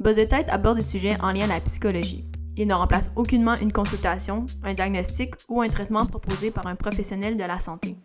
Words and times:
Buzz 0.00 0.16
Tête 0.16 0.48
aborde 0.48 0.78
des 0.78 0.82
sujets 0.82 1.18
en 1.20 1.30
lien 1.30 1.44
à 1.44 1.48
la 1.48 1.60
psychologie. 1.60 2.24
Il 2.56 2.66
ne 2.66 2.72
remplace 2.72 3.10
aucunement 3.16 3.56
une 3.56 3.70
consultation, 3.70 4.46
un 4.62 4.72
diagnostic 4.72 5.34
ou 5.46 5.60
un 5.60 5.68
traitement 5.68 6.06
proposé 6.06 6.50
par 6.50 6.66
un 6.66 6.74
professionnel 6.74 7.36
de 7.36 7.44
la 7.44 7.60
santé. 7.60 7.96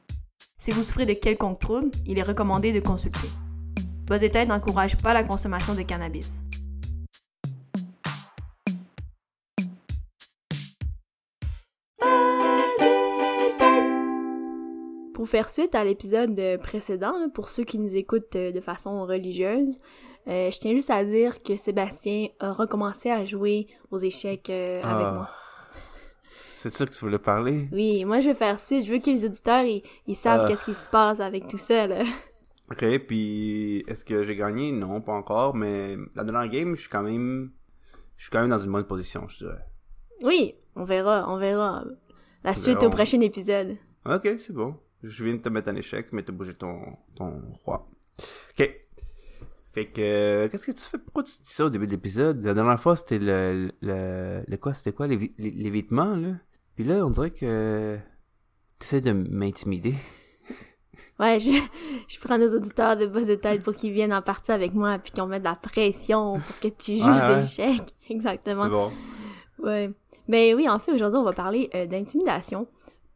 Si 0.58 0.72
vous 0.72 0.84
souffrez 0.84 1.06
de 1.06 1.14
quelconque 1.14 1.60
trouble, 1.60 1.92
il 2.06 2.20
est 2.20 2.24
recommandé 2.24 2.74
de 2.74 2.82
consulter. 2.82 3.30
Buzz 4.08 4.20
Tête 4.30 4.50
n'encourage 4.50 4.98
pas 4.98 5.14
la 5.14 5.24
consommation 5.24 5.74
de 5.74 5.84
cannabis. 5.84 6.42
Pour 15.14 15.30
faire 15.30 15.50
suite 15.50 15.76
à 15.76 15.86
l'épisode 15.86 16.60
précédent, 16.62 17.14
pour 17.34 17.48
ceux 17.48 17.64
qui 17.64 17.80
nous 17.80 17.96
écoutent 17.96 18.36
de 18.36 18.60
façon 18.60 19.06
religieuse, 19.06 19.80
euh, 20.28 20.52
je 20.52 20.60
tiens 20.60 20.74
juste 20.74 20.90
à 20.90 21.04
dire 21.04 21.42
que 21.44 21.56
Sébastien 21.58 22.28
a 22.40 22.54
recommencé 22.54 23.10
à 23.12 23.26
jouer 23.26 23.68
aux 23.92 23.98
échecs 23.98 24.50
euh, 24.50 24.82
avec 24.84 25.06
Ah. 25.08 25.12
moi. 25.14 25.30
C'est 26.58 26.74
ça 26.74 26.86
que 26.88 26.92
tu 26.92 27.00
voulais 27.06 27.20
parler? 27.20 27.68
Oui, 27.72 28.06
moi 28.06 28.20
je 28.22 28.30
veux 28.30 28.34
faire 28.34 28.60
suite, 28.60 28.86
je 28.86 28.92
veux 28.92 28.98
que 29.00 29.10
les 29.10 29.24
auditeurs 29.26 29.64
ils, 29.64 29.84
ils 30.08 30.16
savent 30.16 30.42
Ah. 30.44 30.48
qu'est-ce 30.48 30.66
qui 30.66 30.74
se 30.74 30.90
passe 30.90 31.20
avec 31.20 31.48
tout 31.48 31.58
ça 31.60 31.86
là. 31.88 32.04
Ok, 32.72 32.84
puis 33.06 33.84
est-ce 33.88 34.04
que 34.04 34.24
j'ai 34.24 34.34
gagné? 34.36 34.72
Non, 34.72 35.00
pas 35.00 35.14
encore, 35.14 35.54
mais 35.56 35.96
la 36.16 36.24
dernière 36.24 36.50
game, 36.50 36.76
je 36.76 36.82
suis 36.82 36.90
quand 36.90 37.04
même... 37.04 37.52
Je 38.18 38.24
suis 38.24 38.32
quand 38.32 38.42
même 38.42 38.50
dans 38.50 38.58
une 38.58 38.72
bonne 38.72 38.86
position, 38.88 39.28
je 39.28 39.38
dirais. 39.46 39.64
Oui, 40.24 40.56
on 40.76 40.84
verra, 40.86 41.26
on 41.32 41.38
verra. 41.38 41.84
La 42.44 42.56
suite 42.56 42.78
verra. 42.80 42.88
au 42.88 42.90
prochain 42.90 43.20
épisode. 43.22 43.78
Ok, 44.08 44.28
c'est 44.40 44.54
bon. 44.54 44.76
Je 45.04 45.24
viens 45.26 45.36
de 45.36 45.42
te 45.42 45.50
mettre 45.50 45.70
en 45.70 45.76
échec, 45.76 46.08
mais 46.12 46.24
t'as 46.24 46.32
bougé 46.34 46.54
ton, 46.56 46.80
ton 47.16 47.40
roi. 47.66 47.88
Ok. 48.58 48.72
Fait 49.76 49.86
que, 49.88 50.02
euh, 50.02 50.48
qu'est-ce 50.50 50.66
que 50.68 50.72
tu 50.72 50.82
fais? 50.84 50.98
Pourquoi 50.98 51.22
tu 51.24 51.34
dis 51.34 51.40
ça 51.54 51.66
au 51.66 51.70
début 51.70 51.86
de 51.86 51.92
l'épisode? 51.92 52.42
La 52.44 52.54
dernière 52.54 52.80
fois, 52.80 52.96
c'était 52.96 53.20
le, 53.20 53.70
le, 53.82 54.42
le 54.48 54.58
quoi? 54.58 54.74
C'était 54.74 54.94
quoi? 54.94 55.06
L'évitement, 55.08 56.16
là? 56.16 56.30
Puis 56.76 56.86
là, 56.86 57.06
on 57.06 57.10
dirait 57.10 57.32
que 57.32 57.98
t'essaies 58.80 59.02
de 59.02 59.12
m'intimider. 59.12 59.94
Ouais, 61.18 61.40
je, 61.40 61.50
je 62.10 62.20
prends 62.20 62.38
nos 62.38 62.54
auditeurs 62.54 62.98
de 62.98 63.06
base 63.06 63.28
de 63.30 63.36
tête 63.36 63.62
pour 63.64 63.74
qu'ils 63.74 63.94
viennent 63.94 64.12
en 64.12 64.22
partie 64.22 64.52
avec 64.52 64.74
moi 64.74 65.00
puis 65.00 65.14
qu'on 65.14 65.28
mette 65.28 65.44
de 65.44 65.48
la 65.48 65.56
pression 65.56 66.42
pour 66.42 66.60
que 66.60 66.68
tu 66.68 66.98
joues 66.98 67.06
Ouais, 67.06 67.26
aux 67.26 67.36
ouais. 67.36 67.42
échecs. 67.44 67.94
Exactement. 68.10 68.64
C'est 68.66 68.70
bon. 68.70 68.92
Ouais. 69.60 69.92
Ben 70.28 70.54
oui, 70.56 70.68
en 70.68 70.78
fait, 70.78 70.92
aujourd'hui, 70.92 71.18
on 71.18 71.24
va 71.24 71.32
parler 71.32 71.70
euh, 71.74 71.86
d'intimidation 71.86 72.68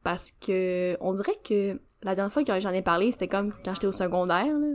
parce 0.02 0.31
que 0.39 0.95
on 1.02 1.14
dirait 1.14 1.38
que 1.44 1.78
la 2.02 2.16
dernière 2.16 2.31
fois 2.31 2.45
que 2.45 2.58
j'en 2.61 2.70
ai 2.72 2.81
parlé, 2.81 3.11
c'était 3.11 3.28
comme 3.28 3.52
quand 3.66 3.73
j'étais 3.73 3.88
au 3.88 3.92
secondaire, 3.92 4.58
là. 4.58 4.67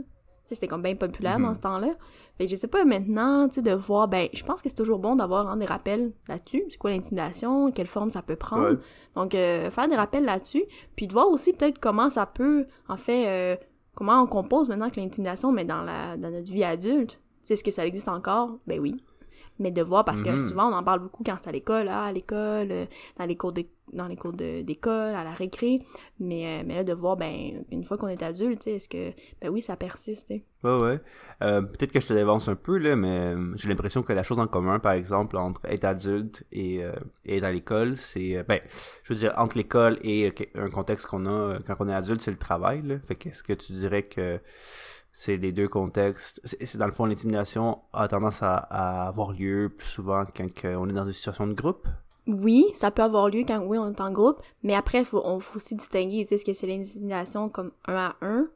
C'était 0.53 0.67
comme 0.67 0.81
bien 0.83 0.95
populaire 0.95 1.39
Mhm. 1.39 1.45
dans 1.45 1.53
ce 1.53 1.59
temps-là. 1.61 1.89
Fait 2.37 2.45
que 2.45 2.51
je 2.51 2.55
sais 2.55 2.67
pas 2.67 2.85
maintenant, 2.85 3.47
tu 3.47 3.55
sais, 3.55 3.61
de 3.61 3.71
voir, 3.73 4.07
ben, 4.07 4.27
je 4.33 4.43
pense 4.43 4.61
que 4.61 4.69
c'est 4.69 4.75
toujours 4.75 4.99
bon 4.99 5.15
d'avoir 5.15 5.47
hein, 5.49 5.57
des 5.57 5.65
rappels 5.65 6.11
là-dessus. 6.27 6.63
C'est 6.69 6.77
quoi 6.77 6.91
l'intimidation, 6.91 7.71
quelle 7.71 7.87
forme 7.87 8.09
ça 8.11 8.21
peut 8.21 8.35
prendre? 8.35 8.71
Ouais. 8.71 8.77
Donc, 9.15 9.33
euh, 9.33 9.69
faire 9.71 9.87
des 9.87 9.95
rappels 9.95 10.25
là-dessus, 10.25 10.63
puis 10.95 11.07
de 11.07 11.13
voir 11.13 11.29
aussi 11.29 11.53
peut-être 11.53 11.79
comment 11.79 12.09
ça 12.09 12.25
peut, 12.25 12.65
en 12.87 12.97
fait, 12.97 13.27
euh, 13.27 13.55
comment 13.95 14.21
on 14.21 14.27
compose 14.27 14.69
maintenant 14.69 14.89
que 14.89 14.99
l'intimidation, 14.99 15.51
mais 15.51 15.65
dans 15.65 15.81
la 15.81 16.17
dans 16.17 16.29
notre 16.29 16.51
vie 16.51 16.63
adulte. 16.63 17.11
Tu 17.11 17.19
sais, 17.49 17.53
est-ce 17.53 17.63
que 17.63 17.71
ça 17.71 17.85
existe 17.85 18.07
encore? 18.09 18.57
Ben 18.67 18.79
oui. 18.79 18.95
Mais 19.59 19.71
de 19.71 19.81
voir, 19.81 20.03
parce 20.03 20.21
que 20.21 20.29
Mhm. 20.31 20.39
souvent, 20.39 20.69
on 20.69 20.75
en 20.75 20.83
parle 20.83 20.99
beaucoup 20.99 21.23
quand 21.23 21.35
c'est 21.41 21.47
à 21.49 21.51
l'école, 21.51 21.87
ah, 21.89 22.05
à 22.05 22.11
l'école, 22.11 22.71
euh, 22.71 22.85
dans 23.17 23.25
les 23.25 23.37
cours 23.37 23.53
de, 23.53 23.63
dans 23.93 24.07
les 24.07 24.17
cours 24.17 24.33
d'école, 24.33 25.13
à 25.15 25.23
la 25.23 25.31
récré. 25.31 25.79
Mais, 26.19 26.59
euh, 26.59 26.63
mais 26.65 26.75
là, 26.75 26.83
de 26.83 26.91
voir, 26.93 27.15
ben, 27.15 27.63
une 27.71 27.83
fois 27.85 27.97
qu'on 27.97 28.07
est 28.09 28.21
adulte, 28.21 28.67
est-ce 28.67 28.89
que, 28.89 29.11
ben 29.41 29.49
oui, 29.49 29.61
ça 29.61 29.77
persiste, 29.77 30.27
tu 30.27 30.35
sais. 30.37 30.43
Ouais, 30.63 30.81
ouais. 30.81 30.99
Euh, 31.43 31.61
Peut-être 31.61 31.91
que 31.93 31.99
je 32.01 32.07
te 32.07 32.13
dévance 32.13 32.47
un 32.49 32.55
peu, 32.55 32.77
là, 32.77 32.95
mais 32.97 33.33
j'ai 33.55 33.69
l'impression 33.69 34.03
que 34.03 34.11
la 34.13 34.23
chose 34.23 34.39
en 34.39 34.47
commun, 34.47 34.79
par 34.79 34.91
exemple, 34.93 35.37
entre 35.37 35.61
être 35.65 35.85
adulte 35.85 36.43
et, 36.51 36.83
euh, 36.83 36.91
et 37.23 37.37
être 37.37 37.43
à 37.45 37.51
l'école, 37.51 37.95
c'est... 37.95 38.43
ben, 38.43 38.59
je 39.03 39.13
veux 39.13 39.19
dire, 39.19 39.33
entre 39.37 39.57
l'école 39.57 39.97
et 40.03 40.33
un 40.55 40.69
contexte 40.69 41.05
qu'on 41.07 41.25
a 41.27 41.59
quand 41.65 41.75
on 41.79 41.87
est 41.87 41.93
adulte, 41.93 42.21
c'est 42.21 42.31
le 42.31 42.37
travail, 42.37 42.81
là. 42.81 42.95
Fait 43.05 43.15
qu'est-ce 43.15 43.43
que 43.43 43.53
tu 43.53 43.71
dirais 43.73 44.03
que 44.03 44.39
c'est 45.17 45.37
les 45.37 45.53
deux 45.53 45.69
contextes... 45.69 46.41
C'est 46.43 46.65
c'est 46.65 46.77
dans 46.77 46.85
le 46.87 46.91
fond, 46.91 47.05
l'intimidation 47.05 47.79
a 47.93 48.07
tendance 48.09 48.43
à, 48.43 48.55
à 48.57 49.07
avoir 49.07 49.31
lieu 49.31 49.69
plus 49.75 49.87
souvent 49.87 50.25
quand 50.35 50.45
on 50.65 50.89
est 50.89 50.93
dans 50.93 51.05
une 51.05 51.13
situation 51.13 51.47
de 51.47 51.53
groupe? 51.53 51.87
Oui, 52.27 52.65
ça 52.73 52.91
peut 52.91 53.03
avoir 53.03 53.29
lieu 53.29 53.43
quand, 53.47 53.59
oui, 53.59 53.77
on 53.77 53.91
est 53.91 54.01
en 54.01 54.11
groupe, 54.11 54.41
mais 54.63 54.75
après, 54.75 55.03
faut, 55.05 55.21
on 55.23 55.39
faut 55.39 55.57
aussi 55.57 55.75
distinguer, 55.75 56.25
ce 56.25 56.43
que 56.43 56.53
c'est 56.53 56.67
l'intimidation 56.67 57.49
comme 57.49 57.71
un 57.87 57.95
à 57.95 58.15
un. 58.21 58.47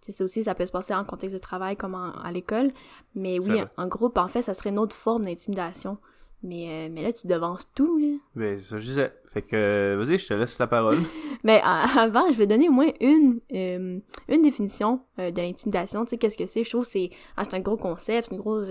Ça 0.00 0.24
aussi, 0.24 0.44
ça 0.44 0.54
peut 0.54 0.64
se 0.66 0.72
passer 0.72 0.94
en 0.94 1.04
contexte 1.04 1.34
de 1.34 1.40
travail 1.40 1.76
comme 1.76 1.94
en- 1.94 2.12
à 2.12 2.32
l'école. 2.32 2.68
Mais 3.14 3.36
C'est 3.40 3.50
oui, 3.50 3.58
vrai. 3.58 3.68
en 3.76 3.86
groupe, 3.86 4.16
en 4.18 4.28
fait, 4.28 4.42
ça 4.42 4.54
serait 4.54 4.70
une 4.70 4.78
autre 4.78 4.96
forme 4.96 5.24
d'intimidation. 5.24 5.98
Mais, 6.42 6.68
euh, 6.68 6.88
mais 6.92 7.02
là, 7.02 7.12
tu 7.12 7.26
devances 7.26 7.68
tout, 7.74 7.98
là. 7.98 8.16
Ben, 8.36 8.56
c'est 8.56 8.68
ça 8.68 8.78
je 8.78 8.84
disais. 8.84 9.12
Fait 9.32 9.42
que, 9.42 9.56
euh, 9.56 9.96
vas-y, 10.02 10.18
je 10.18 10.26
te 10.28 10.34
laisse 10.34 10.58
la 10.58 10.66
parole. 10.68 10.98
Mais 11.44 11.58
euh, 11.58 11.64
avant, 11.64 12.30
je 12.32 12.38
vais 12.38 12.46
donner 12.46 12.68
au 12.68 12.72
moins 12.72 12.90
une 13.00 13.38
euh, 13.52 13.98
une 14.28 14.42
définition 14.42 15.00
euh, 15.18 15.30
de 15.30 15.40
l'intimidation. 15.40 16.04
Tu 16.04 16.10
sais, 16.10 16.18
qu'est-ce 16.18 16.36
que 16.36 16.46
c'est? 16.46 16.64
Je 16.64 16.70
trouve 16.70 16.84
que 16.84 16.90
c'est 16.90 17.10
ah, 17.36 17.44
c'est 17.44 17.54
un 17.54 17.60
gros 17.60 17.76
concept, 17.76 18.28
une 18.30 18.38
grosse, 18.38 18.68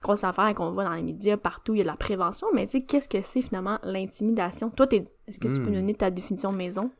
grosse 0.00 0.24
affaire 0.24 0.54
qu'on 0.54 0.70
voit 0.70 0.84
dans 0.84 0.94
les 0.94 1.02
médias, 1.02 1.36
partout, 1.36 1.74
il 1.74 1.78
y 1.78 1.80
a 1.80 1.84
de 1.84 1.88
la 1.88 1.96
prévention. 1.96 2.46
Mais 2.54 2.64
tu 2.66 2.72
sais, 2.72 2.82
qu'est-ce 2.82 3.08
que 3.08 3.22
c'est 3.22 3.42
finalement 3.42 3.78
l'intimidation? 3.82 4.70
Toi, 4.70 4.86
t'es, 4.86 5.06
est-ce 5.26 5.38
que 5.38 5.48
tu 5.48 5.60
peux 5.60 5.68
Hmm. 5.68 5.74
nous 5.74 5.80
donner 5.80 5.94
ta 5.94 6.10
définition 6.10 6.52
maison? 6.52 6.90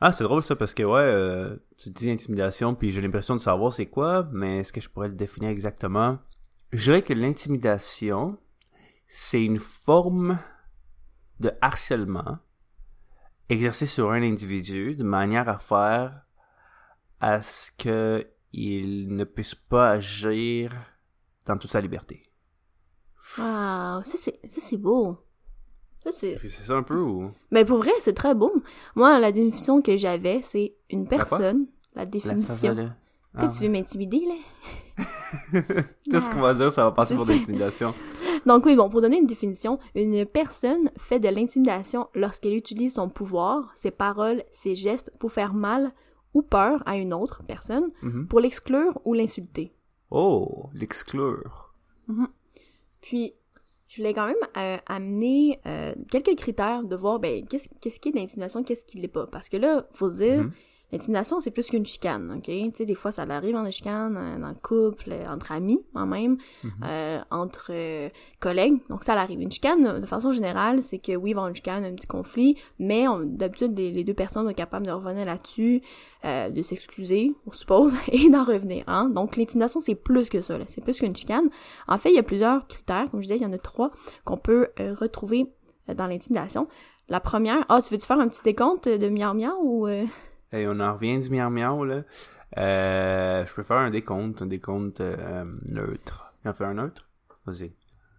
Ah, 0.00 0.12
c'est 0.12 0.24
drôle 0.24 0.42
ça 0.42 0.54
parce 0.56 0.74
que 0.74 0.82
ouais, 0.82 1.00
euh, 1.00 1.56
tu 1.78 1.88
dis 1.90 2.10
intimidation 2.10 2.74
puis 2.74 2.92
j'ai 2.92 3.00
l'impression 3.00 3.36
de 3.36 3.40
savoir 3.40 3.72
c'est 3.72 3.86
quoi, 3.86 4.28
mais 4.32 4.58
est-ce 4.58 4.72
que 4.72 4.80
je 4.80 4.88
pourrais 4.90 5.08
le 5.08 5.14
définir 5.14 5.50
exactement? 5.50 6.18
Je 6.72 6.84
dirais 6.84 7.02
que 7.02 7.12
l'intimidation, 7.14 8.36
c'est 9.16 9.44
une 9.44 9.60
forme 9.60 10.40
de 11.38 11.52
harcèlement 11.60 12.38
exercé 13.48 13.86
sur 13.86 14.10
un 14.10 14.20
individu 14.20 14.96
de 14.96 15.04
manière 15.04 15.48
à 15.48 15.60
faire 15.60 16.26
à 17.20 17.40
ce 17.40 17.70
que 17.70 18.26
il 18.52 19.14
ne 19.14 19.22
puisse 19.22 19.54
pas 19.54 19.90
agir 19.90 20.72
dans 21.46 21.56
toute 21.56 21.70
sa 21.70 21.80
liberté. 21.80 22.24
Ah, 23.38 24.02
ça 24.04 24.18
c'est, 24.48 24.76
beau. 24.76 25.16
Ça 26.02 26.10
c'est... 26.10 26.32
Est-ce 26.32 26.42
que 26.42 26.48
c'est 26.48 26.64
ça 26.64 26.74
un 26.74 26.82
peu 26.82 26.98
ou? 26.98 27.30
Mais 27.52 27.64
pour 27.64 27.78
vrai, 27.78 27.92
c'est 28.00 28.14
très 28.14 28.34
beau. 28.34 28.52
Moi, 28.96 29.20
la 29.20 29.30
définition 29.30 29.80
que 29.80 29.96
j'avais, 29.96 30.42
c'est 30.42 30.74
une 30.90 31.06
personne, 31.06 31.66
la 31.94 32.02
La 32.02 32.06
définition. 32.06 32.74
Que 32.74 32.88
Ah, 33.36 33.48
tu 33.48 33.62
veux 33.62 33.68
m'intimider, 33.68 34.22
là? 34.26 35.04
Tout 36.10 36.20
ce 36.20 36.30
qu'on 36.30 36.40
va 36.40 36.54
dire, 36.54 36.72
ça 36.72 36.82
va 36.82 36.90
passer 36.92 37.14
pour 37.14 37.26
de 37.26 37.32
l'intimidation. 37.32 37.94
Donc 38.46 38.66
oui, 38.66 38.76
bon, 38.76 38.88
pour 38.90 39.00
donner 39.00 39.18
une 39.18 39.26
définition, 39.26 39.78
une 39.94 40.26
personne 40.26 40.90
fait 40.98 41.18
de 41.20 41.28
l'intimidation 41.28 42.08
lorsqu'elle 42.14 42.54
utilise 42.54 42.94
son 42.94 43.08
pouvoir, 43.08 43.72
ses 43.76 43.90
paroles, 43.90 44.42
ses 44.52 44.74
gestes 44.74 45.10
pour 45.18 45.32
faire 45.32 45.54
mal 45.54 45.92
ou 46.34 46.42
peur 46.42 46.82
à 46.86 46.96
une 46.96 47.14
autre 47.14 47.42
personne, 47.46 47.90
Mhm. 48.02 48.26
pour 48.28 48.40
l'exclure 48.40 48.98
ou 49.04 49.14
l'insulter. 49.14 49.72
Oh, 50.10 50.68
l'exclure. 50.74 51.72
Puis, 53.00 53.34
je 53.88 53.98
voulais 53.98 54.14
quand 54.14 54.26
même 54.26 54.36
euh, 54.56 54.76
amener 54.86 55.60
euh, 55.66 55.94
quelques 56.10 56.36
critères 56.36 56.82
de 56.84 56.96
voir, 56.96 57.18
ben, 57.20 57.46
qu'est-ce 57.46 57.68
qu'est-ce 57.80 58.00
qui 58.00 58.08
est 58.08 58.12
de 58.12 58.16
l'intimidation, 58.18 58.62
qu'est-ce 58.64 58.84
qui 58.84 58.98
l'est 58.98 59.08
pas. 59.08 59.26
Parce 59.26 59.48
que 59.48 59.56
là, 59.56 59.86
faut 59.92 60.08
se 60.10 60.16
dire, 60.16 60.42
Mhm. 60.44 60.52
L'intimidation, 60.94 61.40
c'est 61.40 61.50
plus 61.50 61.66
qu'une 61.68 61.84
chicane, 61.84 62.32
OK? 62.36 62.44
Tu 62.46 62.70
sais, 62.74 62.84
des 62.86 62.94
fois, 62.94 63.12
ça 63.12 63.22
arrive 63.28 63.54
en 63.56 63.70
chicane, 63.70 64.16
euh, 64.16 64.38
dans 64.40 64.48
le 64.48 64.54
couple, 64.54 65.10
euh, 65.12 65.26
entre 65.28 65.52
amis, 65.52 65.84
en 65.94 66.06
même, 66.06 66.38
Mhm. 66.62 66.70
euh, 66.84 67.18
entre 67.30 67.68
euh, 67.70 68.08
collègues. 68.40 68.78
Donc, 68.88 69.04
ça 69.04 69.12
arrive. 69.14 69.40
Une 69.40 69.50
chicane, 69.50 70.00
de 70.00 70.06
façon 70.06 70.32
générale, 70.32 70.82
c'est 70.82 70.98
que 70.98 71.14
oui, 71.16 71.30
il 71.30 71.34
va 71.34 71.40
y 71.40 71.42
avoir 71.42 71.48
une 71.48 71.54
chicane, 71.56 71.84
un 71.84 71.92
petit 71.92 72.06
conflit, 72.06 72.56
mais 72.78 73.04
d'habitude, 73.24 73.76
les, 73.78 73.90
les 73.92 74.04
deux 74.04 74.14
personnes 74.14 74.46
sont 74.48 74.54
capables 74.54 74.86
de 74.86 74.92
revenir 74.92 75.24
là-dessus, 75.26 75.82
euh, 76.24 76.48
de 76.48 76.62
s'excuser, 76.62 77.34
on 77.46 77.52
suppose, 77.52 77.94
et 78.08 78.30
d'en 78.30 78.44
revenir. 78.44 78.84
Hein? 78.86 79.10
Donc, 79.10 79.36
l'intimidation, 79.36 79.80
c'est 79.80 79.94
plus 79.94 80.28
que 80.30 80.40
ça. 80.40 80.56
là. 80.58 80.64
C'est 80.66 80.82
plus 80.82 80.98
qu'une 80.98 81.14
chicane. 81.14 81.50
En 81.88 81.98
fait, 81.98 82.10
il 82.10 82.16
y 82.16 82.18
a 82.18 82.22
plusieurs 82.22 82.66
critères. 82.66 83.10
Comme 83.10 83.20
je 83.20 83.26
disais, 83.26 83.36
il 83.36 83.42
y 83.42 83.46
en 83.46 83.52
a 83.52 83.58
trois 83.58 83.90
qu'on 84.24 84.36
peut 84.38 84.68
retrouver 84.78 85.46
dans 85.94 86.06
l'intimidation. 86.06 86.68
La 87.10 87.20
première... 87.20 87.64
Ah, 87.68 87.82
tu 87.82 87.92
veux-tu 87.92 88.06
faire 88.06 88.18
un 88.18 88.28
petit 88.28 88.40
décompte 88.42 88.88
de 88.88 89.08
miau 89.10 89.34
miau 89.34 89.52
ou... 89.62 89.86
euh, 89.86 90.04
Et 90.54 90.66
on 90.68 90.78
en 90.80 90.94
revient 90.94 91.18
du 91.18 91.30
miau 91.30 91.50
miau, 91.50 91.84
là. 91.84 92.02
Euh, 92.58 93.44
je 93.44 93.54
peux 93.54 93.64
faire 93.64 93.78
un 93.78 93.90
décompte, 93.90 94.42
un 94.42 94.46
décompte 94.46 95.00
euh, 95.00 95.44
neutre. 95.68 96.32
J'en 96.44 96.54
fais 96.54 96.64
un 96.64 96.74
neutre? 96.74 97.08
Vas-y. 97.46 97.72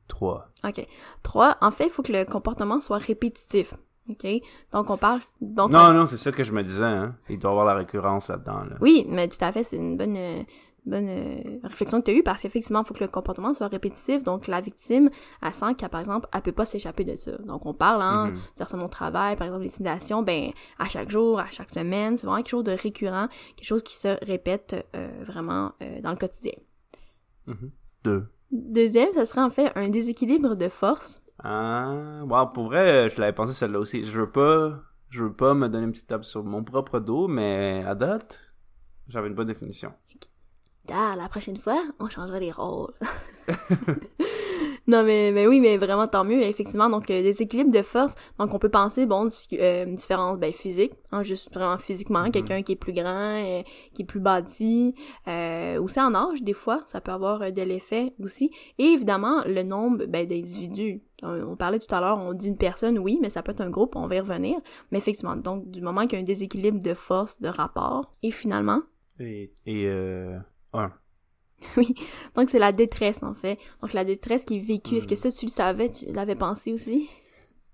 3. 0.08 0.50
OK. 0.66 0.88
Trois, 1.24 1.58
en 1.62 1.72
fait, 1.72 1.86
il 1.86 1.90
faut 1.90 2.04
que 2.04 2.12
le 2.12 2.26
comportement 2.26 2.80
soit 2.82 2.98
répétitif. 2.98 3.74
OK? 4.10 4.28
Donc, 4.72 4.90
on 4.90 4.98
parle... 4.98 5.22
Donc, 5.42 5.72
Non, 5.72 5.94
non, 5.94 6.06
c'est 6.06 6.18
ça 6.18 6.32
que 6.32 6.44
je 6.44 6.52
me 6.52 6.62
disais, 6.64 6.84
hein. 6.84 7.16
Il 7.30 7.40
doit 7.40 7.52
y 7.52 7.54
avoir 7.54 7.66
la 7.66 7.74
récurrence 7.76 8.28
là-dedans, 8.28 8.64
là. 8.70 8.76
Oui, 8.82 9.06
mais 9.10 9.28
tout 9.28 9.38
à 9.42 9.52
fait, 9.52 9.64
c'est 9.64 9.78
une 9.78 9.98
bonne, 9.98 10.18
euh, 10.18 10.44
bonne 10.86 11.08
euh, 11.10 11.60
réflexion 11.64 12.00
que 12.00 12.06
tu 12.06 12.12
as 12.12 12.14
eue 12.16 12.24
parce 12.24 12.42
qu'effectivement, 12.42 12.82
il 12.82 12.86
faut 12.88 12.94
que 12.94 13.04
le 13.04 13.10
comportement 13.10 13.54
soit 13.54 13.68
répétitif. 13.68 14.24
Donc, 14.24 14.48
la 14.48 14.62
victime, 14.62 15.10
elle 15.42 15.54
sent 15.54 15.74
qu'elle, 15.76 15.90
par 15.90 16.00
exemple, 16.00 16.28
elle 16.34 16.42
peut 16.42 16.52
pas 16.52 16.66
s'échapper 16.66 17.04
de 17.04 17.16
ça. 17.16 17.32
Donc, 17.40 17.66
on 17.66 17.74
parle, 17.74 18.02
hein, 18.02 18.28
Mhm. 18.32 18.36
du 18.56 18.62
harcèlement 18.62 18.86
au 18.86 18.90
travail, 18.90 19.36
par 19.36 19.48
exemple, 19.48 19.64
l'intimidation, 19.64 20.22
ben, 20.22 20.52
à 20.80 20.88
chaque 20.88 21.10
jour, 21.10 21.40
à 21.40 21.48
chaque 21.52 21.70
semaine, 21.70 22.18
c'est 22.18 22.26
vraiment 22.28 22.38
quelque 22.42 22.50
chose 22.52 22.64
de 22.64 22.72
récurrent, 22.74 23.28
quelque 23.56 23.68
chose 23.68 23.84
qui 23.84 23.96
se 23.96 24.24
répète 24.26 24.88
euh, 24.96 25.10
vraiment 25.26 25.72
euh, 25.82 26.02
dans 26.02 26.12
le 26.12 26.18
quotidien. 26.18 26.54
2. 28.04 28.28
Deuxième, 28.52 29.12
ça 29.14 29.26
serait 29.26 29.42
en 29.42 29.50
fait 29.50 29.72
un 29.76 29.90
déséquilibre 29.90 30.56
de 30.56 30.70
force. 30.70 31.22
Ah, 31.44 32.22
wow, 32.28 32.48
pour 32.48 32.66
vrai, 32.66 33.10
je 33.10 33.20
l'avais 33.20 33.34
pensé 33.34 33.54
celle-là 33.54 33.80
aussi. 33.80 34.06
Je 34.06 34.20
veux 34.20 34.30
pas, 34.32 34.80
je 35.10 35.24
veux 35.24 35.34
pas 35.34 35.54
me 35.54 35.68
donner 35.68 35.86
une 35.86 35.92
petite 35.92 36.08
tape 36.08 36.24
sur 36.24 36.44
mon 36.44 36.64
propre 36.64 37.00
dos, 37.00 37.28
mais 37.28 37.84
à 37.86 37.96
date, 37.96 38.40
j'avais 39.08 39.28
une 39.28 39.34
bonne 39.36 39.48
définition. 39.48 39.92
Ah, 40.94 41.14
la 41.18 41.28
prochaine 41.28 41.58
fois, 41.58 41.84
on 42.00 42.10
changera 42.10 42.40
les 42.40 42.52
rôles. 42.52 42.94
non, 44.88 45.04
mais, 45.04 45.32
mais 45.32 45.48
oui, 45.48 45.60
mais 45.60 45.78
vraiment, 45.78 46.08
tant 46.08 46.24
mieux, 46.24 46.42
effectivement. 46.42 46.90
Donc, 46.90 47.10
euh, 47.10 47.22
des 47.22 47.42
équilibres 47.42 47.72
de 47.72 47.82
force. 47.82 48.16
Donc, 48.40 48.54
on 48.54 48.60
peut 48.60 48.70
penser, 48.70 49.06
bon, 49.06 49.30
euh, 49.54 49.86
une 49.86 49.96
différence, 49.96 50.38
ben, 50.38 50.54
physique, 50.54 50.94
hein, 51.12 51.24
juste 51.24 51.54
vraiment 51.54 51.78
physiquement. 51.78 52.24
Mhm. 52.24 52.32
Quelqu'un 52.32 52.62
qui 52.62 52.74
est 52.74 52.78
plus 52.78 52.94
grand, 52.94 53.44
euh, 53.44 53.64
qui 53.94 54.04
est 54.04 54.06
plus 54.06 54.20
bâti. 54.20 54.94
Euh, 55.28 55.82
aussi 55.82 56.00
en 56.00 56.14
âge, 56.14 56.44
des 56.44 56.54
fois, 56.54 56.82
ça 56.86 57.02
peut 57.02 57.12
avoir 57.12 57.42
euh, 57.42 57.52
de 57.52 57.62
l'effet 57.62 58.14
aussi. 58.24 58.52
Et 58.78 58.86
évidemment, 58.86 59.44
le 59.46 59.64
nombre, 59.64 60.06
ben, 60.06 60.28
d'individus. 60.28 61.02
On, 61.24 61.52
on 61.52 61.56
parlait 61.56 61.80
tout 61.80 61.94
à 61.96 62.02
l'heure, 62.02 62.18
on 62.18 62.34
dit 62.34 62.48
une 62.48 62.58
personne, 62.58 63.00
oui, 63.00 63.18
mais 63.22 63.30
ça 63.30 63.42
peut 63.42 63.54
être 63.54 63.62
un 63.62 63.70
groupe, 63.70 63.96
on 63.96 64.08
va 64.08 64.16
y 64.16 64.20
revenir. 64.20 64.58
Mais 64.92 65.00
effectivement, 65.00 65.36
donc, 65.36 65.70
du 65.72 65.82
moment 65.82 66.02
qu'il 66.02 66.14
y 66.14 66.16
a 66.18 66.22
un 66.22 66.26
déséquilibre 66.26 66.82
de 66.82 66.94
force, 66.94 67.42
de 67.42 67.48
rapport, 67.48 68.12
et 68.22 68.32
finalement, 68.32 68.82
Et, 69.20 69.52
et 69.66 69.88
Oui, 71.78 71.94
donc 72.36 72.50
c'est 72.50 72.60
la 72.60 72.72
détresse 72.72 73.24
en 73.24 73.34
fait. 73.34 73.58
Donc 73.82 73.94
la 73.94 74.04
détresse 74.04 74.46
qui 74.46 74.58
est 74.58 74.60
vécue, 74.60 74.96
est-ce 74.96 75.08
que 75.08 75.16
Hmm. 75.16 75.18
ça 75.18 75.32
tu 75.32 75.46
le 75.46 75.52
savais, 75.52 75.90
tu 75.90 76.06
l'avais 76.12 76.36
pensé 76.36 76.74
aussi? 76.74 77.10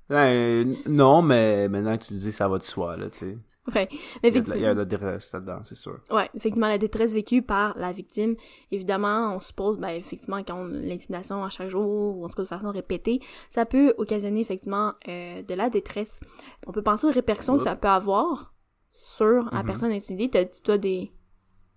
Ben, 0.09 0.75
non, 0.87 1.21
mais 1.21 1.69
maintenant 1.69 1.97
que 1.97 2.05
tu 2.05 2.13
le 2.13 2.19
dis, 2.19 2.31
ça 2.31 2.47
va 2.47 2.57
de 2.57 2.63
soi, 2.63 2.97
là, 2.97 3.09
tu 3.09 3.17
sais. 3.19 3.37
Ouais, 3.75 3.87
mais 4.23 4.29
Il 4.29 4.35
y 4.35 4.37
a 4.37 4.41
de 4.41 4.49
la- 4.49 4.55
il 4.57 4.61
y 4.61 4.65
a 4.65 4.71
effectivement, 4.71 4.73
de 4.73 4.79
la 4.79 4.85
détresse 4.85 5.31
là-dedans, 5.33 5.59
c'est 5.63 5.75
sûr. 5.75 5.99
ouais, 6.11 6.29
effectivement 6.35 6.67
la 6.67 6.77
détresse 6.79 7.13
vécue 7.13 7.41
par 7.43 7.77
la 7.77 7.91
victime, 7.91 8.35
évidemment, 8.71 9.35
on 9.35 9.39
suppose, 9.39 9.77
ben 9.77 9.89
effectivement, 9.89 10.37
quand 10.43 10.61
on 10.61 10.65
l'intimidation 10.65 11.43
à 11.43 11.49
chaque 11.49 11.69
jour, 11.69 12.17
ou 12.17 12.25
en 12.25 12.27
tout 12.27 12.35
cas 12.35 12.41
de 12.43 12.47
façon 12.47 12.71
répétée, 12.71 13.19
ça 13.51 13.65
peut 13.65 13.93
occasionner 13.97 14.41
effectivement 14.41 14.93
euh, 15.07 15.43
de 15.43 15.53
la 15.53 15.69
détresse. 15.69 16.19
On 16.67 16.71
peut 16.71 16.81
penser 16.81 17.05
aux 17.07 17.11
répercussions 17.11 17.57
que 17.57 17.63
ça 17.63 17.75
peut 17.75 17.87
avoir 17.87 18.53
sur 18.91 19.43
la 19.51 19.59
Mhm. 19.59 19.65
personne 19.65 19.91
intimidée. 19.91 20.29
T'as-tu 20.29 20.61
toi 20.63 20.77
des, 20.79 21.11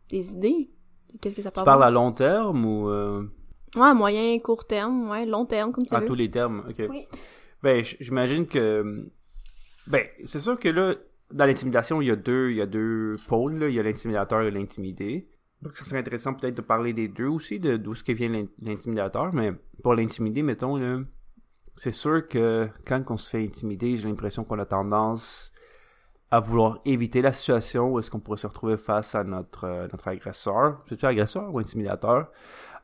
des 0.09 0.32
idées? 0.32 0.70
Qu'est-ce 1.20 1.37
que 1.37 1.43
ça 1.43 1.50
peut 1.50 1.61
Tu 1.61 1.64
parles 1.64 1.84
à 1.84 1.90
long 1.90 2.12
terme 2.12 2.64
ou 2.64 2.88
euh, 2.88 3.22
Ouais, 3.76 3.82
à 3.88 3.94
moyen, 3.94 4.38
court 4.38 4.66
terme, 4.66 5.08
ouais, 5.11 5.26
long 5.26 5.46
terme, 5.46 5.72
comme 5.72 5.87
tu 5.87 5.94
à 5.94 6.00
veux. 6.00 6.06
tous 6.06 6.14
les 6.14 6.31
termes? 6.31 6.64
Ok. 6.69 6.82
Oui. 6.88 7.06
Ben, 7.62 7.82
j'imagine 8.00 8.46
que. 8.46 9.08
Ben, 9.87 10.06
c'est 10.25 10.40
sûr 10.40 10.58
que 10.58 10.69
là, 10.69 10.94
dans 11.32 11.44
l'intimidation, 11.46 12.00
il 12.00 12.06
y 12.06 12.11
a 12.11 12.16
deux, 12.16 12.50
il 12.50 12.56
y 12.56 12.61
a 12.61 12.66
deux 12.66 13.16
pôles. 13.28 13.56
là. 13.58 13.69
Il 13.69 13.75
y 13.75 13.81
a 13.81 13.82
l'intimidateur 13.82 14.43
et 14.43 14.50
l'intimidé. 14.50 15.28
Donc, 15.62 15.76
ça 15.76 15.84
serait 15.84 15.99
intéressant 15.99 16.34
peut-être 16.34 16.56
de 16.56 16.62
parler 16.62 16.93
des 16.93 17.08
deux 17.08 17.26
aussi, 17.26 17.58
de 17.58 17.76
d'où 17.78 17.94
ce 17.94 18.05
que 18.05 18.12
vient 18.12 18.28
l'in- 18.28 18.46
l'intimidateur. 18.60 19.32
Mais 19.32 19.52
pour 19.82 19.94
l'intimider, 19.94 20.43
mettons, 20.43 20.76
là, 20.76 21.00
c'est 21.75 21.90
sûr 21.93 22.28
que 22.28 22.69
quand 22.87 23.02
on 23.10 23.17
se 23.17 23.31
fait 23.31 23.43
intimider, 23.43 23.96
j'ai 23.96 24.06
l'impression 24.08 24.44
qu'on 24.44 24.58
a 24.58 24.67
tendance 24.67 25.52
à 26.34 26.40
vouloir 26.40 26.81
éviter 26.84 27.22
la 27.22 27.32
situation 27.32 27.92
où 27.92 28.00
est-ce 28.00 28.10
qu'on 28.10 28.19
pourrait 28.19 28.38
se 28.38 28.48
retrouver 28.48 28.76
face 28.76 29.14
à 29.14 29.22
notre, 29.22 29.64
euh, 29.64 29.86
notre 29.92 30.08
agresseur. 30.08 30.82
C'est-tu 30.88 31.06
agresseur 31.06 31.54
ou 31.54 31.60
intimidateur? 31.60 32.28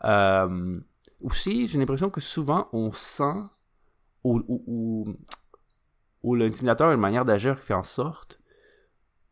Euh, 0.04 0.78
aussi, 1.20 1.66
j'ai 1.66 1.76
l'impression 1.76 2.10
que 2.10 2.20
souvent, 2.20 2.68
on 2.72 2.92
sent 2.92 3.42
ou, 4.22 5.16
l'intimidateur 6.22 6.90
a 6.90 6.94
une 6.94 7.00
manière 7.00 7.24
d'agir 7.24 7.58
qui 7.58 7.66
fait 7.66 7.74
en 7.74 7.82
sorte 7.82 8.40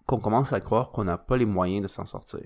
qu'on 0.04 0.18
commence 0.18 0.52
à 0.52 0.60
croire 0.60 0.90
qu'on 0.90 1.04
n'a 1.04 1.16
pas 1.16 1.36
les 1.36 1.46
moyens 1.46 1.82
de 1.82 1.88
s'en 1.88 2.04
sortir. 2.04 2.42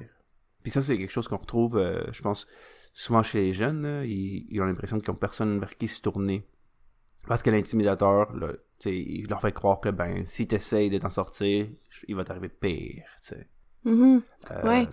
Puis 0.63 0.73
ça, 0.73 0.83
c'est 0.83 0.99
quelque 0.99 1.11
chose 1.11 1.27
qu'on 1.27 1.39
retrouve, 1.39 1.79
euh, 1.79 2.05
je 2.13 2.21
pense, 2.21 2.47
souvent 2.93 3.23
chez 3.23 3.41
les 3.41 3.55
jeunes. 3.55 4.03
ils, 4.05 4.61
ont 4.61 4.67
l'impression 4.67 5.01
qu'ils 5.01 5.11
n'ont 5.11 5.17
personne 5.17 5.59
vers 5.59 5.75
qui 5.79 5.89
se 5.89 6.03
tourner. 6.03 6.47
Parce 7.27 7.43
que 7.43 7.49
l'intimidateur, 7.49 8.31
tu 8.83 8.89
sais, 8.91 8.97
il 8.97 9.29
leur 9.29 9.41
fait 9.41 9.53
croire 9.53 9.81
que, 9.81 9.89
ben, 9.91 10.27
si 10.27 10.49
tu 10.49 10.57
essayes 10.57 10.91
de 10.91 10.99
t'en 10.99 11.09
sortir, 11.09 11.69
il 12.09 12.17
va 12.17 12.25
t'arriver 12.25 12.49
pire, 12.49 13.05
tu 13.23 13.29
sais. 13.29 13.49
Mhm. 13.85 14.23
Euh, 14.51 14.69
Ouais. 14.69 14.89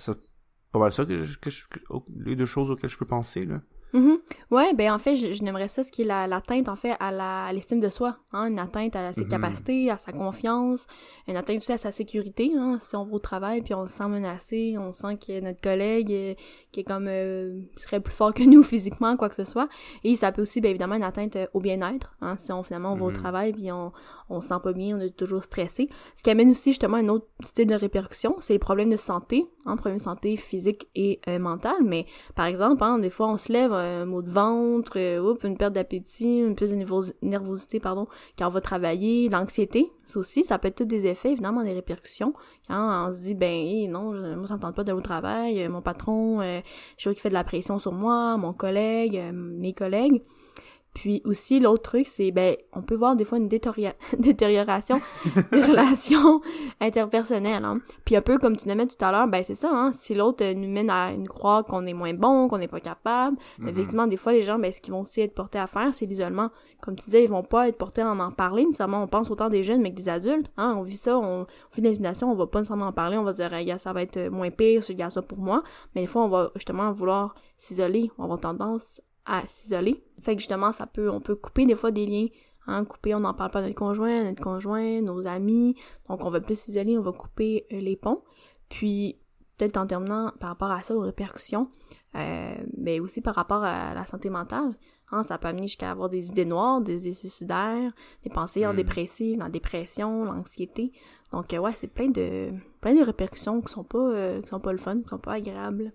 pas 0.71 0.79
mal 0.79 0.91
ça 0.91 1.05
que, 1.05 1.17
je- 1.17 1.39
que 1.39 1.49
je- 1.49 1.67
que- 1.67 1.79
les 2.15 2.35
deux 2.35 2.45
choses 2.45 2.69
auxquelles 2.69 2.89
je 2.91 2.97
peux 2.97 3.07
penser, 3.07 3.45
là. 3.45 3.61
Mhm. 3.93 4.19
Ouais, 4.51 4.73
ben 4.75 4.91
en 4.93 4.97
fait, 4.99 5.15
je, 5.15 5.33
je 5.33 5.43
n'aimerais 5.43 5.67
ça 5.67 5.83
ce 5.83 5.91
qui 5.91 6.03
est 6.03 6.05
la- 6.05 6.27
l'atteinte 6.27 6.69
en 6.69 6.75
fait 6.75 6.95
à 6.99 7.11
la- 7.11 7.51
l'estime 7.53 7.79
de 7.79 7.89
soi, 7.89 8.17
hein, 8.33 8.45
une 8.47 8.59
atteinte 8.59 8.95
à 8.95 9.13
ses 9.13 9.23
Mhm. 9.23 9.27
capacités, 9.29 9.89
à 9.89 9.97
sa 9.97 10.11
confiance, 10.11 10.85
une 11.27 11.35
atteinte 11.37 11.57
aussi 11.57 11.71
à 11.71 11.77
sa 11.79 11.91
sécurité, 11.91 12.51
hein, 12.55 12.77
si 12.81 12.95
on 12.95 13.05
va 13.05 13.13
au 13.15 13.19
travail 13.19 13.61
puis 13.61 13.73
on 13.73 13.87
se 13.87 13.93
sent 13.93 14.07
menacé, 14.07 14.75
on 14.77 14.93
sent 14.93 15.17
que 15.17 15.39
notre 15.41 15.59
collègue 15.61 16.11
euh, 16.11 16.33
qui 16.71 16.81
est 16.81 16.83
comme 16.83 17.07
euh, 17.07 17.61
serait 17.77 17.99
plus 17.99 18.13
fort 18.13 18.33
que 18.33 18.43
nous 18.43 18.61
physiquement, 18.63 19.17
quoi 19.17 19.29
que 19.29 19.35
ce 19.35 19.43
soit, 19.43 19.69
et 20.03 20.15
ça 20.15 20.31
peut 20.31 20.43
aussi 20.43 20.61
bien 20.61 20.69
évidemment 20.69 20.95
une 20.95 21.03
atteinte 21.03 21.35
euh, 21.35 21.47
au 21.53 21.59
bien-être, 21.59 22.13
hein, 22.21 22.37
si 22.37 22.51
on 22.51 22.61
finalement 22.63 22.93
on 22.93 22.97
va 22.97 23.05
au 23.05 23.09
Mhm. 23.09 23.13
travail 23.13 23.53
puis 23.53 23.71
on 23.71 23.91
on 24.31 24.41
se 24.41 24.49
sent 24.49 24.59
pas 24.63 24.73
bien, 24.73 24.95
on 24.97 24.99
est 24.99 25.15
toujours 25.17 25.43
stressé, 25.43 25.89
ce 26.15 26.21
qui 26.21 26.29
amène 26.29 26.51
aussi 26.51 26.69
justement 26.71 26.97
un 26.97 27.07
autre 27.07 27.25
style 27.41 27.65
de 27.65 27.73
répercussion, 27.73 28.35
c'est 28.39 28.53
les 28.53 28.59
problèmes 28.59 28.91
de 28.91 28.97
santé, 28.97 29.47
hein, 29.65 29.75
problèmes 29.75 29.97
de 29.97 30.03
santé 30.03 30.37
physique 30.37 30.87
et 30.93 31.19
euh, 31.27 31.39
mentale, 31.39 31.83
mais 31.83 32.05
par 32.35 32.45
exemple, 32.45 32.83
hein, 32.83 32.99
des 32.99 33.09
fois, 33.09 33.27
on 33.29 33.37
se 33.39 33.51
lève, 33.51 33.73
un 33.79 34.05
mot 34.05 34.21
de 34.21 34.29
ventre, 34.29 34.97
euh, 34.97 35.19
oups, 35.19 35.43
une 35.43 35.57
perte 35.57 35.73
d'appétit, 35.73 36.39
une 36.39 36.55
plus 36.55 36.71
de 36.71 36.75
nervos- 36.75 37.13
nervosité, 37.21 37.79
pardon, 37.79 38.07
quand 38.37 38.47
on 38.47 38.51
va 38.51 38.61
travailler, 38.61 39.29
l'anxiété, 39.29 39.91
ça 40.05 40.19
aussi, 40.19 40.43
ça 40.43 40.57
peut 40.57 40.67
être 40.67 40.77
tous 40.77 40.85
des 40.85 41.05
effets, 41.05 41.31
évidemment, 41.31 41.63
des 41.63 41.73
répercussions. 41.73 42.33
Quand 42.67 43.07
on 43.07 43.13
se 43.13 43.21
dit, 43.21 43.35
ben, 43.35 43.89
non, 43.89 44.13
moi, 44.37 44.47
ça 44.47 44.55
me 44.55 44.59
tente 44.59 44.75
pas 44.75 44.83
d'aller 44.83 44.97
au 44.97 45.01
travail, 45.01 45.63
euh, 45.63 45.69
mon 45.69 45.81
patron, 45.81 46.41
euh, 46.41 46.59
je 46.97 47.03
vois 47.05 47.13
qu'il 47.13 47.21
fait 47.21 47.29
de 47.29 47.33
la 47.33 47.43
pression 47.43 47.79
sur 47.79 47.91
moi, 47.91 48.37
mon 48.37 48.53
collègue, 48.53 49.17
euh, 49.17 49.31
mes 49.33 49.73
collègues. 49.73 50.23
Puis 50.99 51.21
aussi, 51.23 51.61
l'autre 51.61 51.83
truc, 51.83 52.07
c'est, 52.09 52.29
ben, 52.31 52.57
on 52.73 52.81
peut 52.81 52.95
voir 52.95 53.15
des 53.15 53.23
fois 53.23 53.37
une 53.37 53.47
détérioration 54.17 54.99
des 55.49 55.61
relations 55.63 56.41
interpersonnelles. 56.81 57.63
Hein. 57.63 57.79
Puis 58.03 58.17
un 58.17 58.21
peu 58.21 58.37
comme 58.37 58.57
tu 58.57 58.67
disais 58.67 58.85
tout 58.85 59.05
à 59.05 59.09
l'heure, 59.13 59.27
ben 59.27 59.41
c'est 59.45 59.55
ça, 59.55 59.69
hein, 59.71 59.91
si 59.93 60.13
l'autre 60.13 60.45
nous 60.53 60.67
mène 60.67 60.89
à 60.89 61.13
nous 61.15 61.23
croire 61.23 61.63
qu'on 61.63 61.85
est 61.85 61.93
moins 61.93 62.13
bon, 62.13 62.49
qu'on 62.49 62.57
n'est 62.57 62.67
pas 62.67 62.81
capable, 62.81 63.37
ben, 63.59 63.65
Mhm. 63.65 63.69
effectivement, 63.69 64.07
des 64.07 64.17
fois, 64.17 64.33
les 64.33 64.43
gens, 64.43 64.59
ben, 64.59 64.73
ce 64.73 64.81
qu'ils 64.81 64.91
vont 64.93 64.99
aussi 65.01 65.21
être 65.21 65.33
portés 65.33 65.57
à 65.57 65.67
faire, 65.67 65.93
c'est 65.93 66.05
l'isolement. 66.05 66.49
Comme 66.81 66.95
tu 66.97 67.05
disais, 67.05 67.23
ils 67.23 67.29
vont 67.29 67.43
pas 67.43 67.69
être 67.69 67.77
portés 67.77 68.01
à 68.01 68.11
en 68.11 68.31
parler, 68.31 68.65
nécessairement, 68.65 69.01
on 69.03 69.07
pense 69.07 69.31
autant 69.31 69.47
des 69.47 69.63
jeunes, 69.63 69.81
mais 69.81 69.91
que 69.91 69.95
des 69.97 70.09
adultes, 70.09 70.51
hein, 70.57 70.75
on 70.77 70.81
vit 70.81 70.97
ça, 70.97 71.17
on, 71.17 71.41
on 71.41 71.45
vit 71.75 71.81
l'intimidation, 71.81 72.29
on 72.29 72.35
va 72.35 72.47
pas 72.47 72.59
nécessairement 72.59 72.87
en 72.87 72.93
parler, 72.93 73.17
on 73.17 73.23
va 73.23 73.31
dire, 73.31 73.53
hey, 73.53 73.65
gars, 73.65 73.77
ça 73.77 73.93
va 73.93 74.01
être 74.01 74.27
moins 74.29 74.51
pire 74.51 74.81
je 74.81 74.91
garde 74.91 75.13
ça 75.13 75.21
pour 75.21 75.37
moi, 75.39 75.63
mais 75.95 76.01
des 76.01 76.07
fois, 76.07 76.23
on 76.23 76.27
va 76.29 76.51
justement 76.55 76.91
vouloir 76.91 77.35
s'isoler, 77.57 78.11
on 78.17 78.23
va 78.23 78.23
avoir 78.25 78.39
tendance 78.39 79.01
à 79.25 79.45
s'isoler. 79.47 80.03
Fait 80.21 80.35
que 80.35 80.41
justement, 80.41 80.71
ça 80.71 80.87
peut, 80.87 81.09
on 81.09 81.21
peut 81.21 81.35
couper 81.35 81.65
des 81.65 81.75
fois 81.75 81.91
des 81.91 82.05
liens, 82.05 82.27
hein, 82.67 82.85
couper, 82.85 83.13
on 83.15 83.19
n'en 83.21 83.33
parle 83.33 83.51
pas 83.51 83.59
à 83.59 83.61
notre 83.63 83.75
conjoint, 83.75 84.21
à 84.21 84.23
notre 84.23 84.43
conjoint, 84.43 85.01
nos 85.01 85.27
amis, 85.27 85.75
donc 86.07 86.23
on 86.23 86.29
va 86.29 86.41
plus 86.41 86.59
s'isoler, 86.59 86.97
on 86.97 87.01
va 87.01 87.11
couper 87.11 87.65
euh, 87.71 87.79
les 87.79 87.95
ponts. 87.95 88.23
Puis, 88.69 89.17
peut-être 89.57 89.77
en 89.77 89.87
terminant 89.87 90.31
par 90.39 90.49
rapport 90.49 90.71
à 90.71 90.83
ça, 90.83 90.95
aux 90.95 91.01
répercussions, 91.01 91.69
euh, 92.15 92.55
mais 92.77 92.99
aussi 92.99 93.21
par 93.21 93.35
rapport 93.35 93.63
à 93.63 93.93
la 93.93 94.05
santé 94.05 94.29
mentale, 94.29 94.73
hein, 95.11 95.23
ça 95.23 95.37
peut 95.37 95.47
amener 95.47 95.67
jusqu'à 95.67 95.91
avoir 95.91 96.09
des 96.09 96.29
idées 96.29 96.45
noires, 96.45 96.81
des 96.81 96.99
idées 97.01 97.13
suicidaires, 97.13 97.91
des 98.23 98.29
pensées 98.29 98.65
en 98.65 98.73
Mm. 98.73 98.77
dépressives, 98.77 99.37
la 99.37 99.49
dépression, 99.49 100.23
l'anxiété. 100.25 100.91
Donc 101.31 101.53
euh, 101.53 101.59
ouais, 101.59 101.73
c'est 101.75 101.87
plein 101.87 102.09
de 102.09 102.51
plein 102.81 102.95
de 102.95 103.03
répercussions 103.03 103.61
qui 103.61 103.71
sont 103.71 103.83
pas 103.83 103.99
euh, 103.99 104.41
qui 104.41 104.47
sont 104.47 104.59
pas 104.59 104.71
le 104.71 104.79
fun, 104.79 105.01
qui 105.01 105.09
sont 105.09 105.19
pas 105.19 105.33
agréables. 105.33 105.93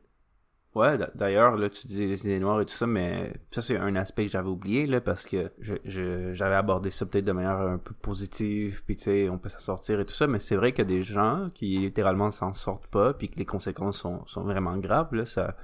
Ouais, 0.74 0.98
d'ailleurs, 1.14 1.56
là, 1.56 1.70
tu 1.70 1.86
disais 1.86 2.06
les 2.06 2.20
idées 2.26 2.40
noires 2.40 2.60
et 2.60 2.64
tout 2.64 2.72
ça, 2.74 2.84
mais 2.86 3.32
ça, 3.52 3.62
c'est 3.62 3.76
un 3.76 3.94
aspect 3.94 4.26
que 4.26 4.32
j'avais 4.32 4.48
oublié, 4.48 4.86
là, 4.88 5.00
parce 5.00 5.24
que 5.24 5.52
je, 5.60 5.74
je- 5.84 6.34
j'avais 6.34 6.56
abordé 6.56 6.90
ça 6.90 7.06
peut-être 7.06 7.24
de 7.24 7.30
manière 7.30 7.58
un 7.60 7.78
peu 7.78 7.94
positive, 7.94 8.82
puis 8.84 8.96
tu 8.96 9.04
sais, 9.04 9.28
on 9.28 9.38
peut 9.38 9.48
s'en 9.48 9.60
sortir 9.60 10.00
et 10.00 10.04
tout 10.04 10.12
ça, 10.14 10.26
mais 10.26 10.40
c'est 10.40 10.56
vrai 10.56 10.72
qu'il 10.72 10.80
y 10.80 10.86
a 10.86 10.96
des 10.96 11.02
gens 11.02 11.48
qui 11.54 11.78
littéralement 11.78 12.32
s'en 12.32 12.54
sortent 12.54 12.88
pas, 12.88 13.14
puis 13.14 13.28
que 13.28 13.38
les 13.38 13.44
conséquences 13.44 13.98
sont, 14.00 14.26
sont 14.26 14.42
vraiment 14.42 14.76
graves, 14.76 15.14
là, 15.14 15.24
ça, 15.26 15.56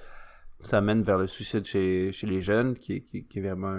ça 0.60 0.80
mène 0.80 1.02
vers 1.02 1.18
le 1.18 1.26
suicide 1.26 1.64
chez, 1.64 2.12
chez 2.12 2.28
les 2.28 2.40
jeunes, 2.40 2.74
qui, 2.74 3.02
qui, 3.02 3.24
qui 3.26 3.38
est 3.40 3.42
vraiment, 3.42 3.76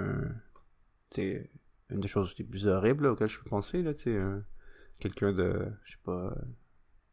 tu 1.09 1.49
une 1.89 1.99
des 2.01 2.07
choses 2.09 2.35
les 2.39 2.45
plus 2.45 2.67
horribles, 2.67 3.05
auxquelles 3.07 3.29
je 3.29 3.39
peux 3.39 3.49
penser, 3.49 3.81
là, 3.81 3.93
tu 3.93 4.03
sais, 4.03 4.17
un- 4.17 4.43
quelqu'un 4.99 5.31
de, 5.31 5.65
je 5.85 5.91
sais 5.93 5.97
pas, 6.03 6.33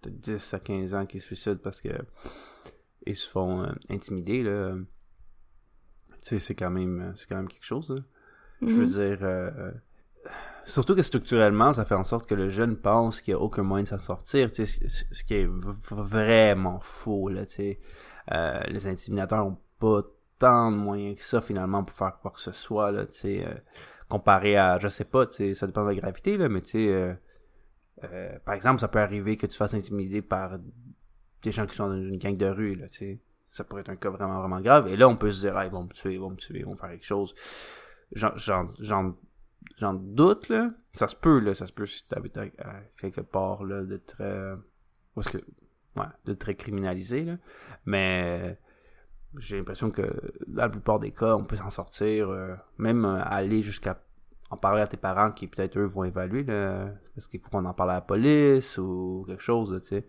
de 0.03 0.11
10 0.11 0.55
à 0.55 0.59
15 0.61 0.95
ans 0.95 1.07
qui 1.07 1.21
se 1.21 1.27
suicide 1.27 1.59
parce 1.63 1.81
que 1.81 1.89
ils 3.09 3.17
se 3.17 3.29
font 3.29 3.63
euh, 3.65 3.73
intimider 3.91 4.43
là 4.43 4.75
tu 6.11 6.17
sais 6.21 6.39
c'est 6.39 6.55
quand 6.55 6.71
même 6.71 7.13
c'est 7.15 7.29
quand 7.29 7.37
même 7.37 7.49
quelque 7.49 7.65
chose 7.65 7.91
là. 7.91 8.03
je 8.63 8.67
veux 8.75 8.83
Mhm. 8.85 8.89
dire 8.89 9.19
euh, 9.25 9.51
euh, 9.57 9.73
surtout 10.65 10.95
que 10.97 11.03
structurellement 11.03 11.73
ça 11.73 11.85
fait 11.85 11.95
en 11.95 12.05
sorte 12.05 12.29
que 12.29 12.35
le 12.35 12.49
jeune 12.49 12.77
pense 12.77 13.21
qu'il 13.21 13.35
n'y 13.35 13.41
a 13.41 13.43
aucun 13.43 13.63
moyen 13.63 13.85
de 13.85 13.89
s'en 13.89 13.99
sortir 13.99 14.51
tu 14.53 14.67
sais 14.67 14.89
ce, 14.89 15.05
ce 15.13 15.25
qui 15.25 15.35
est 15.35 15.49
vraiment 15.91 16.81
faux 16.83 17.29
là 17.29 17.47
tu 17.47 17.55
sais 17.57 17.81
Euh, 18.31 18.61
les 18.69 18.87
intimidateurs 18.87 19.47
ont 19.47 19.59
pas 19.79 20.03
tant 20.39 20.71
de 20.71 20.77
moyens 20.77 21.17
que 21.17 21.25
ça 21.25 21.41
finalement 21.41 21.83
pour 21.83 21.97
faire 21.97 22.19
quoi 22.21 22.31
que 22.31 22.41
ce 22.41 22.53
soit 22.53 22.93
là 22.93 23.07
tu 23.07 23.19
sais 23.19 23.47
euh, 23.47 23.55
comparé 24.11 24.57
à 24.59 24.79
je 24.79 24.89
sais 24.89 25.07
pas 25.07 25.25
ça 25.31 25.67
dépend 25.67 25.83
de 25.85 25.89
la 25.89 25.95
gravité 25.95 26.37
là 26.37 26.49
mais 26.51 26.61
tu 26.61 26.71
sais 26.73 26.89
euh, 26.93 27.15
euh, 28.05 28.39
par 28.45 28.55
exemple 28.55 28.81
ça 28.81 28.89
peut 28.89 28.99
arriver 29.01 29.37
que 29.39 29.47
tu 29.47 29.57
fasses 29.57 29.73
intimider 29.75 30.21
par 30.21 30.59
des 31.43 31.53
gens 31.53 31.67
qui 31.67 31.77
sont 31.77 31.89
dans 31.89 31.97
une 31.97 32.19
gang 32.19 32.37
de 32.37 32.47
rue 32.47 32.75
là 32.75 32.89
tu 32.89 32.99
sais 32.99 33.21
ça 33.51 33.65
pourrait 33.65 33.81
être 33.81 33.91
un 33.91 33.97
cas 33.97 34.11
vraiment, 34.11 34.39
vraiment 34.41 34.61
grave. 34.61 34.89
Et 34.89 34.97
là, 34.97 35.09
on 35.09 35.17
peut 35.17 35.33
se 35.33 35.41
dire, 35.41 35.57
ah, 35.57 35.67
ils 35.67 35.73
vont 35.73 35.85
me 35.85 35.89
tuer, 35.89 36.15
ils 36.15 36.21
vont 36.21 36.31
me 36.31 36.37
tuer, 36.37 36.61
ils 36.61 36.65
vont 36.65 36.77
faire 36.77 36.91
quelque 36.91 37.05
chose. 37.05 37.35
J'en, 38.13 39.15
doute, 39.95 40.49
là. 40.49 40.71
Ça 40.93 41.09
se 41.09 41.17
peut, 41.17 41.39
là, 41.41 41.55
ça 41.55 41.67
se 41.67 41.73
peut 41.73 41.87
si 41.87 42.05
tu 42.07 42.15
à, 42.15 42.47
quelque 43.01 43.21
part, 43.21 43.65
là, 43.65 43.83
de 43.83 43.97
très... 43.97 44.55
que- 45.17 45.39
ouais, 45.97 46.07
de 46.25 46.33
très 46.35 46.55
criminalisé, 46.55 47.25
là. 47.25 47.37
Mais 47.85 48.59
j'ai 49.37 49.59
l'impression 49.59 49.91
que 49.91 50.03
dans 50.47 50.63
la 50.63 50.69
plupart 50.69 51.01
des 51.01 51.13
cas, 51.13 51.37
on 51.37 51.45
peut 51.45 51.57
s'en 51.57 51.71
sortir, 51.71 52.31
euh, 52.31 52.55
même 52.79 53.05
euh, 53.05 53.21
aller 53.23 53.63
jusqu'à 53.63 54.01
en 54.51 54.57
parler 54.57 54.81
à 54.81 54.87
tes 54.87 54.97
parents 54.97 55.31
qui 55.31 55.47
peut-être 55.47 55.79
eux 55.79 55.85
vont 55.85 56.05
évaluer 56.05 56.41
est-ce 57.19 57.29
qu'il 57.29 57.39
faut 57.39 57.51
qu'on 57.51 57.67
en 57.67 57.75
parle 57.75 57.91
à 57.91 57.95
la 57.97 58.01
police 58.01 58.79
ou 58.79 59.25
quelque 59.27 59.43
chose 59.43 59.79
tu 59.83 59.89
sais 59.89 60.07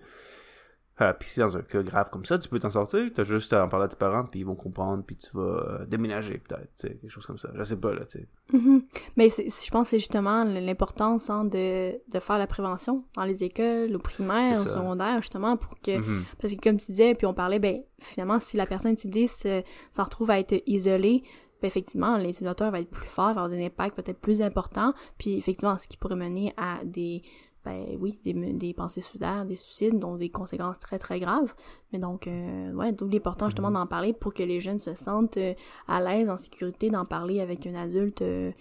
euh, 1.01 1.13
puis 1.13 1.29
si 1.29 1.39
dans 1.39 1.55
un 1.57 1.61
cas 1.61 1.81
grave 1.83 2.09
comme 2.09 2.25
ça 2.25 2.37
tu 2.37 2.49
peux 2.49 2.59
t'en 2.59 2.69
sortir. 2.69 3.07
T'as 3.13 3.23
juste 3.23 3.53
à 3.53 3.63
en 3.63 3.69
parler 3.69 3.85
à 3.85 3.87
tes 3.87 3.95
parents 3.95 4.25
puis 4.25 4.41
ils 4.41 4.45
vont 4.45 4.55
comprendre 4.55 5.03
puis 5.05 5.15
tu 5.15 5.29
vas 5.33 5.41
euh, 5.81 5.85
déménager 5.85 6.37
peut-être 6.39 6.75
quelque 6.81 7.09
chose 7.09 7.25
comme 7.25 7.37
ça. 7.37 7.49
Je 7.55 7.63
sais 7.63 7.77
pas 7.77 7.93
là 7.93 8.05
tu 8.05 8.19
sais. 8.19 8.27
Mhm. 8.53 8.83
Mais 9.17 9.29
je 9.29 9.71
pense 9.71 9.87
que 9.87 9.89
c'est 9.91 9.99
justement 9.99 10.43
l'importance 10.43 11.29
hein, 11.29 11.45
de, 11.45 11.91
de 12.11 12.19
faire 12.19 12.37
la 12.37 12.47
prévention 12.47 13.03
dans 13.15 13.23
les 13.23 13.43
écoles, 13.43 13.95
au 13.95 13.99
primaire, 13.99 14.53
au 14.53 14.67
secondaire, 14.67 15.21
justement, 15.21 15.55
pour 15.57 15.79
que... 15.81 15.97
Mhm. 15.97 16.23
Parce 16.41 16.53
que 16.53 16.59
comme 16.59 16.77
tu 16.79 16.87
disais, 16.87 17.13
puis 17.15 17.25
on 17.27 17.33
parlait, 17.33 17.59
ben 17.59 17.81
finalement, 17.99 18.39
si 18.39 18.57
la 18.57 18.65
personne 18.65 18.91
intimidée 18.91 19.27
se- 19.27 19.61
s'en 19.91 20.03
retrouve 20.03 20.31
à 20.31 20.39
être 20.39 20.61
isolée, 20.65 21.23
ben 21.61 21.67
effectivement, 21.67 22.17
l'intimidateur 22.17 22.71
va 22.71 22.79
être 22.79 22.89
plus 22.89 23.07
fort, 23.07 23.33
va 23.33 23.41
avoir 23.43 23.51
un 23.51 23.65
impact 23.65 23.95
peut-être 23.97 24.19
plus 24.19 24.41
important, 24.41 24.93
puis 25.17 25.37
effectivement, 25.37 25.77
ce 25.77 25.87
qui 25.87 25.97
pourrait 25.97 26.15
mener 26.15 26.53
à 26.57 26.79
des... 26.85 27.21
Ben 27.65 27.97
oui, 27.99 28.17
des, 28.23 28.33
des 28.33 28.73
pensées 28.73 29.01
suicidaires, 29.01 29.45
des 29.45 29.57
suicides, 29.57 29.99
donc 29.99 30.17
des 30.17 30.29
conséquences 30.29 30.79
très 30.79 30.97
très 30.97 31.19
graves. 31.19 31.53
Mais 31.91 31.99
donc, 31.99 32.25
euh, 32.25 32.71
ouais, 32.71 32.93
donc 32.93 33.11
l'important 33.11 33.47
justement 33.47 33.69
d'en 33.71 33.85
parler 33.85 34.13
pour 34.13 34.33
que 34.33 34.43
les 34.43 34.61
jeunes 34.61 34.79
se 34.79 34.93
sentent 34.93 35.37
euh, 35.37 35.53
à 35.87 36.01
l'aise, 36.01 36.29
en 36.29 36.37
sécurité, 36.37 36.89
d'en 36.89 37.03
parler 37.05 37.41
avec 37.41 37.67
un 37.67 37.75
adulte 37.75 38.21
euh, 38.21 38.51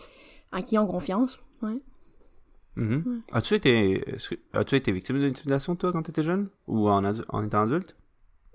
en 0.52 0.62
qui 0.62 0.74
ils 0.74 0.78
ont 0.78 0.86
confiance. 0.88 1.38
Ouais. 1.62 1.76
Mhm. 2.74 3.22
as-tu 3.32 3.54
été 3.54 4.04
as-tu 4.52 4.76
été 4.76 4.92
victime 4.92 5.20
d'intimidation 5.20 5.74
toi 5.76 5.92
quand 5.92 6.02
t'étais 6.02 6.22
jeune? 6.22 6.48
Ou 6.66 6.88
en, 6.88 7.04
en 7.04 7.44
étant 7.44 7.62
adulte? 7.62 7.96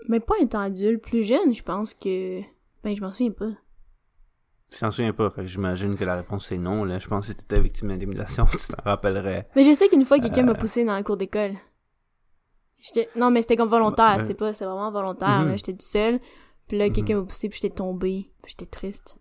Mais 0.10 0.20
pas 0.20 0.36
étant 0.42 0.60
adulte, 0.60 1.02
plus 1.02 1.24
jeune, 1.24 1.54
je 1.54 1.64
pense 1.64 1.94
que... 1.94 2.42
Ben, 2.84 2.94
je 2.94 3.02
m'en 3.02 3.12
souviens 3.12 3.32
pas. 3.32 3.52
Je 4.74 4.80
t'en 4.80 4.92
souviens 4.92 5.14
pas 5.14 5.30
fait 5.30 5.42
que 5.42 5.48
j'imagine 5.48 5.96
que 5.98 6.04
la 6.06 6.16
réponse 6.16 6.48
c'est 6.48 6.58
non 6.58 6.84
là 6.84 6.98
je 7.00 7.08
pense 7.08 7.28
que 7.28 7.32
si 7.34 7.38
t'étais 7.38 7.62
victime 7.62 7.90
d'intimidation 7.90 8.46
tu 8.52 8.58
t'en 8.58 8.84
rappellerais 8.84 9.48
Mais 9.56 9.64
je 9.64 9.74
sais 9.74 9.88
qu'une 9.90 10.06
fois, 10.06 10.20
quelqu'un 10.20 10.42
Euh. 10.44 10.46
m'a 10.48 10.56
poussé 10.56 10.84
dans 10.86 10.94
la 10.94 11.04
cour 11.04 11.18
d'école. 11.18 11.54
J'étais... 12.80 13.08
Non, 13.16 13.32
mais 13.32 13.42
c'était 13.42 13.56
comme 13.56 13.70
volontaire, 13.70 14.16
Ouais, 14.18 14.22
c'était 14.24 14.34
pas... 14.34 14.52
C'était 14.54 14.66
vraiment 14.66 14.92
volontaire, 14.92 15.42
Mhm. 15.42 15.48
là. 15.50 15.56
J'étais 15.56 15.72
toute 15.72 15.84
seule, 15.84 16.20
puis 16.68 16.78
là, 16.78 16.90
quelqu'un 16.90 17.14
Mhm. 17.16 17.22
m'a 17.22 17.26
poussé, 17.28 17.48
puis 17.50 17.60
j'étais 17.62 17.74
tombée, 17.76 18.30
puis 18.42 18.52
j'étais 18.58 18.66
triste. 18.70 19.16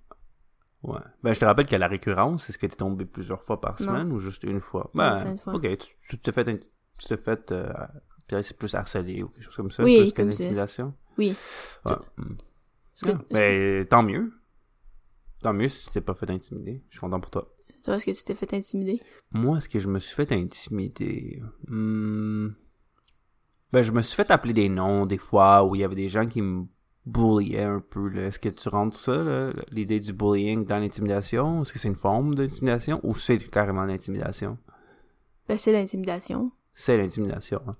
Ouais. 0.83 0.99
Ben, 1.23 1.33
je 1.33 1.39
te 1.39 1.45
rappelle 1.45 1.67
qu'à 1.67 1.79
la 1.79 1.87
récurrence, 1.87 2.49
est-ce 2.51 2.59
que 2.59 2.67
t'es 2.67 2.75
tombé 2.75 3.05
plusieurs 3.05 3.41
fois 3.45 3.61
par 3.61 3.73
Non. 3.81 3.87
semaine 3.87 4.11
ou 4.13 4.19
juste 4.19 4.43
une 4.43 4.59
fois? 4.59 4.91
Ben, 4.95 5.15
c'est 5.17 5.29
une 5.29 5.39
fois. 5.39 5.55
ok, 5.55 5.63
tu, 5.79 5.95
tu 6.09 6.19
t'es 6.19 6.33
fait, 6.33 6.45
tu 6.99 7.07
t'es 7.07 7.17
fait, 7.17 7.53
euh, 7.53 7.73
c'est 8.43 8.57
plus 8.59 8.75
harcelé 8.75 9.23
ou 9.23 9.29
quelque 9.29 9.45
chose 9.45 9.55
comme 9.57 9.71
ça, 9.71 9.85
Oui, 9.85 10.01
plus 10.01 10.13
comme 10.13 10.25
qu'une 10.27 10.33
ça. 10.33 10.43
intimidation? 10.43 10.95
Oui. 11.19 11.37
Ouais. 11.87 11.93
Hmm. 12.17 12.35
Que- 13.01 13.11
Ah, 13.11 13.19
Ben, 13.31 13.85
tant 13.87 14.03
mieux. 14.03 14.33
Tant 15.43 15.53
mieux 15.53 15.69
si 15.69 15.87
tu 15.87 15.93
t'es 15.93 16.01
pas 16.01 16.15
fait 16.15 16.31
intimider. 16.31 16.83
Je 16.89 16.95
suis 16.95 17.01
content 17.01 17.21
pour 17.21 17.31
toi. 17.31 17.49
Toi, 17.85 17.97
est-ce 17.97 18.07
que 18.07 18.11
tu 18.13 18.23
t'es 18.25 18.35
fait 18.35 18.55
intimider? 18.55 19.01
Moi, 19.33 19.59
est-ce 19.59 19.69
que 19.69 19.81
je 19.81 19.89
me 19.89 19.99
suis 19.99 20.15
fait 20.15 20.31
intimider? 20.33 21.41
Hmm. 21.67 22.51
Ben, 23.73 23.83
je 23.83 23.91
me 23.91 24.03
suis 24.03 24.15
fait 24.15 24.31
appeler 24.31 24.53
des 24.53 24.69
noms 24.69 25.07
des 25.07 25.19
fois 25.19 25.65
où 25.65 25.75
il 25.75 25.81
y 25.81 25.85
avait 25.85 25.95
des 25.97 26.09
gens 26.09 26.27
qui 26.27 26.43
me 26.43 26.67
bulliaient 27.07 27.65
un 27.65 27.81
peu. 27.81 28.09
là. 28.09 28.27
Est-ce 28.27 28.39
que 28.39 28.51
tu 28.51 28.69
rentres 28.69 28.97
ça, 28.97 29.17
là, 29.17 29.53
l'idée 29.71 29.99
du 29.99 30.13
bullying 30.13 30.65
dans 30.65 30.79
l'intimidation? 30.79 31.63
Est-ce 31.63 31.73
que 31.73 31.79
c'est 31.79 31.89
une 31.89 31.97
forme 31.97 32.35
d'intimidation? 32.35 33.01
Ou 33.03 33.17
c'est 33.17 33.39
carrément 33.51 33.85
l'intimidation? 33.85 34.59
Ben, 35.49 35.59
c'est 35.59 35.73
l'intimidation. 35.73 36.53
C'est 36.75 36.97
l'intimidation. 36.97 37.61
hein. 37.67 37.77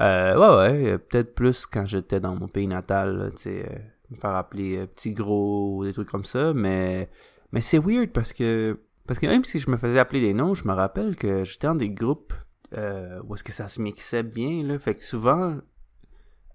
Euh, 0.00 0.34
ouais, 0.38 0.56
ouais, 0.72 0.92
euh, 0.92 0.98
peut-être 0.98 1.34
plus 1.34 1.66
quand 1.66 1.84
j'étais 1.84 2.20
dans 2.20 2.34
mon 2.36 2.48
pays 2.48 2.66
natal, 2.66 3.32
tu 3.36 3.42
sais, 3.42 3.66
euh, 3.70 3.78
me 4.10 4.16
faire 4.16 4.34
appeler 4.34 4.78
euh, 4.78 4.86
petit 4.86 5.12
gros, 5.12 5.84
des 5.84 5.92
trucs 5.92 6.08
comme 6.08 6.24
ça, 6.24 6.52
mais, 6.54 7.08
mais 7.52 7.60
c'est 7.60 7.78
weird 7.78 8.10
parce 8.10 8.32
que, 8.32 8.80
parce 9.06 9.18
que 9.18 9.26
même 9.26 9.44
si 9.44 9.58
je 9.58 9.70
me 9.70 9.76
faisais 9.76 9.98
appeler 9.98 10.20
des 10.20 10.34
noms, 10.34 10.54
je 10.54 10.66
me 10.66 10.72
rappelle 10.72 11.16
que 11.16 11.44
j'étais 11.44 11.66
dans 11.66 11.74
des 11.74 11.90
groupes 11.90 12.32
euh, 12.76 13.20
où 13.24 13.34
est-ce 13.34 13.44
que 13.44 13.52
ça 13.52 13.68
se 13.68 13.80
mixait 13.80 14.22
bien, 14.22 14.64
là, 14.64 14.78
fait 14.78 14.94
que 14.94 15.04
souvent, 15.04 15.58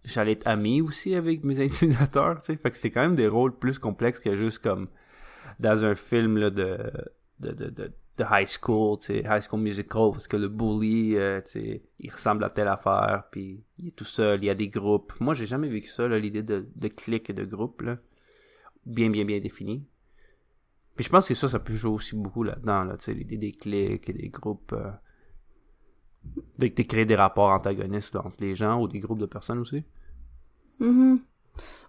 j'allais 0.03 0.33
être 0.33 0.47
ami 0.47 0.81
aussi 0.81 1.15
avec 1.15 1.43
mes 1.43 1.59
intimidateurs, 1.63 2.41
tu 2.41 2.47
sais, 2.47 2.57
fait 2.57 2.71
que 2.71 2.77
c'est 2.77 2.91
quand 2.91 3.01
même 3.01 3.15
des 3.15 3.27
rôles 3.27 3.57
plus 3.57 3.79
complexes 3.79 4.19
que 4.19 4.35
juste 4.35 4.59
comme 4.59 4.87
dans 5.59 5.85
un 5.85 5.95
film, 5.95 6.37
là, 6.37 6.49
de, 6.49 6.77
de, 7.39 7.51
de, 7.51 7.91
de 8.19 8.25
high 8.29 8.47
school, 8.47 8.97
tu 8.99 9.05
sais, 9.05 9.23
high 9.25 9.41
school 9.41 9.61
musical, 9.61 10.11
parce 10.11 10.27
que 10.27 10.37
le 10.37 10.47
bully, 10.47 11.15
euh, 11.15 11.41
tu 11.41 11.51
sais, 11.51 11.83
il 11.99 12.11
ressemble 12.11 12.43
à 12.43 12.49
telle 12.49 12.67
affaire, 12.67 13.23
puis 13.31 13.63
il 13.77 13.87
est 13.87 13.95
tout 13.95 14.05
seul, 14.05 14.43
il 14.43 14.47
y 14.47 14.49
a 14.49 14.55
des 14.55 14.69
groupes. 14.69 15.13
Moi, 15.19 15.33
j'ai 15.33 15.45
jamais 15.45 15.69
vécu 15.69 15.87
ça, 15.87 16.07
l'idée 16.07 16.43
de, 16.43 16.67
de 16.75 16.89
et 17.07 17.33
de 17.33 17.45
groupe, 17.45 17.81
là, 17.81 17.97
bien, 18.85 19.09
bien, 19.09 19.25
bien 19.25 19.39
défini. 19.39 19.85
Puis 20.95 21.05
je 21.05 21.09
pense 21.09 21.27
que 21.27 21.33
ça, 21.33 21.47
ça 21.47 21.59
peut 21.59 21.75
jouer 21.75 21.91
aussi 21.91 22.15
beaucoup 22.15 22.43
là-dedans, 22.43 22.83
là, 22.83 22.97
tu 22.97 23.05
sais, 23.05 23.13
l'idée 23.13 23.37
des 23.37 23.53
clics 23.53 24.09
et 24.09 24.13
des 24.13 24.29
groupes, 24.29 24.73
euh, 24.73 24.91
de, 26.57 26.67
créer 26.83 27.05
des 27.05 27.15
rapports 27.15 27.51
antagonistes 27.51 28.15
entre 28.17 28.37
les 28.41 28.53
gens 28.55 28.81
ou 28.81 28.87
des 28.87 28.99
groupes 28.99 29.19
de 29.19 29.25
personnes 29.25 29.59
aussi. 29.59 29.83
Mhm. 30.79 31.19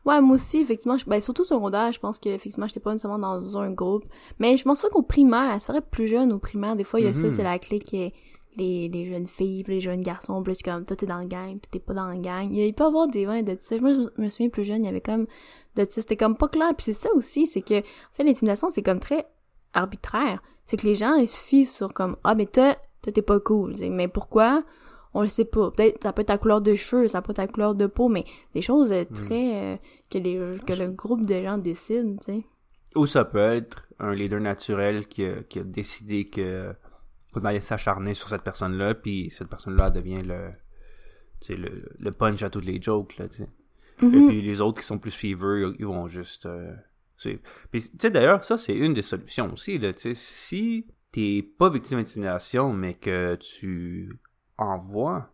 Ouais, 0.07 0.21
moi 0.21 0.37
aussi, 0.37 0.59
effectivement, 0.61 0.97
je- 0.97 1.05
ben, 1.05 1.21
surtout 1.21 1.45
secondaire, 1.45 1.93
je 1.93 2.01
pense 2.01 2.19
que, 2.19 2.29
effectivement, 2.31 2.67
j'étais 2.67 2.81
pas 2.81 2.93
nécessairement 2.93 3.19
dans 3.19 3.59
un 3.59 3.71
groupe. 3.71 4.05
Mais 4.39 4.57
je 4.57 4.65
pense 4.65 4.83
qu'au 4.91 5.03
primaire, 5.03 5.57
c'est 5.61 5.73
vrai, 5.73 5.83
plus 5.83 6.07
jeune 6.07 6.33
au 6.33 6.39
primaire, 6.39 6.75
des 6.77 6.85
fois, 6.85 7.01
il 7.01 7.05
y 7.05 7.09
a 7.09 7.13
ça, 7.15 7.27
Mhm. 7.27 7.33
c'est 7.35 7.43
la 7.43 7.59
clique, 7.59 7.93
euh, 7.95 8.09
les, 8.57 8.89
les 8.89 9.07
jeunes 9.09 9.27
filles, 9.29 9.63
puis 9.63 9.75
les 9.75 9.81
jeunes 9.81 10.01
garçons, 10.01 10.43
c'est 10.47 10.63
comme, 10.65 10.85
toi, 10.85 10.97
t'es 10.97 11.07
dans 11.07 11.21
le 11.21 11.27
gang, 11.27 11.53
toi, 11.61 11.69
t'es 11.71 11.79
pas 11.79 11.95
dans 11.95 12.09
le 12.11 12.19
gang. 12.19 12.51
Il, 12.51 12.73
peut 12.75 12.85
y 12.85 12.87
avoir 12.87 13.07
des 13.09 13.27
vins 13.27 13.43
de 13.43 13.57
ça. 13.61 13.79
Moi, 13.79 13.93
je 13.93 14.23
me 14.23 14.29
souviens 14.29 14.49
plus 14.49 14.65
jeune, 14.65 14.83
il 14.83 14.87
y 14.87 14.89
avait 14.89 15.01
comme, 15.01 15.27
de 15.77 15.83
ça, 15.85 16.01
c'était 16.01 16.17
comme 16.17 16.37
pas 16.37 16.49
clair. 16.49 16.71
Puis 16.77 16.87
c'est 16.87 16.93
ça 16.95 17.11
aussi, 17.15 17.47
c'est 17.47 17.63
que, 17.63 17.79
en 17.79 18.13
fait, 18.15 18.25
l'intimidation, 18.25 18.71
c'est 18.71 18.83
comme 18.83 19.01
très 19.01 19.27
arbitraire. 19.75 20.43
C'est 20.67 20.77
que 20.79 20.87
les 20.87 20.95
gens, 20.95 21.15
ils 21.15 21.29
se 21.29 21.39
fient 21.39 21.65
sur 21.65 21.93
comme, 21.93 22.17
ah, 22.25 22.35
mais 22.35 22.47
toi, 22.47 22.75
toi, 23.03 23.13
t'es 23.13 23.23
pas 23.23 23.39
cool. 23.41 23.75
Mais 23.91 24.09
pourquoi? 24.09 24.63
On 25.15 25.23
le 25.23 25.29
sait 25.29 25.45
pas. 25.45 25.71
Peut-être, 25.73 26.03
ça 26.03 26.13
peut 26.13 26.23
être 26.23 26.29
ta 26.29 26.39
couleur 26.39 26.61
de 26.61 26.75
cheveux, 26.75 27.09
ça 27.09 27.21
peut 27.21 27.31
être 27.33 27.37
ta 27.39 27.47
couleur 27.49 27.75
de 27.75 27.87
peau, 27.87 28.09
mais 28.09 28.25
des 28.55 28.63
choses 28.63 28.93
euh, 28.93 29.05
très, 29.05 29.75
euh, 29.75 29.77
que 30.11 30.19
les, 30.19 30.57
que 30.67 30.73
le 30.73 30.91
groupe 30.91 31.27
de 31.27 31.43
gens 31.43 31.59
décide, 31.59 32.19
tu 32.21 32.27
sais. 32.33 32.45
Ou 32.95 33.07
ça 33.07 33.25
peut 33.25 33.39
être 33.39 33.87
un 33.99 34.15
leader 34.15 34.41
naturel 34.41 35.07
qui 35.07 35.25
a, 35.25 35.43
qui 35.43 35.59
a 35.61 35.63
décidé 35.65 36.29
que 36.29 36.73
qu'on 37.33 37.45
allait 37.45 37.61
s'acharner 37.61 38.15
sur 38.15 38.29
cette 38.29 38.43
personne-là, 38.43 38.95
puis 38.95 39.31
cette 39.31 39.49
personne-là 39.49 39.91
devient 39.91 40.23
le, 40.23 40.51
le, 41.49 41.89
le 41.99 42.11
punch 42.13 42.43
à 42.43 42.51
toutes 42.51 42.65
les 42.65 42.81
jokes, 42.83 43.17
là, 43.19 43.29
tu 43.29 43.39
sais. 43.45 43.51
Et 44.03 44.07
Mhm. 44.07 44.29
puis 44.29 44.43
les 44.43 44.61
autres 44.61 44.81
qui 44.81 44.87
sont 44.87 44.99
plus 44.99 45.11
suiveurs, 45.11 45.75
ils 45.79 45.87
vont 45.87 46.09
juste 46.09 46.47
euh, 46.47 46.73
suivre. 47.17 47.41
Puis, 47.71 47.83
tu 47.83 47.91
sais, 48.01 48.11
d'ailleurs, 48.11 48.43
ça, 48.45 48.57
c'est 48.59 48.75
une 48.77 48.95
des 48.95 49.03
solutions 49.03 49.53
aussi, 49.53 49.79
là, 49.79 49.93
tu 49.93 50.01
sais. 50.01 50.15
Si 50.15 50.87
t'es 51.13 51.45
pas 51.59 51.69
victime 51.71 51.99
d'intimidation, 51.99 52.73
mais 52.73 52.95
que 52.95 53.35
tu 53.37 54.09
envoies, 54.61 55.31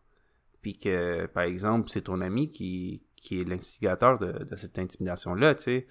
puis 0.63 0.79
que, 0.79 1.27
par 1.27 1.45
exemple, 1.45 1.89
c'est 1.89 2.03
ton 2.03 2.21
ami 2.21 2.51
qui, 2.51 3.03
qui 3.17 3.41
est 3.41 3.45
l'instigateur 3.45 4.19
de, 4.19 4.45
de 4.45 4.57
cette 4.57 4.79
intimidation-là, 4.79 5.55
tu 5.55 5.63
sais. 5.63 5.87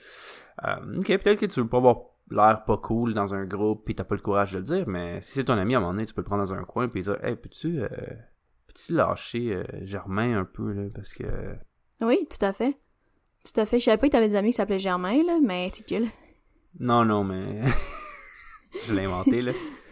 Euh, 0.64 1.00
ok, 1.00 1.08
peut-être 1.08 1.40
que 1.40 1.46
tu 1.46 1.62
veux 1.62 1.68
pas 1.68 1.78
avoir 1.78 1.98
l'air 2.32 2.64
pas 2.66 2.78
cool 2.78 3.14
dans 3.14 3.34
un 3.34 3.46
groupe, 3.46 3.84
puis 3.86 3.96
t'as 3.96 4.04
pas 4.04 4.16
le 4.16 4.22
courage 4.22 4.54
de 4.54 4.60
le 4.60 4.64
dire, 4.64 4.88
mais 4.88 5.22
si 5.22 5.34
c'est 5.34 5.44
ton 5.46 5.58
ami, 5.58 5.76
à 5.76 5.78
un 5.78 5.82
moment 5.82 5.94
donné, 5.94 6.06
tu 6.06 6.14
peux 6.14 6.22
le 6.22 6.26
prendre 6.26 6.44
dans 6.44 6.54
un 6.54 6.64
coin, 6.64 6.88
puis 6.88 7.04
dire, 7.04 7.24
hey, 7.24 7.36
peux-tu, 7.36 7.82
euh, 7.82 7.88
peux-tu 8.68 8.94
lâcher 8.94 9.54
euh, 9.54 9.64
Germain 9.84 10.40
un 10.40 10.46
peu, 10.46 10.72
là, 10.72 10.90
parce 10.94 11.14
que... 11.14 11.26
Oui, 12.02 12.28
tout 12.30 12.44
à 12.44 12.52
fait. 12.52 12.78
Tout 13.44 13.60
à 13.62 13.66
fait. 13.66 13.80
Je 13.80 13.86
savais 13.86 13.98
pas 13.98 14.08
que 14.08 14.12
t'avais 14.12 14.30
des 14.30 14.36
amis 14.36 14.50
qui 14.50 14.58
s'appelaient 14.58 14.80
Germain, 14.80 15.24
là, 15.24 15.40
mais 15.44 15.70
c'est 15.72 15.88
cool. 15.88 16.08
Non, 16.80 17.06
non, 17.06 17.24
mais... 17.24 17.64
je 18.86 18.94
l'ai 18.94 19.06
inventé, 19.06 19.42
là. 19.42 19.52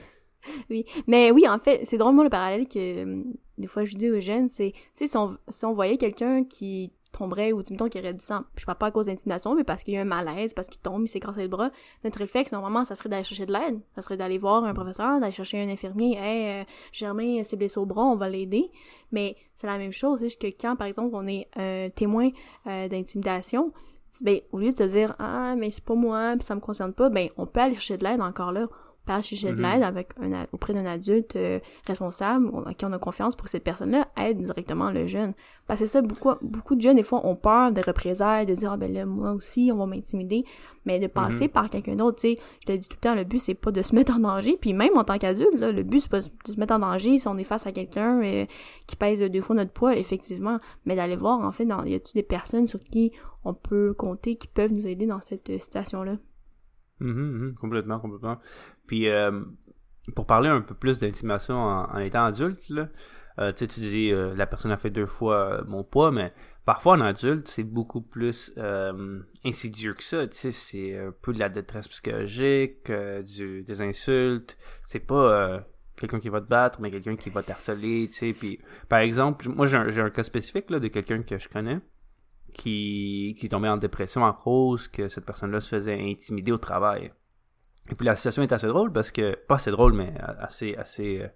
Oui. 0.69 0.85
Mais 1.07 1.31
oui, 1.31 1.47
en 1.47 1.59
fait, 1.59 1.85
c'est 1.85 1.97
drôle, 1.97 2.15
moi, 2.15 2.23
le 2.23 2.29
parallèle 2.29 2.67
que 2.67 2.79
euh, 2.79 3.23
des 3.57 3.67
fois 3.67 3.85
je 3.85 3.95
dis 3.95 4.09
aux 4.09 4.19
jeunes, 4.19 4.49
c'est, 4.49 4.71
tu 4.71 4.81
sais, 4.95 5.07
si 5.07 5.17
on, 5.17 5.37
si 5.47 5.65
on 5.65 5.73
voyait 5.73 5.97
quelqu'un 5.97 6.43
qui 6.43 6.91
tomberait 7.11 7.51
ou, 7.51 7.61
qui 7.61 7.75
aurait 7.99 8.13
du 8.13 8.23
sang, 8.25 8.41
je 8.55 8.65
parle 8.65 8.77
pas 8.77 8.87
à 8.87 8.91
cause 8.91 9.05
d'intimidation, 9.05 9.55
mais 9.55 9.63
parce 9.63 9.83
qu'il 9.83 9.93
y 9.93 9.97
a 9.97 10.01
un 10.01 10.05
malaise, 10.05 10.53
parce 10.53 10.67
qu'il 10.67 10.81
tombe, 10.81 11.03
il 11.03 11.07
s'est 11.07 11.19
cassé 11.19 11.43
le 11.43 11.47
bras, 11.47 11.69
notre 12.03 12.17
réflexe, 12.17 12.51
normalement, 12.51 12.83
ça 12.83 12.95
serait 12.95 13.09
d'aller 13.09 13.23
chercher 13.23 13.45
de 13.45 13.53
l'aide. 13.53 13.79
Ça 13.95 14.01
serait 14.01 14.17
d'aller 14.17 14.39
voir 14.39 14.63
un 14.63 14.73
professeur, 14.73 15.19
d'aller 15.19 15.31
chercher 15.31 15.61
un 15.61 15.69
infirmier, 15.69 16.17
hey, 16.17 16.61
euh, 16.61 16.65
Germain 16.91 17.43
s'est 17.43 17.55
blessé 17.55 17.79
au 17.79 17.85
bras, 17.85 18.03
on 18.03 18.15
va 18.15 18.27
l'aider. 18.27 18.69
Mais 19.11 19.35
c'est 19.53 19.67
la 19.67 19.77
même 19.77 19.93
chose, 19.93 20.19
c'est 20.19 20.25
juste 20.25 20.41
que 20.41 20.47
quand, 20.47 20.75
par 20.75 20.87
exemple, 20.87 21.11
on 21.13 21.27
est 21.27 21.47
euh, 21.57 21.87
témoin 21.89 22.29
euh, 22.67 22.87
d'intimidation, 22.87 23.71
ben, 24.21 24.39
au 24.51 24.57
lieu 24.59 24.71
de 24.71 24.77
se 24.77 24.83
dire, 24.83 25.15
ah, 25.19 25.55
mais 25.55 25.69
c'est 25.69 25.83
pas 25.83 25.95
moi, 25.95 26.33
puis 26.35 26.45
ça 26.45 26.55
me 26.55 26.59
concerne 26.59 26.93
pas, 26.93 27.09
ben, 27.09 27.29
on 27.37 27.45
peut 27.45 27.61
aller 27.61 27.75
chercher 27.75 27.97
de 27.97 28.05
l'aide 28.05 28.21
encore 28.21 28.51
là 28.51 28.67
par 29.05 29.21
chercher 29.23 29.51
de 29.51 29.61
Mhm. 29.61 29.61
l'aide 29.61 29.83
avec 29.83 30.09
un, 30.21 30.45
auprès 30.53 30.73
d'un 30.73 30.85
adulte 30.85 31.35
euh, 31.35 31.59
responsable 31.87 32.49
à 32.65 32.73
qui 32.73 32.85
on 32.85 32.93
a 32.93 32.99
confiance 32.99 33.35
pour 33.35 33.45
que 33.45 33.49
cette 33.49 33.63
personne-là 33.63 34.07
aide 34.17 34.37
directement 34.43 34.91
le 34.91 35.07
jeune. 35.07 35.33
Parce 35.67 35.79
que 35.81 35.87
ça, 35.87 36.01
beaucoup, 36.01 36.31
beaucoup 36.41 36.75
de 36.75 36.81
jeunes, 36.81 36.95
des 36.97 37.03
fois, 37.03 37.25
ont 37.25 37.35
peur 37.35 37.71
des 37.71 37.81
représailles, 37.81 38.45
de 38.45 38.53
dire, 38.53 38.71
ah 38.73 38.77
ben 38.77 38.91
là, 38.93 39.05
moi 39.05 39.31
aussi, 39.31 39.71
on 39.73 39.77
va 39.77 39.85
m'intimider. 39.85 40.45
Mais 40.85 40.99
de 40.99 41.07
passer 41.07 41.47
par 41.47 41.69
quelqu'un 41.69 41.95
d'autre, 41.95 42.19
tu 42.19 42.33
sais, 42.33 42.39
je 42.61 42.65
te 42.65 42.71
le 42.73 42.77
dis 42.77 42.87
tout 42.89 42.97
le 42.97 43.01
temps, 43.01 43.15
le 43.15 43.23
but, 43.23 43.39
c'est 43.39 43.53
pas 43.53 43.71
de 43.71 43.81
se 43.81 43.95
mettre 43.95 44.13
en 44.15 44.19
danger. 44.19 44.57
Puis 44.59 44.73
même 44.73 44.97
en 44.97 45.03
tant 45.03 45.17
qu'adulte, 45.17 45.53
là, 45.55 45.71
le 45.71 45.83
but, 45.83 46.01
c'est 46.01 46.11
pas 46.11 46.19
de 46.19 46.51
se 46.51 46.59
mettre 46.59 46.73
en 46.73 46.79
danger 46.79 47.17
si 47.17 47.27
on 47.27 47.37
est 47.37 47.43
face 47.45 47.65
à 47.67 47.71
quelqu'un 47.71 48.21
euh, 48.21 48.45
qui 48.87 48.95
pèse 48.95 49.21
deux 49.21 49.41
fois 49.41 49.55
notre 49.55 49.71
poids, 49.71 49.95
effectivement. 49.95 50.59
Mais 50.85 50.95
d'aller 50.95 51.15
voir, 51.15 51.39
en 51.39 51.51
fait, 51.51 51.65
dans, 51.65 51.83
y 51.83 51.95
a-tu 51.95 52.13
des 52.13 52.23
personnes 52.23 52.67
sur 52.67 52.81
qui 52.83 53.11
on 53.45 53.53
peut 53.53 53.93
compter 53.93 54.35
qui 54.35 54.47
peuvent 54.47 54.73
nous 54.73 54.87
aider 54.87 55.05
dans 55.05 55.21
cette 55.21 55.49
euh, 55.49 55.59
situation-là? 55.59 56.17
Mhm, 56.99 57.09
mhm, 57.09 57.55
complètement, 57.55 57.99
complètement. 57.99 58.39
Puis, 58.87 59.09
euh, 59.09 59.43
pour 60.15 60.25
parler 60.25 60.49
un 60.49 60.61
peu 60.61 60.75
plus 60.75 60.97
d'intimidation 60.97 61.55
en, 61.55 61.97
étant 61.99 62.25
adulte, 62.25 62.69
là, 62.69 62.89
euh, 63.39 63.51
tu 63.51 63.65
dis, 63.65 64.11
euh, 64.11 64.35
la 64.35 64.45
personne 64.45 64.71
a 64.71 64.77
fait 64.77 64.89
deux 64.89 65.05
fois 65.05 65.59
euh, 65.59 65.63
mon 65.65 65.83
poids, 65.83 66.11
mais 66.11 66.33
parfois 66.65 66.93
en 66.93 67.01
adulte, 67.01 67.47
c'est 67.47 67.63
beaucoup 67.63 68.01
plus 68.01 68.53
insidieux 69.43 69.93
que 69.93 70.03
ça. 70.03 70.25
C'est 70.31 70.97
un 70.97 71.13
peu 71.21 71.33
de 71.33 71.39
la 71.39 71.49
détresse 71.49 71.87
psychologique, 71.87 72.91
du, 73.25 73.63
des 73.63 73.81
insultes. 73.81 74.57
C'est 74.85 74.99
pas 74.99 75.65
quelqu'un 75.95 76.19
qui 76.19 76.29
va 76.29 76.41
te 76.41 76.47
battre, 76.47 76.79
mais 76.81 76.91
quelqu'un 76.91 77.15
qui 77.15 77.29
va 77.29 77.43
t'harceler. 77.43 78.09
Puis, 78.37 78.59
par 78.89 78.99
exemple, 78.99 79.49
moi, 79.49 79.65
j'ai 79.65 79.77
un, 79.77 79.89
j'ai 79.89 80.01
un 80.01 80.09
cas 80.09 80.23
spécifique 80.23 80.69
là, 80.69 80.79
de 80.79 80.87
quelqu'un 80.89 81.21
que 81.23 81.37
je 81.37 81.49
connais 81.49 81.79
qui, 82.53 83.47
tombé 83.49 83.67
en 83.67 83.77
dépression 83.77 84.25
à 84.25 84.33
cause 84.33 84.87
que 84.87 85.09
cette 85.09 85.25
personne-là 85.25 85.59
se 85.59 85.69
faisait 85.69 85.99
intimider 85.99 86.51
au 86.51 86.57
travail. 86.57 87.11
Et 87.89 87.95
puis 87.95 88.05
la 88.05 88.15
situation 88.15 88.43
est 88.43 88.53
assez 88.53 88.67
drôle 88.67 88.93
parce 88.93 89.11
que, 89.11 89.35
pas 89.35 89.55
assez 89.55 89.71
drôle, 89.71 89.93
mais 89.93 90.13
assez, 90.39 90.75
assez, 90.75 91.21
euh, 91.21 91.27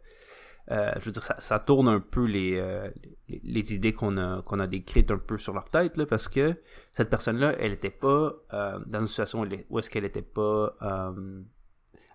euh, 0.72 0.92
je 1.00 1.06
veux 1.06 1.12
dire, 1.12 1.24
ça, 1.40 1.60
tourne 1.60 1.90
un 1.90 2.00
peu 2.00 2.26
les, 2.26 2.58
euh, 2.58 2.90
les, 3.28 3.42
les 3.44 3.74
idées 3.74 3.92
qu'on 3.92 4.18
a, 4.18 4.42
qu'on 4.44 4.60
a 4.60 4.68
décrites 4.68 5.12
un 5.12 5.18
peu 5.18 5.38
sur 5.38 5.54
leur 5.54 5.70
tête, 5.70 5.98
là, 5.98 6.06
parce 6.06 6.30
que 6.30 6.62
cette 6.94 7.10
personne-là, 7.10 7.56
elle 7.60 7.74
était 7.74 7.90
pas 7.90 8.34
dans 8.52 9.00
une 9.00 9.08
situation 9.08 9.46
où, 9.70 9.80
est-ce 9.80 9.90
qu'elle 9.90 10.06
était 10.06 10.22
pas 10.22 10.76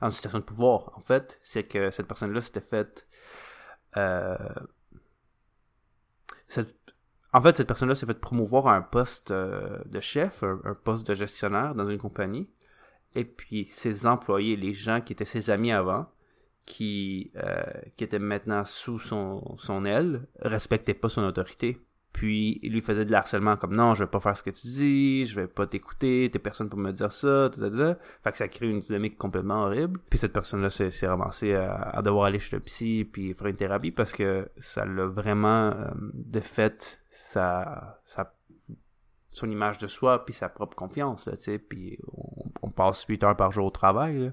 en 0.01 0.11
situation 0.11 0.39
de 0.39 0.45
pouvoir. 0.45 0.93
En 0.97 1.01
fait, 1.01 1.39
c'est 1.43 1.65
que 1.65 1.91
cette 1.91 2.07
personne-là 2.07 2.41
s'était 2.41 2.61
faite 2.61 3.07
en 7.33 7.41
fait, 7.41 7.55
cette 7.55 7.67
personne-là 7.67 7.95
s'est 7.95 8.07
fait 8.07 8.21
promouvoir 8.21 8.67
à 8.67 8.75
un 8.75 8.83
poste 8.83 9.31
euh, 9.31 9.79
de 9.87 10.01
chef, 10.01 10.43
un, 10.43 10.61
un 10.65 10.75
poste 10.75 11.07
de 11.07 11.15
gestionnaire 11.15 11.75
dans 11.75 11.89
une 11.89 11.99
compagnie. 11.99 12.49
Et 13.15 13.25
puis, 13.25 13.67
ses 13.71 14.07
employés, 14.07 14.57
les 14.57 14.75
gens 14.75 15.01
qui 15.01 15.13
étaient 15.13 15.25
ses 15.25 15.51
amis 15.51 15.73
avant, 15.73 16.07
qui, 16.65 17.31
euh, 17.37 17.63
qui 17.97 18.05
étaient 18.05 18.19
maintenant 18.19 18.65
sous 18.65 18.99
son, 18.99 19.57
son 19.59 19.85
aile, 19.85 20.27
respectaient 20.41 20.95
pas 20.95 21.09
son 21.09 21.25
autorité. 21.25 21.79
Puis, 22.13 22.61
il 22.63 22.73
lui 22.73 22.83
faisait 22.83 23.05
de 23.07 23.11
l'harcèlement 23.11 23.57
comme 23.57 23.75
non, 23.75 23.95
je 23.95 24.05
vais 24.05 24.11
pas 24.11 24.21
faire 24.21 24.37
ce 24.37 24.43
que 24.43 24.51
tu 24.51 24.67
dis, 24.67 25.25
je 25.25 25.41
vais 25.41 25.47
pas 25.47 25.67
t'écouter, 25.67 26.29
t'es 26.31 26.39
personne 26.39 26.69
pour 26.69 26.79
me 26.79 26.93
dire 26.93 27.11
ça, 27.13 27.49
ta. 27.51 27.95
Fait 28.23 28.33
que 28.33 28.37
ça 28.39 28.49
crée 28.49 28.69
une 28.69 28.81
dynamique 28.81 29.17
complètement 29.17 29.65
horrible. 29.65 29.99
Puis 30.11 30.19
cette 30.19 30.33
personne-là 30.33 30.71
s'est 30.71 31.07
ramassée 31.07 31.55
à, 31.55 31.75
à 31.75 32.03
devoir 32.03 32.27
aller 32.27 32.39
chez 32.39 32.57
le 32.57 32.61
psy 32.61 33.09
puis 33.11 33.33
faire 33.35 33.47
une 33.47 33.57
thérapie 33.57 33.91
parce 33.93 34.13
que 34.13 34.49
ça 34.59 34.85
l'a 34.85 35.07
vraiment 35.07 35.71
euh, 35.71 35.91
défait 36.13 36.77
sa, 37.09 38.01
sa 38.05 38.35
son 39.31 39.49
image 39.49 39.79
de 39.79 39.87
soi 39.87 40.25
puis 40.25 40.35
sa 40.35 40.49
propre 40.51 40.77
confiance 40.77 41.29
tu 41.33 41.41
sais 41.41 41.59
puis 41.59 41.99
on, 42.13 42.45
on 42.67 42.71
passe 42.71 43.05
8 43.09 43.25
heures 43.25 43.37
par 43.37 43.51
jour 43.51 43.67
au 43.67 43.71
travail 43.71 44.19
là. 44.19 44.31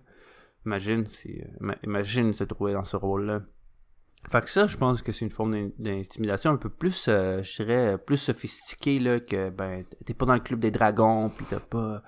imagine 0.65 1.05
si 1.07 1.41
ima- 1.61 1.77
imagine 1.83 2.33
se 2.33 2.43
trouver 2.43 2.73
dans 2.73 2.83
ce 2.83 2.97
rôle 2.97 3.25
là 3.25 3.41
fait 4.27 4.41
que 4.41 4.49
ça 4.49 4.67
je 4.67 4.77
pense 4.77 5.01
que 5.01 5.11
c'est 5.11 5.25
une 5.25 5.31
forme 5.31 5.51
d'in- 5.53 5.69
d'intimidation 5.79 6.51
un 6.51 6.57
peu 6.57 6.69
plus 6.69 7.05
euh, 7.07 7.41
je 7.43 7.63
dirais 7.63 7.97
plus 7.97 8.17
sophistiquée 8.17 8.99
là 8.99 9.19
que 9.19 9.49
ben 9.49 9.83
t'es 10.05 10.13
pas 10.13 10.25
dans 10.25 10.33
le 10.33 10.39
club 10.39 10.59
des 10.59 10.71
dragons 10.71 11.29
puis 11.29 11.45
t'as 11.49 11.59
pas 11.59 12.01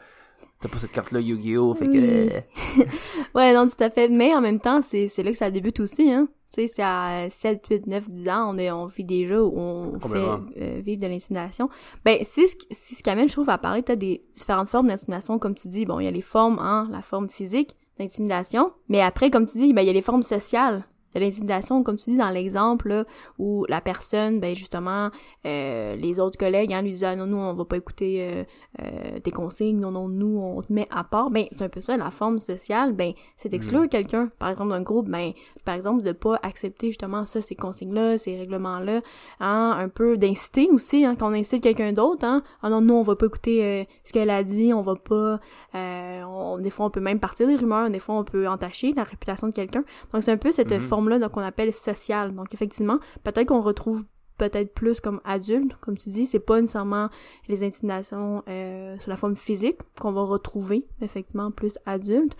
t'as 0.59 0.69
pas 0.69 0.77
cette 0.77 0.91
carte 0.91 1.11
là 1.11 1.19
Yu-Gi-Oh 1.19 1.73
fait 1.73 1.87
que 1.87 1.97
euh, 1.97 2.39
Ouais, 3.35 3.53
non, 3.53 3.67
tout 3.67 3.81
à 3.83 3.89
fait. 3.89 4.09
Mais 4.09 4.35
en 4.35 4.41
même 4.41 4.59
temps, 4.59 4.81
c'est, 4.83 5.07
c'est 5.07 5.23
là 5.23 5.31
que 5.31 5.37
ça 5.37 5.49
débute 5.49 5.79
aussi, 5.79 6.11
hein. 6.11 6.27
Tu 6.53 6.61
sais, 6.61 6.67
c'est 6.67 6.83
à 6.83 7.27
7, 7.29 7.65
8, 7.67 7.87
9, 7.87 8.09
10 8.09 8.29
ans, 8.29 8.53
on, 8.53 8.57
est, 8.57 8.69
on 8.71 8.85
vit 8.85 9.05
déjà 9.05 9.41
où 9.41 9.53
on 9.57 9.93
fait 9.93 9.99
Complètement. 10.01 10.39
euh, 10.59 10.81
vivre 10.83 11.01
de 11.01 11.07
l'intimidation. 11.07 11.69
Ben, 12.05 12.17
c'est 12.23 12.45
ce, 12.45 12.55
qui- 12.57 12.67
c'est 12.71 12.93
ce 12.93 13.01
qui 13.01 13.09
amène, 13.09 13.27
je 13.29 13.33
trouve, 13.33 13.49
à 13.49 13.57
parler 13.57 13.81
peut-être 13.81 13.99
des 13.99 14.23
différentes 14.35 14.67
formes 14.67 14.87
d'intimidation. 14.87 15.39
Comme 15.39 15.55
tu 15.55 15.67
dis, 15.69 15.85
bon, 15.85 15.99
il 16.01 16.03
y 16.03 16.07
a 16.07 16.11
les 16.11 16.21
formes, 16.21 16.59
hein, 16.59 16.89
la 16.91 17.01
forme 17.01 17.29
physique 17.29 17.75
d'intimidation. 17.97 18.73
Mais 18.89 19.01
après, 19.01 19.31
comme 19.31 19.45
tu 19.45 19.57
dis, 19.59 19.73
ben, 19.73 19.81
il 19.81 19.87
y 19.87 19.89
a 19.89 19.93
les 19.93 20.01
formes 20.01 20.23
sociales 20.23 20.83
de 21.13 21.19
l'intimidation, 21.19 21.83
comme 21.83 21.97
tu 21.97 22.11
dis 22.11 22.17
dans 22.17 22.29
l'exemple, 22.29 23.05
où 23.39 23.65
la 23.69 23.81
personne, 23.81 24.39
ben, 24.39 24.55
justement, 24.55 25.09
euh, 25.45 25.95
les 25.95 26.19
autres 26.19 26.37
collègues, 26.37 26.73
hein, 26.73 26.81
lui 26.81 26.91
disent, 26.91 27.03
ah, 27.03 27.15
non, 27.15 27.25
nous, 27.25 27.37
on 27.37 27.53
va 27.53 27.65
pas 27.65 27.77
écouter 27.77 28.27
euh, 28.29 28.43
euh, 28.81 29.19
tes 29.19 29.31
consignes, 29.31 29.79
non, 29.79 29.91
non, 29.91 30.07
nous, 30.07 30.37
on 30.39 30.61
te 30.61 30.71
met 30.71 30.87
à 30.91 31.03
part. 31.03 31.29
Ben, 31.31 31.45
c'est 31.51 31.63
un 31.63 31.69
peu 31.69 31.81
ça, 31.81 31.97
la 31.97 32.11
forme 32.11 32.39
sociale, 32.39 32.93
ben, 32.93 33.13
c'est 33.37 33.49
d'exclure 33.49 33.89
quelqu'un, 33.89 34.31
par 34.39 34.49
exemple, 34.49 34.69
d'un 34.71 34.81
groupe, 34.81 35.09
ben, 35.09 35.31
par 35.65 35.75
exemple, 35.75 36.03
de 36.03 36.11
pas 36.11 36.39
accepter, 36.43 36.87
justement, 36.87 37.25
ça, 37.25 37.41
ces 37.41 37.55
consignes-là, 37.55 38.17
ces 38.17 38.37
règlements-là, 38.37 39.01
hein, 39.39 39.75
un 39.77 39.89
peu 39.89 40.17
d'inciter 40.17 40.69
aussi, 40.71 41.05
hein, 41.05 41.15
quand 41.19 41.29
on 41.29 41.33
incite 41.33 41.61
quelqu'un 41.63 41.91
d'autre, 41.93 42.25
hein, 42.25 42.43
ah 42.61 42.69
non, 42.69 42.81
nous, 42.81 42.93
on 42.93 43.01
va 43.03 43.15
pas 43.15 43.25
écouter 43.25 43.87
ce 44.03 44.13
qu'elle 44.13 44.29
a 44.29 44.43
dit, 44.43 44.73
on 44.73 44.81
va 44.81 44.95
pas, 44.95 45.39
on- 45.73 46.57
des 46.59 46.69
fois, 46.69 46.85
on 46.85 46.89
peut 46.89 46.99
même 46.99 47.19
partir 47.19 47.47
des 47.47 47.55
rumeurs, 47.55 47.89
des 47.89 47.99
fois, 47.99 48.15
on 48.15 48.23
peut 48.23 48.47
entacher 48.47 48.93
la 48.93 49.03
réputation 49.03 49.47
de 49.47 49.53
quelqu'un. 49.53 49.83
Donc, 50.13 50.23
c'est 50.23 50.31
un 50.31 50.37
peu 50.37 50.51
cette 50.51 50.71
Mhm. 50.71 50.79
Forme-là 51.01 51.19
donc, 51.19 51.31
qu'on 51.31 51.41
appelle 51.41 51.73
sociale. 51.73 52.33
Donc, 52.35 52.53
effectivement, 52.53 52.99
peut-être 53.23 53.47
qu'on 53.47 53.61
retrouve 53.61 54.05
peut-être 54.37 54.73
plus 54.73 54.99
comme 54.99 55.21
adulte, 55.23 55.75
comme 55.81 55.97
tu 55.97 56.09
dis, 56.09 56.25
c'est 56.25 56.39
pas 56.39 56.59
nécessairement 56.59 57.09
les 57.47 57.63
intimidations 57.63 58.43
euh, 58.49 58.97
sur 58.99 59.09
la 59.09 59.17
forme 59.17 59.35
physique 59.35 59.77
qu'on 59.99 60.11
va 60.11 60.23
retrouver, 60.23 60.87
effectivement, 61.01 61.51
plus 61.51 61.77
adulte. 61.85 62.35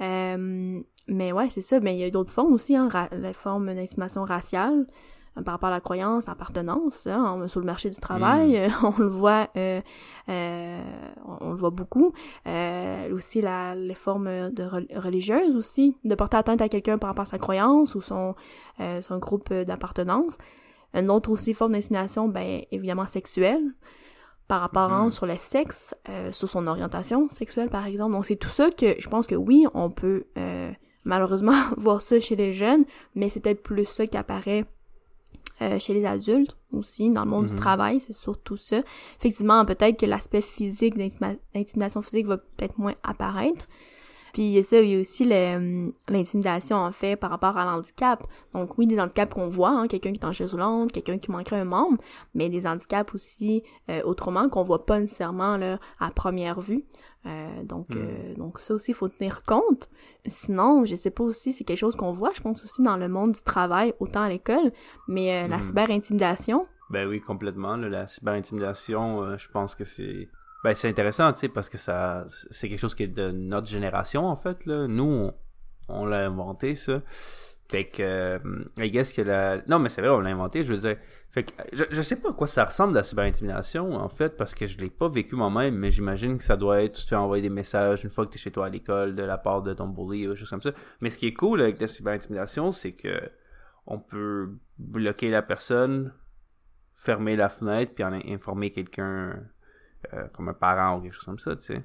Euh, 0.00 0.80
mais 1.08 1.32
ouais, 1.32 1.48
c'est 1.50 1.60
ça. 1.60 1.80
Mais 1.80 1.96
il 1.96 2.00
y 2.00 2.04
a 2.04 2.10
d'autres 2.10 2.32
formes 2.32 2.52
aussi, 2.52 2.76
hein, 2.76 2.88
la 3.10 3.32
forme 3.32 3.74
d'intimidation 3.74 4.24
raciale 4.24 4.86
par 5.44 5.54
rapport 5.54 5.68
à 5.68 5.72
la 5.72 5.80
croyance, 5.80 6.26
l'appartenance, 6.26 7.06
hein, 7.06 7.46
sur 7.48 7.60
le 7.60 7.66
marché 7.66 7.88
du 7.90 7.98
travail, 7.98 8.56
euh, 8.56 8.68
on 8.82 8.94
le 8.98 9.06
voit, 9.06 9.48
euh, 9.56 9.80
euh, 10.28 10.82
on, 11.40 11.50
le 11.50 11.56
voit 11.56 11.70
beaucoup. 11.70 12.12
Euh, 12.46 13.14
aussi 13.14 13.40
la, 13.40 13.74
les 13.74 13.94
formes 13.94 14.50
de 14.50 14.62
rel- 14.64 14.88
religieuses 14.96 15.56
aussi, 15.56 15.96
de 16.04 16.14
porter 16.14 16.36
atteinte 16.36 16.60
à 16.62 16.68
quelqu'un 16.68 16.98
par 16.98 17.08
rapport 17.10 17.22
à 17.22 17.26
sa 17.26 17.38
croyance 17.38 17.94
ou 17.94 18.00
son, 18.00 18.34
euh, 18.80 19.00
son 19.02 19.18
groupe 19.18 19.48
euh, 19.52 19.64
d'appartenance. 19.64 20.36
Une 20.94 21.08
autre 21.10 21.30
aussi 21.30 21.54
forme 21.54 21.72
d'intimidation, 21.72 22.28
ben 22.28 22.62
évidemment 22.72 23.06
sexuelle, 23.06 23.62
par 24.48 24.60
rapport 24.62 24.92
hein, 24.92 25.04
Mhm. 25.06 25.10
sur 25.12 25.26
le 25.26 25.36
sexe, 25.36 25.94
euh, 26.08 26.32
sur 26.32 26.48
son 26.48 26.66
orientation 26.66 27.28
sexuelle 27.28 27.70
par 27.70 27.86
exemple. 27.86 28.12
Donc 28.12 28.26
c'est 28.26 28.34
tout 28.36 28.48
ça 28.48 28.70
que 28.72 28.96
je 28.98 29.08
pense 29.08 29.28
que 29.28 29.36
oui, 29.36 29.64
on 29.74 29.90
peut 29.90 30.24
euh, 30.36 30.72
malheureusement 31.04 31.54
voir 31.76 32.02
ça 32.02 32.18
chez 32.18 32.34
les 32.34 32.52
jeunes, 32.52 32.84
mais 33.14 33.28
c'est 33.28 33.38
peut-être 33.38 33.62
plus 33.62 33.84
ça 33.84 34.08
qui 34.08 34.16
apparaît 34.16 34.64
euh, 35.62 35.78
chez 35.78 35.94
les 35.94 36.06
adultes 36.06 36.56
aussi, 36.72 37.10
dans 37.10 37.24
le 37.24 37.30
monde 37.30 37.46
du 37.46 37.52
Mhm. 37.52 37.58
travail, 37.58 38.00
c'est 38.00 38.12
surtout 38.12 38.56
ça. 38.56 38.80
Effectivement, 39.18 39.64
peut-être 39.64 39.98
que 39.98 40.06
l'aspect 40.06 40.40
physique, 40.42 40.96
d'intimidation 40.96 42.02
physique 42.02 42.26
va 42.26 42.36
peut-être 42.38 42.78
moins 42.78 42.94
apparaître. 43.02 43.66
Puis 44.32 44.42
il 44.44 44.50
y 44.52 44.58
a 44.58 44.62
ça, 44.62 44.80
il 44.80 44.90
y 44.90 44.96
a 44.96 45.00
aussi 45.00 45.24
hum, 45.24 45.92
l'intimidation 46.08 46.76
en 46.76 46.92
fait 46.92 47.16
par 47.16 47.30
rapport 47.30 47.56
à 47.56 47.64
l'handicap. 47.64 48.22
Donc 48.54 48.78
oui, 48.78 48.86
des 48.86 49.00
handicaps 49.00 49.34
qu'on 49.34 49.48
voit, 49.48 49.70
hein, 49.70 49.88
quelqu'un 49.88 50.12
qui 50.12 50.20
est 50.20 50.24
en 50.24 50.32
chaise 50.32 50.52
roulante, 50.52 50.92
quelqu'un 50.92 51.18
qui 51.18 51.32
manquerait 51.32 51.58
un 51.58 51.64
membre, 51.64 51.98
mais 52.34 52.48
des 52.48 52.64
handicaps 52.64 53.12
aussi 53.12 53.64
euh, 53.88 54.02
autrement 54.04 54.48
qu'on 54.48 54.62
voit 54.62 54.86
pas 54.86 55.00
nécessairement 55.00 55.56
là 55.56 55.80
à 55.98 56.12
première 56.12 56.60
vue. 56.60 56.84
Euh, 57.26 57.62
donc 57.64 57.90
Mm. 57.90 57.98
euh, 57.98 58.34
donc 58.36 58.58
ça 58.60 58.72
aussi 58.72 58.92
il 58.92 58.94
faut 58.94 59.08
tenir 59.08 59.42
compte. 59.42 59.88
Sinon, 60.26 60.84
je 60.86 60.96
sais 60.96 61.10
pas 61.10 61.22
aussi, 61.24 61.52
c'est 61.52 61.64
quelque 61.64 61.78
chose 61.78 61.94
qu'on 61.94 62.12
voit, 62.12 62.30
je 62.34 62.40
pense 62.40 62.64
aussi 62.64 62.82
dans 62.82 62.96
le 62.96 63.08
monde 63.08 63.32
du 63.32 63.42
travail, 63.42 63.92
autant 64.00 64.22
à 64.22 64.28
l'école, 64.30 64.72
mais 65.06 65.44
euh, 65.44 65.48
la 65.48 65.58
Mm. 65.58 65.62
cyber-intimidation, 65.62 66.66
Ben 66.88 67.06
oui, 67.06 67.20
complètement. 67.20 67.76
là, 67.76 67.88
la 67.88 68.06
cyberintimidation, 68.06 69.22
euh, 69.22 69.36
je 69.38 69.48
pense 69.50 69.74
que 69.74 69.84
c'est. 69.84 70.28
Ben 70.64 70.74
c'est 70.74 70.88
intéressant, 70.88 71.32
tu 71.32 71.38
sais, 71.40 71.48
parce 71.48 71.68
que 71.68 71.78
ça, 71.78 72.24
c'est 72.50 72.68
quelque 72.68 72.78
chose 72.80 72.94
qui 72.94 73.04
est 73.04 73.06
de 73.08 73.30
notre 73.30 73.66
génération 73.66 74.26
en 74.26 74.36
fait. 74.36 74.66
Là. 74.66 74.86
Nous, 74.88 75.04
on, 75.04 75.34
on 75.88 76.04
l'a 76.06 76.26
inventé 76.26 76.74
ça. 76.74 77.00
Fait 77.70 77.84
que, 77.84 78.02
euh, 78.02 78.38
I 78.78 78.90
guess 78.90 79.12
que 79.12 79.22
la. 79.22 79.62
Non, 79.68 79.78
mais 79.78 79.88
c'est 79.88 80.00
vrai, 80.00 80.10
on 80.10 80.18
l'a 80.18 80.30
inventé. 80.30 80.64
Je 80.64 80.72
veux 80.72 80.78
dire, 80.80 80.96
fait 81.30 81.44
que 81.44 81.52
je, 81.72 81.84
je 81.88 82.02
sais 82.02 82.16
pas 82.16 82.30
à 82.30 82.32
quoi 82.32 82.48
ça 82.48 82.64
ressemble 82.64 82.94
la 82.94 83.04
cyberintimidation 83.04 83.94
en 83.94 84.08
fait, 84.08 84.36
parce 84.36 84.56
que 84.56 84.66
je 84.66 84.76
l'ai 84.78 84.90
pas 84.90 85.08
vécu 85.08 85.36
moi-même, 85.36 85.76
mais 85.76 85.92
j'imagine 85.92 86.36
que 86.36 86.42
ça 86.42 86.56
doit 86.56 86.82
être 86.82 86.96
tu 86.96 87.04
te 87.04 87.10
fais 87.10 87.16
envoyer 87.16 87.42
des 87.42 87.48
messages 87.48 88.02
une 88.02 88.10
fois 88.10 88.26
que 88.26 88.32
t'es 88.32 88.38
chez 88.38 88.50
toi 88.50 88.66
à 88.66 88.68
l'école 88.68 89.14
de 89.14 89.22
la 89.22 89.38
part 89.38 89.62
de 89.62 89.72
ton 89.72 89.86
bully 89.86 90.26
ou 90.26 90.34
choses 90.34 90.50
comme 90.50 90.62
ça. 90.62 90.72
Mais 91.00 91.10
ce 91.10 91.18
qui 91.18 91.28
est 91.28 91.32
cool 91.32 91.62
avec 91.62 91.80
la 91.80 91.86
cyberintimidation, 91.86 92.72
c'est 92.72 92.92
que 92.92 93.20
on 93.86 94.00
peut 94.00 94.50
bloquer 94.78 95.30
la 95.30 95.42
personne, 95.42 96.12
fermer 96.96 97.36
la 97.36 97.48
fenêtre 97.48 97.92
puis 97.94 98.02
en 98.02 98.12
informer 98.12 98.72
quelqu'un 98.72 99.40
euh, 100.12 100.26
comme 100.32 100.48
un 100.48 100.54
parent 100.54 100.98
ou 100.98 101.02
quelque 101.02 101.14
chose 101.14 101.24
comme 101.24 101.38
ça, 101.38 101.54
tu 101.54 101.66
sais. 101.66 101.84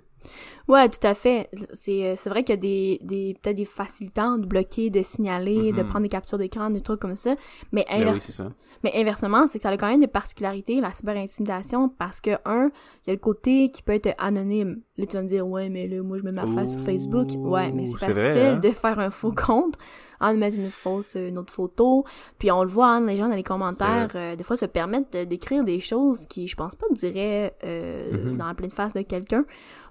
Ouais, 0.68 0.90
tout 0.90 1.06
à 1.06 1.14
fait. 1.14 1.50
C'est, 1.74 2.04
euh, 2.06 2.14
c'est 2.16 2.30
vrai 2.30 2.44
qu'il 2.44 2.54
y 2.54 2.58
a 2.58 2.62
des, 2.62 3.00
des 3.04 3.38
peut-être 3.42 3.56
des 3.58 3.66
facilitants 3.66 4.38
de 4.38 4.46
bloquer, 4.46 4.90
de 4.90 5.04
signaler, 5.04 5.72
de 5.74 5.82
Mhm. 5.84 5.88
prendre 5.90 6.04
des 6.04 6.10
captures 6.10 6.38
d'écran, 6.38 6.70
des 6.70 6.82
trucs 6.82 7.00
comme 7.00 7.16
ça. 7.16 7.36
Mais, 7.72 7.86
Ben 7.90 8.02
inver- 8.08 8.14
oui, 8.14 8.20
c'est 8.20 8.32
ça. 8.32 8.52
mais 8.84 8.92
inversement, 8.96 9.46
c'est 9.48 9.60
que 9.60 9.64
ça 9.64 9.70
a 9.70 9.78
quand 9.78 9.90
même 9.90 10.00
des 10.00 10.08
particularités, 10.08 10.82
la 10.82 10.92
cyberintimidation, 10.94 11.90
parce 11.90 12.20
que, 12.22 12.32
un, 12.46 12.72
il 13.06 13.08
y 13.08 13.12
a 13.12 13.14
le 13.14 13.20
côté 13.20 13.70
qui 13.72 13.82
peut 13.84 13.94
être 13.94 14.14
anonyme. 14.18 14.82
Là, 14.98 15.06
tu 15.06 15.18
vas 15.18 15.24
me 15.24 15.28
dire, 15.28 15.48
ouais, 15.48 15.70
mais 15.70 15.88
là, 15.88 16.02
moi, 16.02 16.18
je 16.18 16.24
mets 16.24 16.32
ma 16.32 16.46
face 16.48 16.72
sur 16.74 16.82
Facebook. 16.82 17.28
Ouais, 17.44 17.72
mais 17.72 17.86
c'est 17.86 17.98
facile 17.98 18.14
vrai, 18.14 18.42
hein? 18.54 18.56
de 18.58 18.70
faire 18.72 18.98
un 19.00 19.12
faux 19.12 19.32
compte, 19.34 19.76
en 20.22 20.34
de 20.34 20.38
mettre 20.38 20.58
une 20.58 20.70
fausse, 20.70 21.16
une 21.16 21.38
autre 21.38 21.54
photo. 21.54 22.04
Puis 22.40 22.52
on 22.52 22.64
le 22.64 22.70
voit, 22.70 22.88
hein, 22.88 23.06
les 23.06 23.18
gens 23.18 23.28
dans 23.30 23.36
les 23.36 23.44
commentaires, 23.44 24.10
euh, 24.16 24.36
des 24.36 24.44
fois, 24.44 24.58
se 24.58 24.66
permettent 24.66 25.14
de- 25.14 25.24
d'écrire 25.24 25.64
des 25.64 25.80
choses 25.80 26.26
qui, 26.28 26.48
je 26.48 26.56
pense 26.56 26.76
pas, 26.76 26.86
diraient 26.92 27.54
euh, 27.64 28.32
Mhm. 28.32 28.38
dans 28.38 28.48
la 28.48 28.54
pleine 28.54 28.72
face 28.72 28.94
de 28.94 29.02
quelqu'un. 29.02 29.46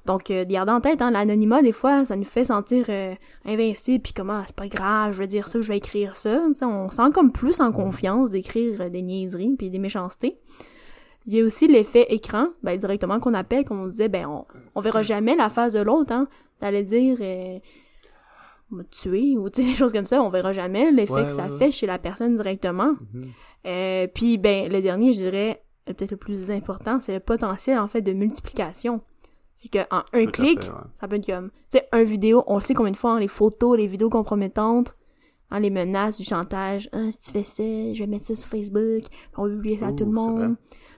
Donc, 0.07 0.31
euh, 0.31 0.45
garder 0.45 0.73
en 0.73 0.81
tête, 0.83 1.01
hein, 1.01 1.11
l'anonymat, 1.11 1.63
des 1.63 1.73
fois, 1.73 2.05
ça 2.05 2.15
nous 2.15 2.27
fait 2.27 2.45
sentir 2.45 2.85
euh, 2.91 3.15
invincible, 3.47 4.03
puis 4.03 4.13
comment, 4.13 4.43
c'est 4.45 4.55
pas 4.55 4.69
grave, 4.69 5.13
je 5.13 5.19
vais 5.21 5.27
dire 5.27 5.49
ça, 5.49 5.61
je 5.63 5.69
vais 5.69 5.79
écrire 5.79 6.15
ça. 6.15 6.43
On 6.61 6.91
sent 6.91 7.11
comme 7.15 7.33
plus 7.33 7.61
en 7.61 7.73
confiance 7.73 8.31
d'écrire 8.31 8.83
euh, 8.83 8.89
des 8.91 9.01
niaiseries 9.01 9.55
puis 9.57 9.71
des 9.71 9.79
méchancetés. 9.79 10.37
Il 11.27 11.33
y 11.35 11.41
a 11.41 11.45
aussi 11.45 11.69
l'effet 11.69 12.05
écran, 12.11 12.49
ben, 12.63 12.77
directement 12.79 13.19
qu'on 13.19 13.33
appelle, 13.33 13.65
comme 13.65 13.81
on 13.81 13.87
disait, 13.87 14.11
ben, 14.11 14.27
on, 14.27 14.45
on 14.75 14.81
verra 14.83 15.01
jamais 15.03 15.35
la 15.37 15.49
face 15.49 15.73
de 15.73 15.81
l'autre, 15.81 16.13
hein. 16.13 16.29
T'allais 16.61 16.85
dire, 16.85 17.17
euh, 17.23 17.59
m'a 18.75 18.85
tué, 18.85 19.37
ou 19.37 19.49
des 19.51 19.75
choses 19.75 19.93
comme 19.93 20.07
ça, 20.07 20.23
on 20.23 20.29
verra 20.29 20.53
jamais 20.53 20.91
l'effet 20.91 21.13
Ouais, 21.13 21.27
que 21.27 21.33
ça 21.33 21.47
ouais, 21.47 21.53
ouais. 21.53 21.59
fait 21.59 21.71
chez 21.71 21.87
la 21.87 21.99
personne 21.99 22.35
directement. 22.35 22.95
Euh, 23.67 24.07
puis 24.13 24.39
ben 24.39 24.71
le 24.71 24.83
dernier, 24.83 25.13
je 25.13 25.19
dirais, 25.19 25.63
euh, 25.89 25.93
peut-être 25.95 26.13
le 26.13 26.17
plus 26.17 26.51
important, 26.51 27.01
c'est 27.01 27.15
le 27.15 27.21
potentiel 27.21 27.79
en 27.79 27.89
fait 27.89 28.03
de 28.03 28.13
multiplication. 28.13 29.01
C'est 29.55 29.71
qu'en 29.71 30.03
un 30.13 30.25
Tout 30.25 30.33
clic, 30.33 30.63
fait, 30.65 30.71
ça 31.01 31.07
peut 31.07 31.17
être 31.17 31.27
comme, 31.27 31.51
tu 31.71 31.79
sais, 31.79 31.89
un 31.93 32.03
vidéo, 32.03 32.43
on 32.49 32.57
le 32.57 32.61
sait 32.61 32.75
combien 32.75 32.91
de 32.91 32.97
fois, 32.97 33.13
hein, 33.13 33.21
les 33.21 33.29
photos, 33.29 33.79
les 33.79 33.87
vidéos 33.87 34.11
compromettantes, 34.11 34.97
hein, 35.51 35.61
les 35.61 35.71
menaces 35.71 36.17
du 36.17 36.25
chantage, 36.25 36.89
ah, 36.93 37.13
si 37.13 37.21
tu 37.21 37.31
fais 37.31 37.45
ça, 37.45 37.63
je 37.95 37.99
vais 38.01 38.09
mettre 38.09 38.27
ça 38.27 38.35
sur 38.35 38.49
Facebook, 38.49 39.05
on 39.37 39.45
va 39.45 39.51
publier 39.51 39.79
ça 39.79 39.89
à 39.89 39.93
tout 39.93 40.05
le 40.05 40.11
monde. 40.11 40.57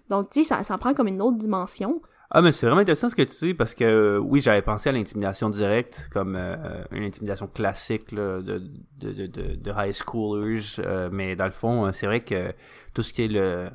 Donc, 0.08 0.30
tu 0.30 0.42
sais, 0.42 0.48
ça, 0.48 0.64
ça 0.64 0.78
prend 0.78 0.94
comme 0.94 1.08
une 1.08 1.20
autre 1.20 1.36
dimension. 1.36 2.00
Ah, 2.30 2.42
mais 2.42 2.50
c'est 2.50 2.66
vraiment 2.66 2.80
intéressant 2.80 3.08
ce 3.08 3.14
que 3.14 3.22
tu 3.22 3.36
dis 3.46 3.54
parce 3.54 3.74
que 3.74 3.84
euh, 3.84 4.18
oui, 4.18 4.40
j'avais 4.40 4.62
pensé 4.62 4.88
à 4.88 4.92
l'intimidation 4.92 5.48
directe 5.48 6.08
comme 6.12 6.34
euh, 6.36 6.82
une 6.90 7.04
intimidation 7.04 7.46
classique 7.46 8.10
là, 8.10 8.42
de, 8.42 8.62
de, 8.98 9.12
de, 9.12 9.54
de, 9.54 9.72
high 9.76 9.94
schoolers, 9.94 10.80
euh, 10.80 11.08
mais 11.12 11.36
dans 11.36 11.46
le 11.46 11.52
fond, 11.52 11.86
euh, 11.86 11.92
c'est 11.92 12.06
vrai 12.06 12.24
que 12.24 12.52
tout 12.94 13.04
ce 13.04 13.12
qui 13.12 13.22
est 13.22 13.28
le, 13.28 13.70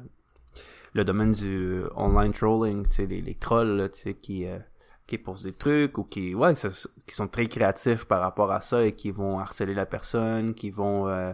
le 0.93 1.03
domaine 1.05 1.31
du 1.31 1.81
online 1.95 2.33
trolling, 2.33 2.85
les, 2.99 3.21
les 3.21 3.35
trolls, 3.35 3.77
là, 3.77 3.89
qui, 4.21 4.45
euh, 4.45 4.59
qui 5.07 5.17
posent 5.17 5.43
des 5.43 5.53
trucs 5.53 5.97
ou 5.97 6.03
qui, 6.03 6.35
ouais, 6.35 6.53
qui 6.55 7.15
sont 7.15 7.27
très 7.27 7.45
créatifs 7.47 8.05
par 8.05 8.21
rapport 8.21 8.51
à 8.51 8.61
ça 8.61 8.85
et 8.85 8.93
qui 8.93 9.11
vont 9.11 9.39
harceler 9.39 9.73
la 9.73 9.85
personne, 9.85 10.53
qui 10.53 10.71
vont 10.71 11.07
euh, 11.07 11.33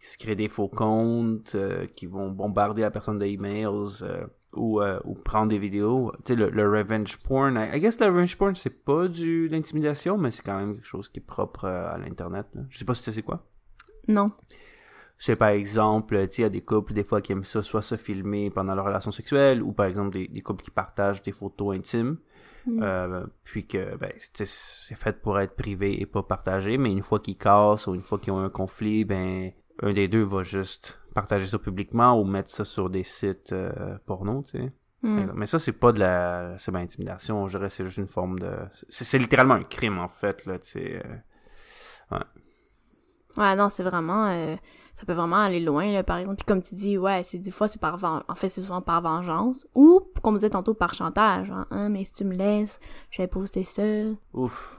se 0.00 0.18
créer 0.18 0.36
des 0.36 0.48
faux 0.48 0.68
comptes, 0.68 1.54
euh, 1.54 1.86
qui 1.86 2.06
vont 2.06 2.30
bombarder 2.30 2.82
la 2.82 2.90
personne 2.90 3.18
d'emails 3.18 4.02
euh, 4.02 4.26
ou, 4.54 4.80
euh, 4.80 4.98
ou 5.04 5.14
prendre 5.14 5.48
des 5.48 5.58
vidéos. 5.58 6.12
Tu 6.24 6.32
sais, 6.32 6.36
le, 6.36 6.50
le 6.50 6.68
revenge 6.68 7.16
porn, 7.18 7.56
I, 7.56 7.76
I 7.76 7.80
guess 7.80 7.98
le 8.00 8.06
revenge 8.06 8.36
porn, 8.36 8.54
c'est 8.54 8.84
pas 8.84 9.08
du 9.08 9.48
l'intimidation, 9.48 10.16
mais 10.18 10.30
c'est 10.30 10.42
quand 10.42 10.56
même 10.58 10.74
quelque 10.74 10.86
chose 10.86 11.08
qui 11.08 11.20
est 11.20 11.22
propre 11.26 11.64
euh, 11.64 11.94
à 11.94 11.98
l'Internet. 11.98 12.46
là. 12.54 12.62
Je 12.68 12.78
sais 12.78 12.84
pas 12.84 12.94
si 12.94 13.02
tu 13.02 13.10
sais 13.10 13.16
c'est 13.16 13.22
quoi. 13.22 13.44
Non. 14.08 14.32
C'est 15.18 15.36
par 15.36 15.48
exemple, 15.48 16.16
tu 16.28 16.36
sais, 16.36 16.42
il 16.42 16.44
y 16.44 16.46
a 16.46 16.50
des 16.50 16.60
couples 16.62 16.92
des 16.92 17.04
fois 17.04 17.20
qui 17.20 17.32
aiment 17.32 17.44
ça, 17.44 17.62
soit 17.62 17.82
se 17.82 17.96
filmer 17.96 18.50
pendant 18.50 18.74
leur 18.74 18.84
relation 18.84 19.10
sexuelle, 19.10 19.62
ou 19.62 19.72
par 19.72 19.86
exemple 19.86 20.10
des, 20.12 20.28
des 20.28 20.40
couples 20.42 20.62
qui 20.62 20.70
partagent 20.70 21.22
des 21.22 21.32
photos 21.32 21.76
intimes, 21.76 22.18
Mm. 22.66 22.82
euh, 22.82 23.26
puis 23.44 23.66
que 23.66 23.96
ben, 23.96 24.12
c'est 24.18 24.46
c'est 24.46 24.96
fait 24.96 25.22
pour 25.22 25.38
être 25.40 25.54
privé 25.54 26.02
et 26.02 26.06
pas 26.06 26.22
partagé, 26.22 26.76
mais 26.76 26.92
une 26.92 27.02
fois 27.02 27.18
qu'ils 27.18 27.38
cassent 27.38 27.86
ou 27.86 27.94
une 27.94 28.02
fois 28.02 28.18
qu'ils 28.18 28.32
ont 28.32 28.40
un 28.40 28.50
conflit, 28.50 29.04
ben 29.04 29.52
un 29.82 29.92
des 29.92 30.08
deux 30.08 30.22
va 30.24 30.42
juste 30.42 30.98
partager 31.14 31.46
ça 31.46 31.58
publiquement 31.58 32.20
ou 32.20 32.24
mettre 32.24 32.50
ça 32.50 32.64
sur 32.64 32.90
des 32.90 33.02
sites 33.04 33.52
euh, 33.52 33.96
porno, 34.06 34.42
tu 34.42 34.50
sais. 34.58 34.72
Mm. 35.02 35.30
Mais 35.34 35.46
ça, 35.46 35.58
c'est 35.60 35.72
pas 35.78 35.92
de 35.92 36.00
la 36.00 36.54
c'est 36.58 36.72
pas 36.72 36.78
intimidation, 36.78 37.46
je 37.46 37.56
dirais 37.56 37.70
c'est 37.70 37.84
juste 37.84 37.98
une 37.98 38.08
forme 38.08 38.38
de... 38.40 38.50
C'est 38.88 39.18
littéralement 39.18 39.54
un 39.54 39.62
crime, 39.64 39.98
en 39.98 40.08
fait, 40.08 40.44
là, 40.46 40.58
tu 40.58 40.68
sais. 40.70 41.02
euh. 42.12 42.18
Ouais, 43.36 43.54
non, 43.54 43.68
c'est 43.68 43.84
vraiment... 43.84 44.26
euh, 44.30 44.56
ça 44.94 45.06
peut 45.06 45.12
vraiment 45.12 45.36
aller 45.36 45.60
loin, 45.60 45.92
là, 45.92 46.02
par 46.02 46.16
exemple. 46.18 46.38
Puis 46.38 46.46
comme 46.46 46.60
tu 46.62 46.74
dis, 46.74 46.98
ouais, 46.98 47.22
c'est 47.22 47.38
des 47.38 47.52
fois, 47.52 47.68
c'est 47.68 47.80
par... 47.80 48.02
En 48.28 48.34
fait, 48.34 48.48
c'est 48.48 48.60
souvent 48.62 48.82
par 48.82 49.00
vengeance. 49.00 49.64
Ou, 49.76 50.00
comme 50.22 50.34
on 50.34 50.38
disait 50.38 50.50
tantôt, 50.50 50.74
par 50.74 50.92
chantage. 50.94 51.48
Hein, 51.52 51.66
Hein, 51.70 51.88
mais 51.88 52.04
si 52.04 52.12
tu 52.14 52.24
me 52.24 52.34
laisses, 52.34 52.80
je 53.10 53.22
vais 53.22 53.28
poster 53.28 53.62
ça. 53.62 53.82
Ouf, 54.32 54.76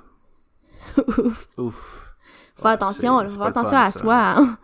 Ouf. 0.97 1.47
ouf. 1.57 2.15
Faut 2.57 2.65
Ouais, 2.65 2.71
attention, 2.71 3.25
faut 3.29 3.41
attention 3.43 3.71
fun, 3.77 3.81
à 3.83 3.91
ça. 3.91 3.99
soi. 3.99 4.17
Hein. 4.17 4.57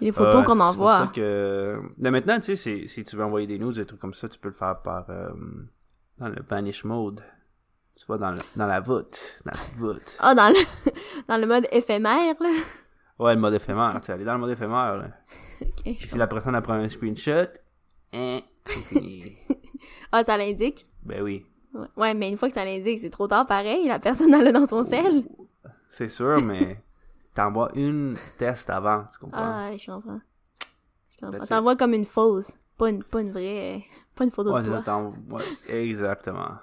Les 0.00 0.12
photos 0.12 0.44
qu'on 0.44 0.52
C'est 0.52 0.58
pour 0.58 0.66
envoie. 0.66 0.98
ça 0.98 1.10
que... 1.14 1.80
Mais 1.98 2.10
maintenant, 2.10 2.36
tu 2.36 2.42
sais, 2.44 2.56
c'est- 2.56 2.86
si 2.86 3.02
tu 3.04 3.16
veux 3.16 3.24
envoyer 3.24 3.46
des 3.46 3.58
news, 3.58 3.72
des 3.72 3.84
trucs 3.86 4.00
comme 4.00 4.14
ça, 4.14 4.28
tu 4.28 4.38
peux 4.38 4.48
le 4.48 4.54
faire 4.54 4.80
par... 4.82 5.08
euh, 5.10 5.30
dans 6.18 6.28
le 6.28 6.36
vanish 6.48 6.84
mode. 6.84 7.22
Tu 7.94 8.04
vois, 8.06 8.18
dans, 8.18 8.30
le, 8.32 8.38
dans 8.56 8.66
la 8.66 8.80
voûte, 8.80 9.40
dans 9.46 9.52
la 9.52 9.58
petite 9.58 9.76
voûte. 9.76 10.16
Ah, 10.20 10.34
dans 10.34 10.48
le... 10.48 10.54
dans 11.28 11.38
le 11.38 11.46
mode 11.46 11.66
éphémère, 11.72 12.34
là. 12.40 12.50
Ouais, 13.18 13.34
le 13.34 13.40
mode 13.40 13.54
éphémère, 13.54 13.94
tu 14.00 14.06
sais, 14.06 14.12
aller 14.12 14.24
dans 14.24 14.34
le 14.34 14.40
mode 14.40 14.50
éphémère, 14.50 14.96
là. 14.98 15.08
Ok, 15.62 15.70
Puis 15.84 15.96
je 16.00 16.08
si 16.08 16.18
la 16.18 16.26
personne 16.26 16.60
prend 16.60 16.74
un 16.74 16.88
screenshot, 16.88 17.46
hein, 18.12 18.40
c'est. 18.66 19.32
Ah, 20.12 20.22
ça 20.22 20.36
l'indique? 20.36 20.86
ben 21.02 21.22
oui. 21.22 21.46
Ouais. 21.96 22.12
Mais 22.14 22.28
une 22.30 22.36
fois 22.36 22.48
que 22.48 22.54
ça 22.54 22.64
l'indique, 22.64 22.98
c'est 23.00 23.10
trop 23.10 23.26
tard 23.28 23.46
pareil. 23.46 23.86
La 23.88 23.98
personne, 23.98 24.32
elle 24.34 24.44
l'a 24.44 24.52
dans 24.52 24.66
son 24.66 24.82
sel. 24.82 25.24
C'est 25.90 26.08
sûr, 26.08 26.40
mais 26.42 26.82
t'envoies 27.36 27.70
une 27.74 28.16
test 28.38 28.68
avant, 28.70 29.04
tu 29.12 29.18
comprends? 29.18 29.40
Ah, 29.40 29.68
ouais, 29.70 29.78
je 29.78 29.90
comprends. 29.90 30.20
Je 31.10 31.24
comprends. 31.24 31.46
T'envoies 31.46 31.76
comme 31.76 31.94
une 31.94 32.04
fausse. 32.04 32.52
Pas 32.76 32.90
une, 32.90 33.04
pas 33.04 33.20
une 33.20 33.30
vraie... 33.30 33.84
Pas 34.14 34.24
une 34.24 34.30
photo 34.30 34.52
ouais, 34.52 34.62
de 34.62 34.68
toi. 34.68 35.12
ouais, 35.30 35.44
exactement. 35.68 36.56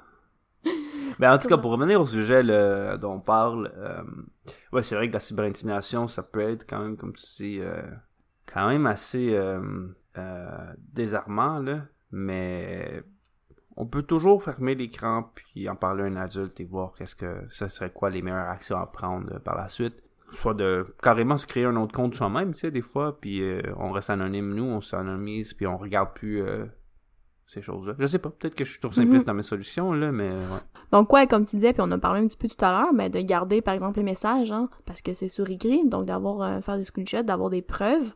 Ben, 1.19 1.33
en 1.33 1.37
tout 1.37 1.47
cas, 1.47 1.57
pour 1.59 1.71
revenir 1.71 2.01
au 2.01 2.05
sujet 2.05 2.43
dont 2.97 3.13
on 3.13 3.19
parle, 3.19 3.71
euh, 3.77 4.03
ouais, 4.71 4.83
c'est 4.83 4.95
vrai 4.95 5.07
que 5.07 5.13
la 5.13 5.19
cyberintimidation, 5.19 6.07
ça 6.07 6.23
peut 6.23 6.41
être 6.41 6.67
quand 6.67 6.79
même, 6.79 6.97
comme 6.97 7.13
tu 7.13 7.25
dis, 7.37 7.59
euh, 7.61 7.81
quand 8.51 8.67
même 8.67 8.87
assez 8.87 9.35
euh, 9.35 10.73
désarmant, 10.77 11.59
là, 11.59 11.81
mais 12.11 13.03
on 13.75 13.85
peut 13.85 14.03
toujours 14.03 14.43
fermer 14.43 14.75
l'écran 14.75 15.31
puis 15.33 15.67
en 15.69 15.75
parler 15.75 16.03
à 16.03 16.05
un 16.07 16.15
adulte 16.15 16.59
et 16.59 16.65
voir 16.65 16.93
qu'est-ce 16.95 17.15
que 17.15 17.45
ce 17.49 17.67
serait 17.67 17.91
quoi 17.91 18.09
les 18.09 18.21
meilleures 18.21 18.49
actions 18.49 18.79
à 18.79 18.85
prendre 18.85 19.39
par 19.39 19.57
la 19.57 19.67
suite. 19.67 20.02
Soit 20.33 20.53
de 20.55 20.85
carrément 21.01 21.37
se 21.37 21.47
créer 21.47 21.65
un 21.65 21.75
autre 21.75 21.93
compte 21.93 22.15
soi-même, 22.15 22.53
tu 22.53 22.59
sais, 22.61 22.71
des 22.71 22.81
fois, 22.81 23.19
puis 23.19 23.41
euh, 23.41 23.61
on 23.77 23.91
reste 23.91 24.09
anonyme, 24.09 24.53
nous, 24.53 24.63
on 24.63 24.81
s'anonymise, 24.81 25.53
puis 25.53 25.67
on 25.67 25.77
regarde 25.77 26.09
plus 26.13 26.41
euh, 26.41 26.65
ces 27.47 27.61
choses-là. 27.61 27.93
Je 27.99 28.05
sais 28.07 28.19
pas, 28.19 28.29
peut-être 28.29 28.55
que 28.55 28.65
je 28.65 28.71
suis 28.71 28.79
trop 28.79 28.91
simpliste 28.91 29.27
dans 29.27 29.33
mes 29.33 29.43
solutions, 29.43 29.93
là, 29.93 30.11
mais 30.11 30.29
ouais. 30.29 30.59
Donc, 30.91 31.11
ouais, 31.13 31.27
comme 31.27 31.45
tu 31.45 31.55
disais, 31.57 31.73
puis 31.73 31.81
on 31.85 31.91
a 31.91 31.97
parlé 31.97 32.21
un 32.21 32.27
petit 32.27 32.37
peu 32.37 32.47
tout 32.47 32.65
à 32.65 32.71
l'heure, 32.71 32.93
mais 32.93 33.09
de 33.09 33.19
garder, 33.21 33.61
par 33.61 33.73
exemple, 33.73 33.97
les 33.97 34.03
messages, 34.03 34.51
hein, 34.51 34.69
parce 34.85 35.01
que 35.01 35.13
c'est 35.13 35.27
sur 35.27 35.49
écrit, 35.49 35.87
donc 35.87 36.05
d'avoir, 36.05 36.41
euh, 36.41 36.61
faire 36.61 36.77
des 36.77 36.83
screenshots, 36.83 37.23
d'avoir 37.23 37.49
des 37.49 37.61
preuves, 37.61 38.13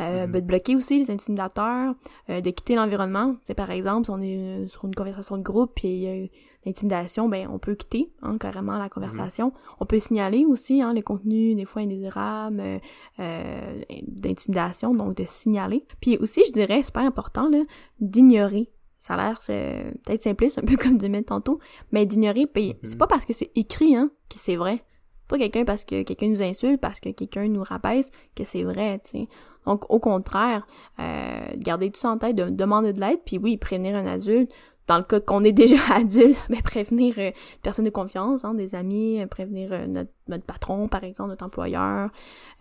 euh, 0.00 0.26
Mhm. 0.26 0.32
ben, 0.32 0.40
de 0.40 0.46
bloquer 0.46 0.76
aussi 0.76 0.98
les 0.98 1.10
intimidateurs, 1.10 1.94
euh, 2.30 2.40
de 2.40 2.50
quitter 2.50 2.74
l'environnement. 2.74 3.36
C'est 3.44 3.54
par 3.54 3.70
exemple, 3.70 4.06
si 4.06 4.10
on 4.10 4.20
est 4.20 4.66
sur 4.66 4.84
une 4.86 4.94
conversation 4.94 5.36
de 5.36 5.42
groupe, 5.42 5.72
puis 5.76 6.30
l'intimidation, 6.66 7.28
ben, 7.28 7.48
on 7.50 7.58
peut 7.58 7.74
quitter, 7.74 8.12
hein, 8.22 8.36
carrément 8.38 8.76
la 8.78 8.88
conversation. 8.88 9.52
On 9.80 9.86
peut 9.86 9.98
signaler 9.98 10.44
aussi, 10.44 10.82
hein, 10.82 10.92
les 10.92 11.02
contenus, 11.02 11.56
des 11.56 11.64
fois 11.64 11.82
indésirables, 11.82 12.60
euh, 12.60 12.78
euh, 13.18 13.80
d'intimidation, 14.06 14.92
donc 14.92 15.16
de 15.16 15.24
signaler. 15.26 15.86
Puis 16.00 16.18
aussi, 16.18 16.42
je 16.46 16.52
dirais, 16.52 16.82
super 16.82 17.02
important, 17.02 17.48
là, 17.48 17.62
d'ignorer. 18.00 18.70
Ça 18.98 19.14
a 19.14 19.16
l'air, 19.16 19.40
c'est 19.40 19.94
peut-être 20.04 20.22
simpliste, 20.22 20.58
un 20.58 20.62
peu 20.62 20.76
comme 20.82 20.98
du 20.98 21.08
mettre 21.08 21.28
tantôt, 21.28 21.58
mais 21.92 22.04
d'ignorer, 22.04 22.46
puis 22.46 22.74
Mhm. 22.74 22.78
c'est 22.82 22.98
pas 22.98 23.06
parce 23.06 23.24
que 23.24 23.32
c'est 23.32 23.50
écrit, 23.54 23.96
hein, 23.96 24.10
que 24.28 24.36
c'est 24.38 24.56
vrai. 24.56 24.84
Pas 25.28 25.38
quelqu'un 25.38 25.64
parce 25.64 25.84
que 25.84 26.02
quelqu'un 26.02 26.28
nous 26.28 26.42
insulte, 26.42 26.80
parce 26.80 27.00
que 27.00 27.08
quelqu'un 27.10 27.46
nous 27.48 27.62
rabaisse, 27.62 28.10
que 28.34 28.44
c'est 28.44 28.64
vrai, 28.64 28.98
tu 29.04 29.10
sais. 29.10 29.28
Donc, 29.64 29.88
au 29.90 30.00
contraire, 30.00 30.66
euh, 30.98 31.40
garder 31.56 31.90
tout 31.90 32.00
ça 32.00 32.10
en 32.10 32.18
tête, 32.18 32.34
de 32.34 32.50
demander 32.50 32.92
de 32.92 33.00
l'aide, 33.00 33.20
puis 33.24 33.38
oui, 33.38 33.56
prévenir 33.56 33.94
un 33.94 34.06
adulte. 34.06 34.52
Dans 34.90 34.98
le 34.98 35.04
cas 35.04 35.20
qu'on 35.20 35.44
est 35.44 35.52
déjà 35.52 35.76
adulte, 35.94 36.36
mais 36.48 36.60
prévenir 36.62 37.14
euh, 37.18 37.28
une 37.28 37.60
personne 37.62 37.84
de 37.84 37.90
confiance, 37.90 38.44
hein, 38.44 38.54
des 38.54 38.74
amis, 38.74 39.22
euh, 39.22 39.26
prévenir 39.28 39.72
euh, 39.72 39.86
notre, 39.86 40.10
notre 40.26 40.42
patron, 40.42 40.88
par 40.88 41.04
exemple, 41.04 41.30
notre 41.30 41.44
employeur, 41.44 42.10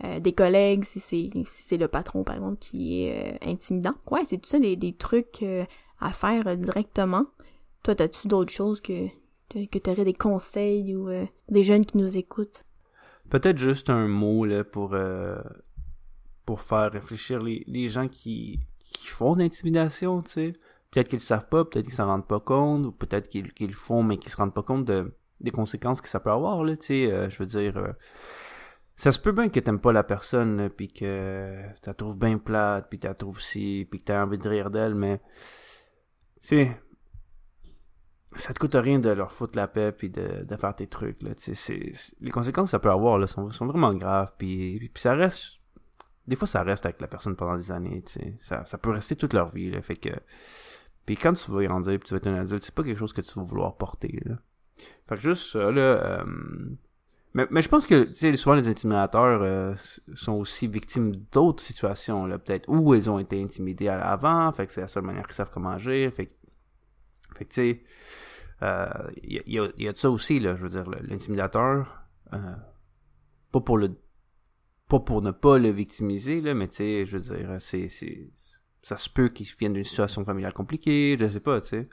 euh, 0.03 0.19
des 0.19 0.33
collègues, 0.33 0.85
si 0.85 0.99
c'est 0.99 1.31
si 1.33 1.63
c'est 1.63 1.77
le 1.77 1.87
patron, 1.87 2.23
par 2.23 2.35
exemple, 2.35 2.59
qui 2.59 3.05
est 3.05 3.39
intimidant. 3.43 3.95
Ouais, 4.11 4.25
c'est 4.25 4.37
tout 4.37 4.47
ça 4.47 4.59
des, 4.59 4.75
des 4.75 4.93
trucs 4.93 5.43
à 5.99 6.13
faire 6.13 6.55
directement. 6.55 7.25
Toi, 7.81 7.95
t'as-tu 7.95 8.27
d'autres 8.27 8.53
choses 8.53 8.79
que, 8.79 9.07
que, 9.49 9.79
t'aurais 9.79 10.05
des 10.05 10.13
conseils 10.13 10.95
ou 10.95 11.09
des 11.49 11.63
jeunes 11.63 11.83
qui 11.83 11.97
nous 11.97 12.15
écoutent? 12.15 12.63
Peut-être 13.31 13.57
juste 13.57 13.89
un 13.89 14.07
mot, 14.07 14.45
là, 14.45 14.63
pour, 14.63 14.95
pour 16.45 16.61
faire 16.61 16.91
réfléchir 16.91 17.41
les, 17.41 17.63
les 17.65 17.87
gens 17.87 18.07
qui, 18.07 18.59
qui 18.77 19.07
font 19.07 19.33
de 19.33 19.39
l'intimidation, 19.39 20.21
tu 20.21 20.29
sais. 20.29 20.53
Peut-être 20.91 21.07
qu'ils 21.07 21.19
le 21.19 21.23
savent 21.23 21.47
pas, 21.47 21.65
peut-être 21.65 21.85
qu'ils 21.85 21.93
s'en 21.93 22.07
rendent 22.07 22.27
pas 22.27 22.39
compte, 22.39 22.85
ou 22.85 22.91
peut-être 22.91 23.29
qu'ils 23.29 23.45
le 23.45 23.73
font, 23.73 24.03
mais 24.03 24.17
qu'ils 24.17 24.31
se 24.31 24.37
rendent 24.37 24.53
pas 24.53 24.63
compte 24.63 24.85
de, 24.85 25.13
des 25.39 25.51
conséquences 25.51 26.01
que 26.01 26.09
ça 26.09 26.19
peut 26.19 26.31
avoir, 26.31 26.63
là, 26.63 26.75
tu 26.77 26.87
sais, 26.87 27.11
euh, 27.11 27.29
je 27.29 27.37
veux 27.37 27.45
dire, 27.45 27.77
euh, 27.77 27.93
ça 28.95 29.11
se 29.11 29.19
peut 29.19 29.31
bien 29.31 29.49
que 29.49 29.59
t'aimes 29.59 29.79
pas 29.79 29.93
la 29.93 30.03
personne, 30.03 30.69
puis 30.69 30.87
que 30.87 31.61
tu 31.75 31.81
la 31.87 31.93
trouves 31.93 32.17
bien 32.17 32.37
plate, 32.37 32.87
puis 32.89 32.99
tu 32.99 33.07
la 33.07 33.13
trouves 33.13 33.39
si, 33.39 33.87
puis 33.89 33.99
que 33.99 34.05
t'as 34.05 34.23
envie 34.23 34.37
de 34.37 34.49
rire 34.49 34.71
d'elle, 34.71 34.95
mais, 34.95 35.21
tu 36.41 36.67
ça 38.35 38.53
te 38.53 38.59
coûte 38.59 38.75
rien 38.75 38.99
de 38.99 39.09
leur 39.09 39.31
foutre 39.31 39.57
la 39.57 39.67
paix 39.67 39.91
puis 39.91 40.09
de, 40.09 40.43
de 40.43 40.55
faire 40.55 40.75
tes 40.75 40.87
trucs 40.87 41.21
là 41.23 41.33
tu 41.35 41.53
les 42.19 42.31
conséquences 42.31 42.65
que 42.65 42.71
ça 42.71 42.79
peut 42.79 42.91
avoir 42.91 43.17
là 43.17 43.27
sont, 43.27 43.49
sont 43.49 43.65
vraiment 43.65 43.93
graves 43.93 44.33
puis, 44.37 44.89
puis 44.93 45.01
ça 45.01 45.13
reste 45.13 45.53
des 46.27 46.35
fois 46.35 46.47
ça 46.47 46.61
reste 46.61 46.85
avec 46.85 47.01
la 47.01 47.07
personne 47.07 47.35
pendant 47.35 47.57
des 47.57 47.71
années 47.71 48.03
tu 48.03 48.19
ça, 48.39 48.65
ça 48.65 48.77
peut 48.77 48.91
rester 48.91 49.15
toute 49.15 49.33
leur 49.33 49.49
vie 49.49 49.71
là 49.71 49.81
fait 49.81 49.95
que 49.95 50.11
puis 51.09 51.17
quand 51.17 51.33
tu 51.33 51.49
vas 51.49 51.63
grandir 51.63 51.97
puis 51.97 52.07
tu 52.07 52.13
vas 52.13 52.17
être 52.17 52.27
un 52.27 52.39
adulte 52.39 52.61
c'est 52.61 52.75
pas 52.75 52.83
quelque 52.83 52.99
chose 52.99 53.13
que 53.13 53.21
tu 53.21 53.33
vas 53.33 53.41
vouloir 53.41 53.77
porter 53.77 54.21
fait 55.07 55.15
que 55.15 55.21
juste 55.21 55.53
ça 55.53 55.71
là 55.71 55.81
euh, 55.81 56.23
mais, 57.33 57.47
mais 57.49 57.63
je 57.63 57.69
pense 57.69 57.87
que 57.87 58.03
tu 58.03 58.13
sais 58.13 58.35
souvent 58.35 58.53
les 58.53 58.67
intimidateurs 58.67 59.41
euh, 59.41 59.73
sont 60.13 60.33
aussi 60.33 60.67
victimes 60.67 61.15
d'autres 61.31 61.63
situations 61.63 62.27
là 62.27 62.37
peut-être 62.37 62.69
où 62.69 62.93
ils 62.93 63.09
ont 63.09 63.17
été 63.17 63.41
intimidés 63.41 63.87
avant 63.87 64.51
fait 64.51 64.67
que 64.67 64.71
c'est 64.71 64.81
la 64.81 64.87
seule 64.87 65.01
manière 65.01 65.25
qu'ils 65.25 65.33
savent 65.33 65.49
comment 65.51 65.71
agir 65.71 66.13
fait 66.13 66.27
que 66.27 66.33
fait 67.35 67.45
que, 67.45 67.53
tu 67.53 67.61
sais, 67.61 67.83
il 68.61 68.65
euh, 68.67 69.11
y, 69.23 69.59
a, 69.59 69.67
y, 69.77 69.87
a 69.87 69.93
de 69.93 69.97
ça 69.97 70.09
aussi, 70.09 70.39
là, 70.39 70.55
je 70.55 70.63
veux 70.63 70.69
dire, 70.69 70.83
l'intimidateur, 71.03 72.01
pas 73.51 73.61
pour 73.61 73.77
le 73.77 73.95
pas 74.87 74.99
pour 74.99 75.21
ne 75.21 75.29
pas 75.29 75.59
le 75.59 75.69
victimiser, 75.69 76.41
là, 76.41 76.55
mais 76.55 76.67
tu 76.67 76.77
sais, 76.77 77.05
je 77.05 77.17
veux 77.17 77.35
dire, 77.35 77.55
c'est, 77.59 77.87
ça 78.89 78.97
se 78.97 79.07
peut 79.07 79.29
qu'il 79.29 79.45
vienne 79.59 79.73
d'une 79.73 79.83
situation 79.83 80.25
familiale 80.25 80.53
compliquée, 80.53 81.15
je 81.19 81.27
sais 81.27 81.39
pas, 81.39 81.61
tu 81.61 81.67
sais. 81.67 81.87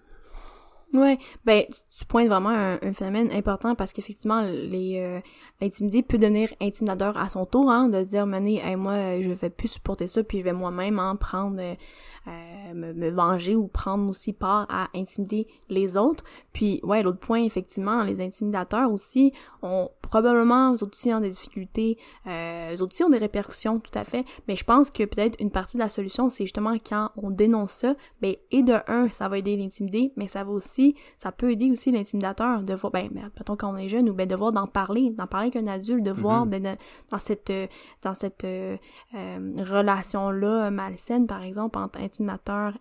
Ouais, 0.95 1.19
ben 1.45 1.65
tu 1.69 2.07
pointes 2.07 2.29
vraiment 2.29 2.51
un, 2.51 2.93
phénomène 2.95 3.31
important 3.33 3.75
parce 3.75 3.93
qu'effectivement 3.93 4.41
euh, 4.45 5.21
l'intimidé 5.61 6.03
peut 6.03 6.17
devenir 6.17 6.49
intimidateur 6.61 7.19
à 7.19 7.29
son 7.29 7.45
tour, 7.45 7.71
hein, 7.71 7.89
de 7.89 8.03
dire 8.03 8.25
mané, 8.25 8.63
moi 8.77 9.21
je 9.21 9.31
vais 9.31 9.51
plus 9.51 9.69
supporter 9.69 10.07
ça 10.07 10.23
puis 10.23 10.39
je 10.39 10.45
vais 10.45 10.53
moi-même 10.53 10.99
en 10.99 11.17
prendre 11.17 11.61
euh, 12.29 12.57
euh, 12.67 12.75
me, 12.75 12.93
me, 12.93 13.11
venger 13.11 13.55
ou 13.55 13.67
prendre 13.69 14.09
aussi 14.09 14.33
part 14.33 14.67
à 14.69 14.89
intimider 14.95 15.47
les 15.69 15.97
autres. 15.97 16.25
Puis 16.53 16.81
ouais, 16.83 17.03
l'autre 17.03 17.19
point 17.19 17.43
effectivement, 17.43 18.03
les 18.03 18.21
intimidateurs 18.21 18.91
aussi 18.91 19.33
ont 19.63 19.91
probablement 20.03 20.75
eux 20.75 20.85
aussi 20.85 21.13
ont 21.13 21.21
des 21.21 21.31
difficultés, 21.31 21.99
euh, 22.27 22.77
eux 22.77 22.83
aussi 22.83 23.03
ont 23.03 23.09
des 23.09 23.19
répercussions 23.19 23.81
tout 23.81 23.97
à 23.97 24.05
fait, 24.05 24.25
mais 24.47 24.57
je 24.57 24.65
pense 24.65 24.91
que 24.91 25.05
peut-être 25.05 25.37
une 25.41 25.51
partie 25.51 25.77
de 25.77 25.83
la 25.83 25.89
solution 25.89 26.31
c'est 26.31 26.45
justement 26.45 26.77
quand 26.85 27.11
on 27.17 27.31
dénonce 27.31 27.73
ça, 27.73 27.95
ben 28.21 28.35
et 28.51 28.63
de 28.63 28.75
un, 28.87 29.11
ça 29.11 29.29
va 29.29 29.39
aider 29.39 29.57
l'intimider, 29.57 30.13
mais 30.17 30.29
ça 30.29 30.45
va 30.45 30.53
aussi 30.53 30.95
ça 31.19 31.33
peut 31.33 31.51
aider 31.51 31.71
aussi 31.71 31.91
l'intimidateur 31.91 32.63
de 32.63 32.75
voir 32.75 32.93
ben 32.93 33.11
mettons 33.13 33.57
quand 33.57 33.73
on 33.73 33.77
est 33.77 33.89
jeune 33.89 34.09
ou 34.09 34.15
ben 34.15 34.29
de 34.29 34.37
voir 34.37 34.53
d'en 34.53 34.67
parler, 34.67 35.11
d'en 35.11 35.27
parler 35.27 35.49
avec 35.49 35.57
un 35.57 35.67
adulte, 35.67 36.05
de 36.05 36.13
voir 36.13 36.47
mm-hmm. 36.47 36.63
ben, 36.63 36.77
dans 37.11 37.19
cette 37.19 37.53
dans 38.03 38.15
cette 38.15 38.45
euh, 38.45 38.77
relation 39.15 40.31
là 40.31 40.71
malsaine 40.71 41.27
par 41.27 41.43
exemple 41.43 41.79
entre 41.79 42.01
intimidateur, 42.21 42.79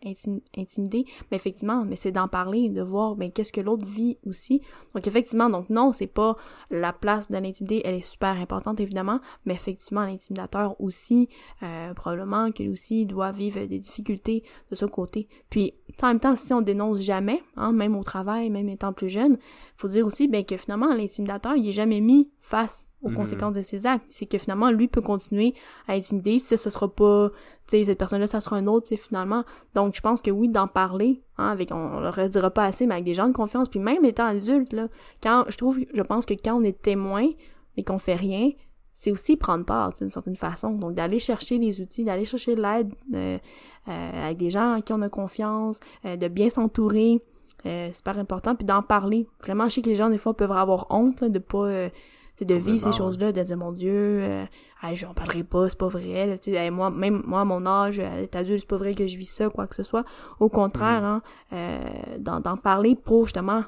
intimidé, 0.57 1.05
mais 1.29 1.37
effectivement, 1.37 1.85
mais 1.85 1.95
c'est 1.95 2.11
d'en 2.11 2.27
parler, 2.27 2.69
de 2.69 2.81
voir 2.81 3.15
ben 3.15 3.31
qu'est-ce 3.31 3.51
que 3.51 3.61
l'autre 3.61 3.85
vit 3.85 4.17
aussi. 4.25 4.61
Donc 4.93 5.07
effectivement, 5.07 5.49
donc 5.49 5.69
non, 5.69 5.91
c'est 5.91 6.07
pas 6.07 6.35
la 6.71 6.93
place 6.93 7.29
de 7.29 7.37
l'intimidé, 7.37 7.81
elle 7.85 7.95
est 7.95 8.05
super 8.05 8.39
importante 8.39 8.79
évidemment, 8.79 9.19
mais 9.45 9.53
effectivement 9.53 10.01
l'intimidateur 10.01 10.79
aussi 10.79 11.29
euh, 11.63 11.93
probablement 11.93 12.51
qu'il 12.51 12.69
aussi 12.69 13.05
doit 13.05 13.31
vivre 13.31 13.65
des 13.65 13.79
difficultés 13.79 14.43
de 14.69 14.75
ce 14.75 14.85
côté. 14.85 15.27
Puis 15.49 15.73
en 16.01 16.07
même 16.07 16.19
temps, 16.19 16.35
si 16.35 16.53
on 16.53 16.61
dénonce 16.61 16.99
jamais, 16.99 17.41
hein, 17.55 17.71
même 17.71 17.95
au 17.95 18.03
travail, 18.03 18.49
même 18.49 18.69
étant 18.69 18.93
plus 18.93 19.09
jeune, 19.09 19.37
faut 19.77 19.87
dire 19.87 20.05
aussi 20.05 20.27
ben 20.27 20.45
que 20.45 20.57
finalement 20.57 20.93
l'intimidateur 20.93 21.55
il 21.55 21.67
est 21.67 21.73
jamais 21.73 22.01
mis 22.01 22.29
face 22.39 22.87
aux 23.01 23.09
mhm. 23.09 23.15
conséquences 23.15 23.53
de 23.53 23.61
ses 23.61 23.85
actes. 23.85 24.05
C'est 24.09 24.25
que 24.25 24.37
finalement, 24.37 24.71
lui 24.71 24.87
peut 24.87 25.01
continuer 25.01 25.53
à 25.87 25.93
intimider 25.93 26.39
si 26.39 26.57
ce 26.57 26.69
sera 26.69 26.87
pas, 26.87 27.29
tu 27.67 27.77
sais, 27.77 27.85
cette 27.85 27.97
personne-là, 27.97 28.27
ça 28.27 28.41
sera 28.41 28.57
un 28.57 28.67
autre, 28.67 28.87
tu 28.87 28.95
sais, 28.95 29.01
finalement. 29.01 29.43
Donc, 29.73 29.95
je 29.95 30.01
pense 30.01 30.21
que 30.21 30.31
oui, 30.31 30.49
d'en 30.49 30.67
parler, 30.67 31.21
hein, 31.37 31.49
avec, 31.49 31.71
on, 31.71 31.99
le 31.99 32.09
redira 32.09 32.49
pas 32.49 32.65
assez, 32.65 32.87
mais 32.87 32.95
avec 32.95 33.05
des 33.05 33.13
gens 33.13 33.27
de 33.27 33.33
confiance, 33.33 33.69
puis 33.69 33.79
même 33.79 34.03
étant 34.05 34.25
adulte, 34.25 34.73
là, 34.73 34.87
quand, 35.21 35.45
je 35.49 35.57
trouve, 35.57 35.79
je 35.93 36.01
pense 36.01 36.25
que 36.25 36.33
quand 36.33 36.55
on 36.55 36.63
est 36.63 36.81
témoin, 36.81 37.27
mais 37.77 37.83
qu'on 37.83 37.99
fait 37.99 38.15
rien, 38.15 38.51
c'est 38.93 39.11
aussi 39.11 39.35
prendre 39.35 39.65
part, 39.65 39.93
d'une 39.93 40.09
certaine 40.09 40.37
façon. 40.37 40.71
Donc, 40.71 40.93
d'aller 40.93 41.19
chercher 41.19 41.57
les 41.57 41.81
outils, 41.81 42.05
d'aller 42.05 42.23
chercher 42.23 42.55
l'aide 42.55 42.93
euh, 43.13 43.37
euh, 43.87 44.25
avec 44.25 44.37
des 44.37 44.49
gens 44.49 44.73
à 44.73 44.81
qui 44.81 44.93
on 44.93 45.01
a 45.01 45.09
confiance, 45.09 45.79
euh, 46.05 46.15
de 46.15 46.27
bien 46.29 46.49
s'entourer, 46.49 47.21
euh, 47.65 47.91
super 47.91 48.17
important, 48.17 48.55
puis 48.55 48.65
d'en 48.65 48.81
parler. 48.81 49.27
Vraiment, 49.41 49.65
je 49.65 49.75
sais 49.75 49.81
que 49.81 49.89
les 49.89 49.97
gens, 49.97 50.09
des 50.09 50.17
fois, 50.17 50.35
peuvent 50.35 50.51
avoir 50.51 50.87
honte 50.89 51.21
là, 51.21 51.29
de 51.29 51.39
pas 51.39 51.67
c'est 51.69 51.91
de 52.41 52.55
vivre 52.55 52.79
ces 52.79 52.91
choses-là, 52.91 53.31
de 53.31 53.41
dire 53.41 53.57
mon 53.57 53.71
Dieu, 53.71 53.91
euh, 53.93 54.45
j'en 54.93 55.13
parlerai 55.13 55.43
pas, 55.43 55.69
c'est 55.69 55.77
pas 55.77 55.87
vrai. 55.87 56.37
Là, 56.45 56.71
moi, 56.71 56.89
même 56.89 57.23
moi, 57.25 57.41
à 57.41 57.45
mon 57.45 57.65
âge, 57.65 57.99
euh, 57.99 58.25
adulte, 58.33 58.61
c'est 58.61 58.67
pas 58.67 58.77
vrai 58.77 58.93
que 58.93 59.07
je 59.07 59.17
vis 59.17 59.25
ça, 59.25 59.49
quoi 59.49 59.67
que 59.67 59.75
ce 59.75 59.83
soit. 59.83 60.03
Au 60.39 60.49
contraire, 60.49 61.01
mm. 61.01 61.05
hein, 61.05 61.21
euh, 61.53 62.17
d'en 62.19 62.57
parler 62.57 62.95
pour 62.95 63.25
justement 63.25 63.63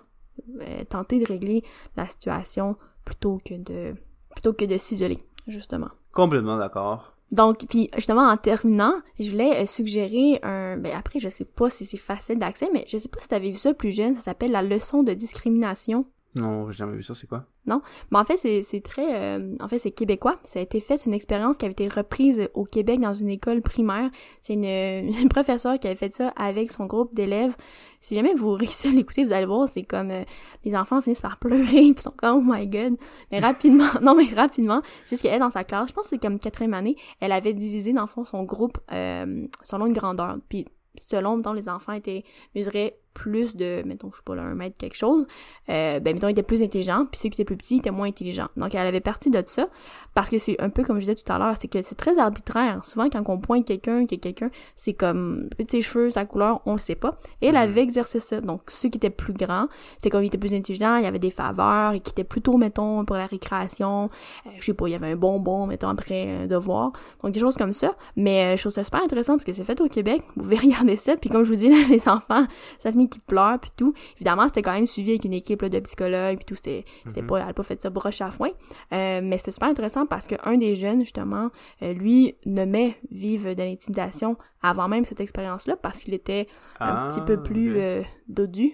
euh, 0.61 0.83
tenter 0.89 1.19
de 1.19 1.25
régler 1.25 1.63
la 1.95 2.07
situation 2.07 2.75
plutôt 3.05 3.39
que 3.43 3.55
de 3.55 3.95
plutôt 4.29 4.53
que 4.53 4.65
de 4.65 4.77
s'isoler, 4.77 5.19
justement. 5.47 5.89
Complètement 6.11 6.57
d'accord. 6.57 7.13
Donc, 7.31 7.65
puis 7.67 7.89
justement, 7.95 8.29
en 8.29 8.37
terminant, 8.37 8.93
je 9.19 9.31
voulais 9.31 9.65
suggérer 9.65 10.39
un... 10.43 10.77
Ben 10.77 10.95
après, 10.95 11.19
je 11.19 11.27
sais 11.27 11.43
pas 11.43 11.69
si 11.69 11.85
c'est 11.85 11.97
facile 11.97 12.39
d'accès, 12.39 12.69
mais 12.71 12.85
je 12.87 12.97
sais 12.97 13.09
pas 13.09 13.19
si 13.19 13.27
t'avais 13.27 13.49
vu 13.49 13.57
ça 13.57 13.73
plus 13.73 13.91
jeune, 13.91 14.15
ça 14.15 14.21
s'appelle 14.21 14.51
la 14.51 14.61
leçon 14.61 15.03
de 15.03 15.13
discrimination 15.13 16.05
non, 16.37 16.71
j'ai 16.71 16.77
jamais 16.77 16.95
vu 16.95 17.03
ça, 17.03 17.13
c'est 17.13 17.27
quoi? 17.27 17.45
Non, 17.65 17.81
mais 18.11 18.19
en 18.19 18.23
fait, 18.23 18.37
c'est 18.37 18.81
très... 18.81 19.37
Euh, 19.37 19.55
en 19.59 19.67
fait, 19.67 19.79
c'est 19.79 19.91
québécois. 19.91 20.39
Ça 20.43 20.59
a 20.59 20.61
été 20.61 20.79
fait, 20.79 20.97
c'est 20.97 21.07
une 21.07 21.13
expérience 21.13 21.57
qui 21.57 21.65
avait 21.65 21.73
été 21.73 21.87
reprise 21.87 22.49
au 22.53 22.63
Québec 22.63 22.99
dans 22.99 23.13
une 23.13 23.29
école 23.29 23.61
primaire. 23.61 24.09
C'est 24.41 24.53
une, 24.53 24.63
une 25.21 25.29
professeure 25.29 25.77
qui 25.79 25.87
avait 25.87 25.95
fait 25.95 26.13
ça 26.13 26.29
avec 26.35 26.71
son 26.71 26.85
groupe 26.85 27.13
d'élèves. 27.15 27.55
Si 27.99 28.15
jamais 28.15 28.33
vous 28.33 28.53
réussissez 28.53 28.89
à 28.89 28.91
l'écouter, 28.91 29.25
vous 29.25 29.33
allez 29.33 29.45
voir, 29.45 29.67
c'est 29.67 29.83
comme... 29.83 30.11
Euh, 30.11 30.23
les 30.63 30.75
enfants 30.75 31.01
finissent 31.01 31.21
par 31.21 31.37
pleurer, 31.37 31.65
puis 31.93 32.01
sont 32.01 32.13
comme 32.15 32.37
«Oh 32.49 32.53
my 32.53 32.67
God!» 32.67 32.97
Mais 33.31 33.39
rapidement, 33.39 33.89
non, 34.01 34.15
mais 34.15 34.33
rapidement, 34.33 34.81
c'est 35.03 35.11
juste 35.11 35.23
qu'elle, 35.23 35.39
dans 35.39 35.51
sa 35.51 35.63
classe, 35.63 35.89
je 35.89 35.93
pense 35.93 36.05
que 36.05 36.09
c'est 36.11 36.21
comme 36.21 36.39
quatrième 36.39 36.73
année, 36.73 36.95
elle 37.19 37.31
avait 37.31 37.53
divisé, 37.53 37.93
dans 37.93 38.07
fond, 38.07 38.23
son 38.23 38.43
groupe 38.43 38.77
euh, 38.91 39.47
selon 39.63 39.87
une 39.87 39.93
grandeur. 39.93 40.37
Puis 40.47 40.65
selon, 40.99 41.37
mettons, 41.37 41.53
les 41.53 41.69
enfants 41.69 41.93
étaient 41.93 42.23
mesurés 42.55 42.97
plus 43.17 43.55
de, 43.55 43.81
mettons, 43.83 44.11
je 44.11 44.17
sais 44.17 44.21
pas, 44.23 44.35
là, 44.35 44.43
un 44.43 44.53
mètre 44.53 44.77
quelque 44.77 44.95
chose, 44.95 45.25
euh, 45.69 45.99
ben, 45.99 46.13
mettons, 46.13 46.27
ils 46.27 46.33
étaient 46.33 46.43
plus 46.43 46.61
intelligents, 46.61 47.07
puis 47.11 47.19
ceux 47.19 47.29
qui 47.29 47.41
étaient 47.41 47.45
plus 47.45 47.57
petits 47.57 47.77
étaient 47.77 47.89
moins 47.89 48.07
intelligents. 48.07 48.49
Donc, 48.57 48.75
elle 48.75 48.85
avait 48.85 49.01
partie 49.01 49.31
de 49.31 49.43
ça, 49.47 49.69
parce 50.13 50.29
que 50.29 50.37
c'est 50.37 50.61
un 50.61 50.69
peu 50.69 50.83
comme 50.83 50.97
je 50.97 51.05
disais 51.05 51.15
tout 51.15 51.31
à 51.33 51.39
l'heure, 51.39 51.55
c'est 51.59 51.67
que 51.67 51.81
c'est 51.81 51.95
très 51.95 52.19
arbitraire. 52.19 52.85
Souvent, 52.85 53.09
quand 53.09 53.23
on 53.27 53.39
pointe 53.39 53.65
quelqu'un, 53.65 54.05
que 54.05 54.13
quelqu'un, 54.13 54.51
c'est 54.75 54.93
comme, 54.93 55.49
ses 55.67 55.81
cheveux, 55.81 56.11
sa 56.11 56.25
couleur, 56.25 56.61
on 56.67 56.73
le 56.73 56.79
sait 56.79 56.93
pas. 56.93 57.19
Et 57.41 57.47
elle 57.47 57.55
mm-hmm. 57.55 57.57
avait 57.57 57.81
exercé 57.81 58.19
ça. 58.19 58.39
Donc, 58.39 58.61
ceux 58.67 58.89
qui 58.89 58.97
étaient 58.97 59.09
plus 59.09 59.33
grands, 59.33 59.67
c'est 60.01 60.11
comme 60.11 60.23
ils 60.23 60.27
étaient 60.27 60.37
plus 60.37 60.53
intelligents, 60.53 60.97
il 60.97 61.03
y 61.03 61.07
avait 61.07 61.17
des 61.17 61.31
faveurs, 61.31 61.93
et 61.93 61.99
qui 62.01 62.11
étaient 62.11 62.23
plutôt, 62.23 62.57
mettons, 62.57 63.03
pour 63.03 63.15
la 63.15 63.25
récréation, 63.25 64.11
euh, 64.45 64.49
je 64.59 64.65
sais 64.65 64.73
pas, 64.75 64.87
il 64.87 64.91
y 64.91 64.95
avait 64.95 65.11
un 65.11 65.15
bonbon, 65.15 65.65
mettons, 65.65 65.89
après 65.89 66.25
euh, 66.27 66.47
devoir. 66.47 66.91
Donc, 67.23 67.31
des 67.31 67.39
choses 67.39 67.57
comme 67.57 67.73
ça. 67.73 67.95
Mais 68.15 68.53
euh, 68.53 68.57
je 68.57 68.61
trouve 68.61 68.73
ça 68.73 68.83
super 68.83 69.03
intéressant, 69.03 69.33
parce 69.33 69.45
que 69.45 69.53
c'est 69.53 69.63
fait 69.63 69.81
au 69.81 69.87
Québec. 69.87 70.21
Vous 70.35 70.43
pouvez 70.43 70.57
regarder 70.57 70.97
ça, 70.97 71.17
puis 71.17 71.31
comme 71.31 71.41
je 71.41 71.49
vous 71.49 71.55
dis, 71.55 71.69
les 71.89 72.07
enfants, 72.07 72.45
ça 72.77 72.91
finit 72.91 73.06
qui 73.07 73.19
pleurent 73.19 73.59
puis 73.59 73.71
tout. 73.75 73.93
Évidemment, 74.15 74.47
c'était 74.47 74.61
quand 74.61 74.73
même 74.73 74.87
suivi 74.87 75.11
avec 75.11 75.25
une 75.25 75.33
équipe 75.33 75.61
là, 75.61 75.69
de 75.69 75.79
psychologues 75.79 76.37
puis 76.37 76.45
tout. 76.45 76.55
C'était, 76.55 76.85
c'était 77.07 77.21
mhm. 77.21 77.27
pas, 77.27 77.39
elle 77.39 77.49
a 77.49 77.53
pas 77.53 77.63
fait 77.63 77.81
ça 77.81 77.89
broche 77.89 78.21
à 78.21 78.31
foin. 78.31 78.49
Euh, 78.93 79.21
mais 79.23 79.37
c'était 79.37 79.51
super 79.51 79.69
intéressant 79.69 80.05
parce 80.05 80.27
qu'un 80.27 80.57
des 80.57 80.75
jeunes, 80.75 80.99
justement, 80.99 81.49
euh, 81.81 81.93
lui, 81.93 82.35
nommait 82.45 82.97
vivre 83.11 83.53
de 83.53 83.63
l'intimidation 83.63 84.37
avant 84.61 84.87
même 84.87 85.05
cette 85.05 85.19
expérience-là 85.19 85.75
parce 85.77 86.03
qu'il 86.03 86.13
était 86.13 86.47
un 86.79 87.07
petit 87.07 87.21
peu 87.21 87.37
ah, 87.39 87.43
plus 87.43 87.77
euh, 87.77 88.01
dodu. 88.27 88.73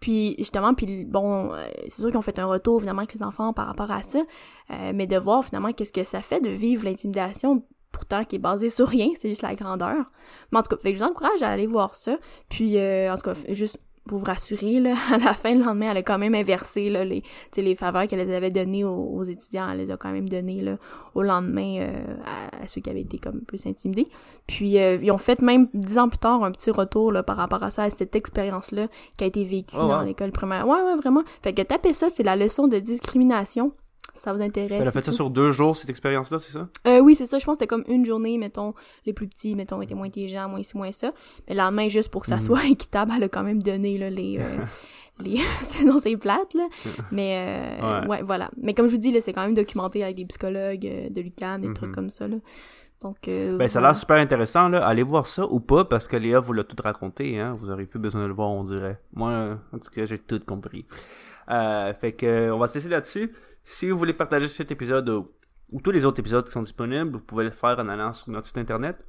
Puis 0.00 0.34
justement, 0.38 0.74
puis 0.74 1.04
bon, 1.04 1.52
euh, 1.52 1.66
c'est 1.84 2.00
sûr 2.00 2.08
qu'ils 2.08 2.18
ont 2.18 2.22
fait 2.22 2.38
un 2.38 2.46
retour 2.46 2.78
évidemment 2.78 3.00
avec 3.00 3.14
les 3.14 3.22
enfants 3.22 3.52
par 3.52 3.66
rapport 3.66 3.90
à 3.90 4.02
ça, 4.02 4.20
euh, 4.70 4.92
mais 4.94 5.06
de 5.06 5.16
voir 5.16 5.44
finalement 5.44 5.72
qu'est-ce 5.72 5.92
que 5.92 6.04
ça 6.04 6.20
fait 6.20 6.40
de 6.40 6.50
vivre 6.50 6.84
l'intimidation 6.84 7.64
pourtant 7.92 8.24
qui 8.24 8.36
est 8.36 8.40
basé 8.40 8.68
sur 8.68 8.88
rien, 8.88 9.08
c'est 9.20 9.28
juste 9.28 9.42
la 9.42 9.54
grandeur. 9.54 10.10
Mais 10.52 10.58
en 10.58 10.62
tout 10.62 10.74
cas, 10.74 10.82
fait 10.82 10.92
que 10.92 10.98
je 10.98 11.04
vous 11.04 11.10
encourage 11.10 11.42
à 11.42 11.48
aller 11.48 11.66
voir 11.66 11.94
ça. 11.94 12.16
Puis 12.48 12.78
euh, 12.78 13.12
en 13.12 13.16
tout 13.16 13.22
cas, 13.22 13.34
juste 13.48 13.78
pour 14.06 14.18
vous 14.18 14.24
rassurer, 14.24 14.80
là, 14.80 14.94
à 15.12 15.18
la 15.18 15.34
fin, 15.34 15.54
le 15.54 15.64
lendemain, 15.64 15.90
elle 15.90 15.98
a 15.98 16.02
quand 16.02 16.18
même 16.18 16.34
inversé 16.34 16.90
là, 16.90 17.04
les, 17.04 17.22
les 17.56 17.74
faveurs 17.74 18.06
qu'elle 18.06 18.20
avait 18.30 18.50
données 18.50 18.84
aux, 18.84 19.22
étudiants, 19.24 19.68
elle 19.70 19.78
les 19.78 19.90
a 19.90 19.96
quand 19.96 20.12
même 20.12 20.28
données 20.28 20.62
là, 20.62 20.76
au 21.14 21.22
lendemain 21.22 21.80
euh, 21.80 22.04
à, 22.62 22.66
ceux 22.68 22.80
qui 22.80 22.90
avaient 22.90 23.00
été 23.00 23.18
comme 23.18 23.40
plus 23.40 23.66
intimidés. 23.66 24.06
Puis 24.46 24.78
euh, 24.78 24.98
ils 25.02 25.10
ont 25.10 25.18
fait 25.18 25.40
même 25.42 25.68
dix 25.74 25.98
ans 25.98 26.08
plus 26.08 26.18
tard 26.18 26.44
un 26.44 26.52
petit 26.52 26.70
retour 26.70 27.12
là, 27.12 27.22
par 27.22 27.36
rapport 27.36 27.62
à 27.62 27.70
ça, 27.70 27.84
à 27.84 27.90
cette 27.90 28.14
expérience-là 28.14 28.88
qui 29.16 29.24
a 29.24 29.26
été 29.26 29.44
vécue 29.44 29.76
oh, 29.76 29.88
dans 29.88 30.02
l'école 30.02 30.32
primaire. 30.32 30.66
Ouais, 30.66 30.80
ouais, 30.80 30.96
vraiment. 30.96 31.22
Fait 31.42 31.52
que 31.52 31.62
taper 31.62 31.92
ça, 31.92 32.10
c'est 32.10 32.22
la 32.22 32.36
leçon 32.36 32.68
de 32.68 32.78
discrimination 32.78 33.72
ça 34.20 34.32
vous 34.32 34.42
intéresse. 34.42 34.80
Elle 34.80 34.88
a 34.88 34.92
fait 34.92 35.02
ça 35.04 35.12
sur 35.12 35.30
deux 35.30 35.50
jours, 35.52 35.76
cette 35.76 35.90
expérience-là, 35.90 36.38
c'est 36.38 36.52
ça? 36.52 36.68
Euh, 36.86 37.00
oui, 37.00 37.14
c'est 37.14 37.26
ça. 37.26 37.38
Je 37.38 37.44
pense 37.44 37.56
que 37.56 37.64
c'était 37.64 37.66
comme 37.68 37.84
une 37.88 38.04
journée, 38.04 38.38
mettons, 38.38 38.74
les 39.04 39.12
plus 39.12 39.26
petits, 39.28 39.54
mettons, 39.54 39.80
étaient 39.82 39.94
moins 39.94 40.06
intelligents, 40.06 40.48
moins 40.48 40.62
ci, 40.62 40.76
moins 40.76 40.92
ça. 40.92 41.12
Mais 41.48 41.54
le 41.54 41.60
lendemain, 41.60 41.88
juste 41.88 42.10
pour 42.10 42.22
que 42.22 42.28
ça 42.28 42.36
mhm. 42.36 42.40
soit 42.42 42.64
équitable, 42.70 43.12
elle 43.16 43.24
a 43.24 43.28
quand 43.28 43.42
même 43.42 43.62
donné, 43.62 43.98
là, 43.98 44.10
les, 44.10 44.38
euh, 44.40 44.58
les... 45.20 45.38
sinon 45.62 45.98
c'est 45.98 46.16
plate, 46.16 46.54
là. 46.54 46.66
Mais, 47.12 47.78
euh, 47.82 48.00
Ouais. 48.02 48.06
ouais. 48.08 48.22
voilà. 48.22 48.50
Mais 48.60 48.74
comme 48.74 48.86
je 48.86 48.92
vous 48.92 49.00
dis, 49.00 49.12
là, 49.12 49.20
c'est 49.20 49.32
quand 49.32 49.42
même 49.42 49.54
documenté 49.54 50.02
avec 50.02 50.16
des 50.16 50.24
psychologues 50.26 50.86
euh, 50.86 51.08
de 51.10 51.20
l'UQAM 51.20 51.64
et 51.64 51.68
des 51.68 51.74
trucs 51.74 51.90
Mhm. 51.90 51.94
comme 51.94 52.10
ça, 52.10 52.26
là. 52.28 52.36
Donc, 53.02 53.28
euh, 53.28 53.58
Ben, 53.58 53.68
ça 53.68 53.78
a 53.78 53.82
l'air 53.82 53.94
super 53.96 54.16
intéressant, 54.16 54.68
là. 54.70 54.84
Allez 54.86 55.02
voir 55.02 55.26
ça 55.26 55.46
ou 55.46 55.60
pas, 55.60 55.84
parce 55.84 56.08
que 56.08 56.16
Léa 56.16 56.40
vous 56.40 56.54
l'a 56.54 56.64
tout 56.64 56.76
raconté, 56.82 57.38
hein. 57.38 57.54
Vous 57.58 57.70
aurez 57.70 57.84
plus 57.84 57.98
besoin 58.00 58.22
de 58.22 58.26
le 58.26 58.32
voir, 58.32 58.48
on 58.50 58.64
dirait. 58.64 58.98
Moi, 59.12 59.58
en 59.72 59.78
tout 59.78 59.90
cas, 59.90 60.06
j'ai 60.06 60.18
tout 60.18 60.40
compris. 60.46 60.86
Euh, 61.50 61.92
fait 61.94 62.12
que, 62.12 62.50
on 62.50 62.58
va 62.58 62.66
se 62.68 62.74
laisser 62.74 62.88
là-dessus. 62.88 63.30
Si 63.68 63.90
vous 63.90 63.98
voulez 63.98 64.12
partager 64.12 64.46
cet 64.46 64.70
épisode 64.70 65.08
ou, 65.08 65.28
ou 65.72 65.80
tous 65.80 65.90
les 65.90 66.04
autres 66.04 66.20
épisodes 66.20 66.46
qui 66.46 66.52
sont 66.52 66.62
disponibles, 66.62 67.10
vous 67.10 67.20
pouvez 67.20 67.42
le 67.42 67.50
faire 67.50 67.76
en 67.80 67.88
allant 67.88 68.14
sur 68.14 68.30
notre 68.30 68.46
site 68.46 68.58
internet, 68.58 69.04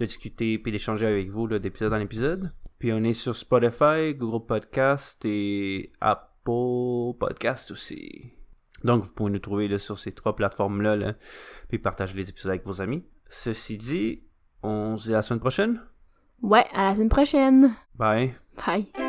discuter 0.00 0.58
puis 0.58 0.72
d'échanger 0.72 1.06
avec 1.06 1.30
vous 1.30 1.46
d'épisode 1.46 1.92
en 1.92 2.00
épisode. 2.00 2.50
Puis 2.80 2.92
on 2.92 3.04
est 3.04 3.12
sur 3.12 3.36
Spotify, 3.36 4.12
Google 4.16 4.44
Podcast 4.44 5.24
et 5.24 5.92
Apple 6.42 7.18
Podcast 7.18 7.70
aussi. 7.70 8.32
Donc 8.84 9.04
vous 9.04 9.12
pouvez 9.12 9.30
nous 9.30 9.38
trouver 9.38 9.68
là, 9.68 9.78
sur 9.78 9.98
ces 9.98 10.12
trois 10.12 10.36
plateformes-là, 10.36 10.96
là, 10.96 11.14
puis 11.68 11.78
partager 11.78 12.16
les 12.16 12.28
épisodes 12.30 12.50
avec 12.50 12.64
vos 12.64 12.80
amis. 12.80 13.04
Ceci 13.28 13.76
dit, 13.76 14.22
on 14.62 14.96
se 14.96 15.08
dit 15.08 15.14
à 15.14 15.18
la 15.18 15.22
semaine 15.22 15.40
prochaine. 15.40 15.80
Ouais, 16.42 16.64
à 16.72 16.84
la 16.88 16.94
semaine 16.94 17.08
prochaine. 17.08 17.74
Bye. 17.94 18.34
Bye. 18.66 19.07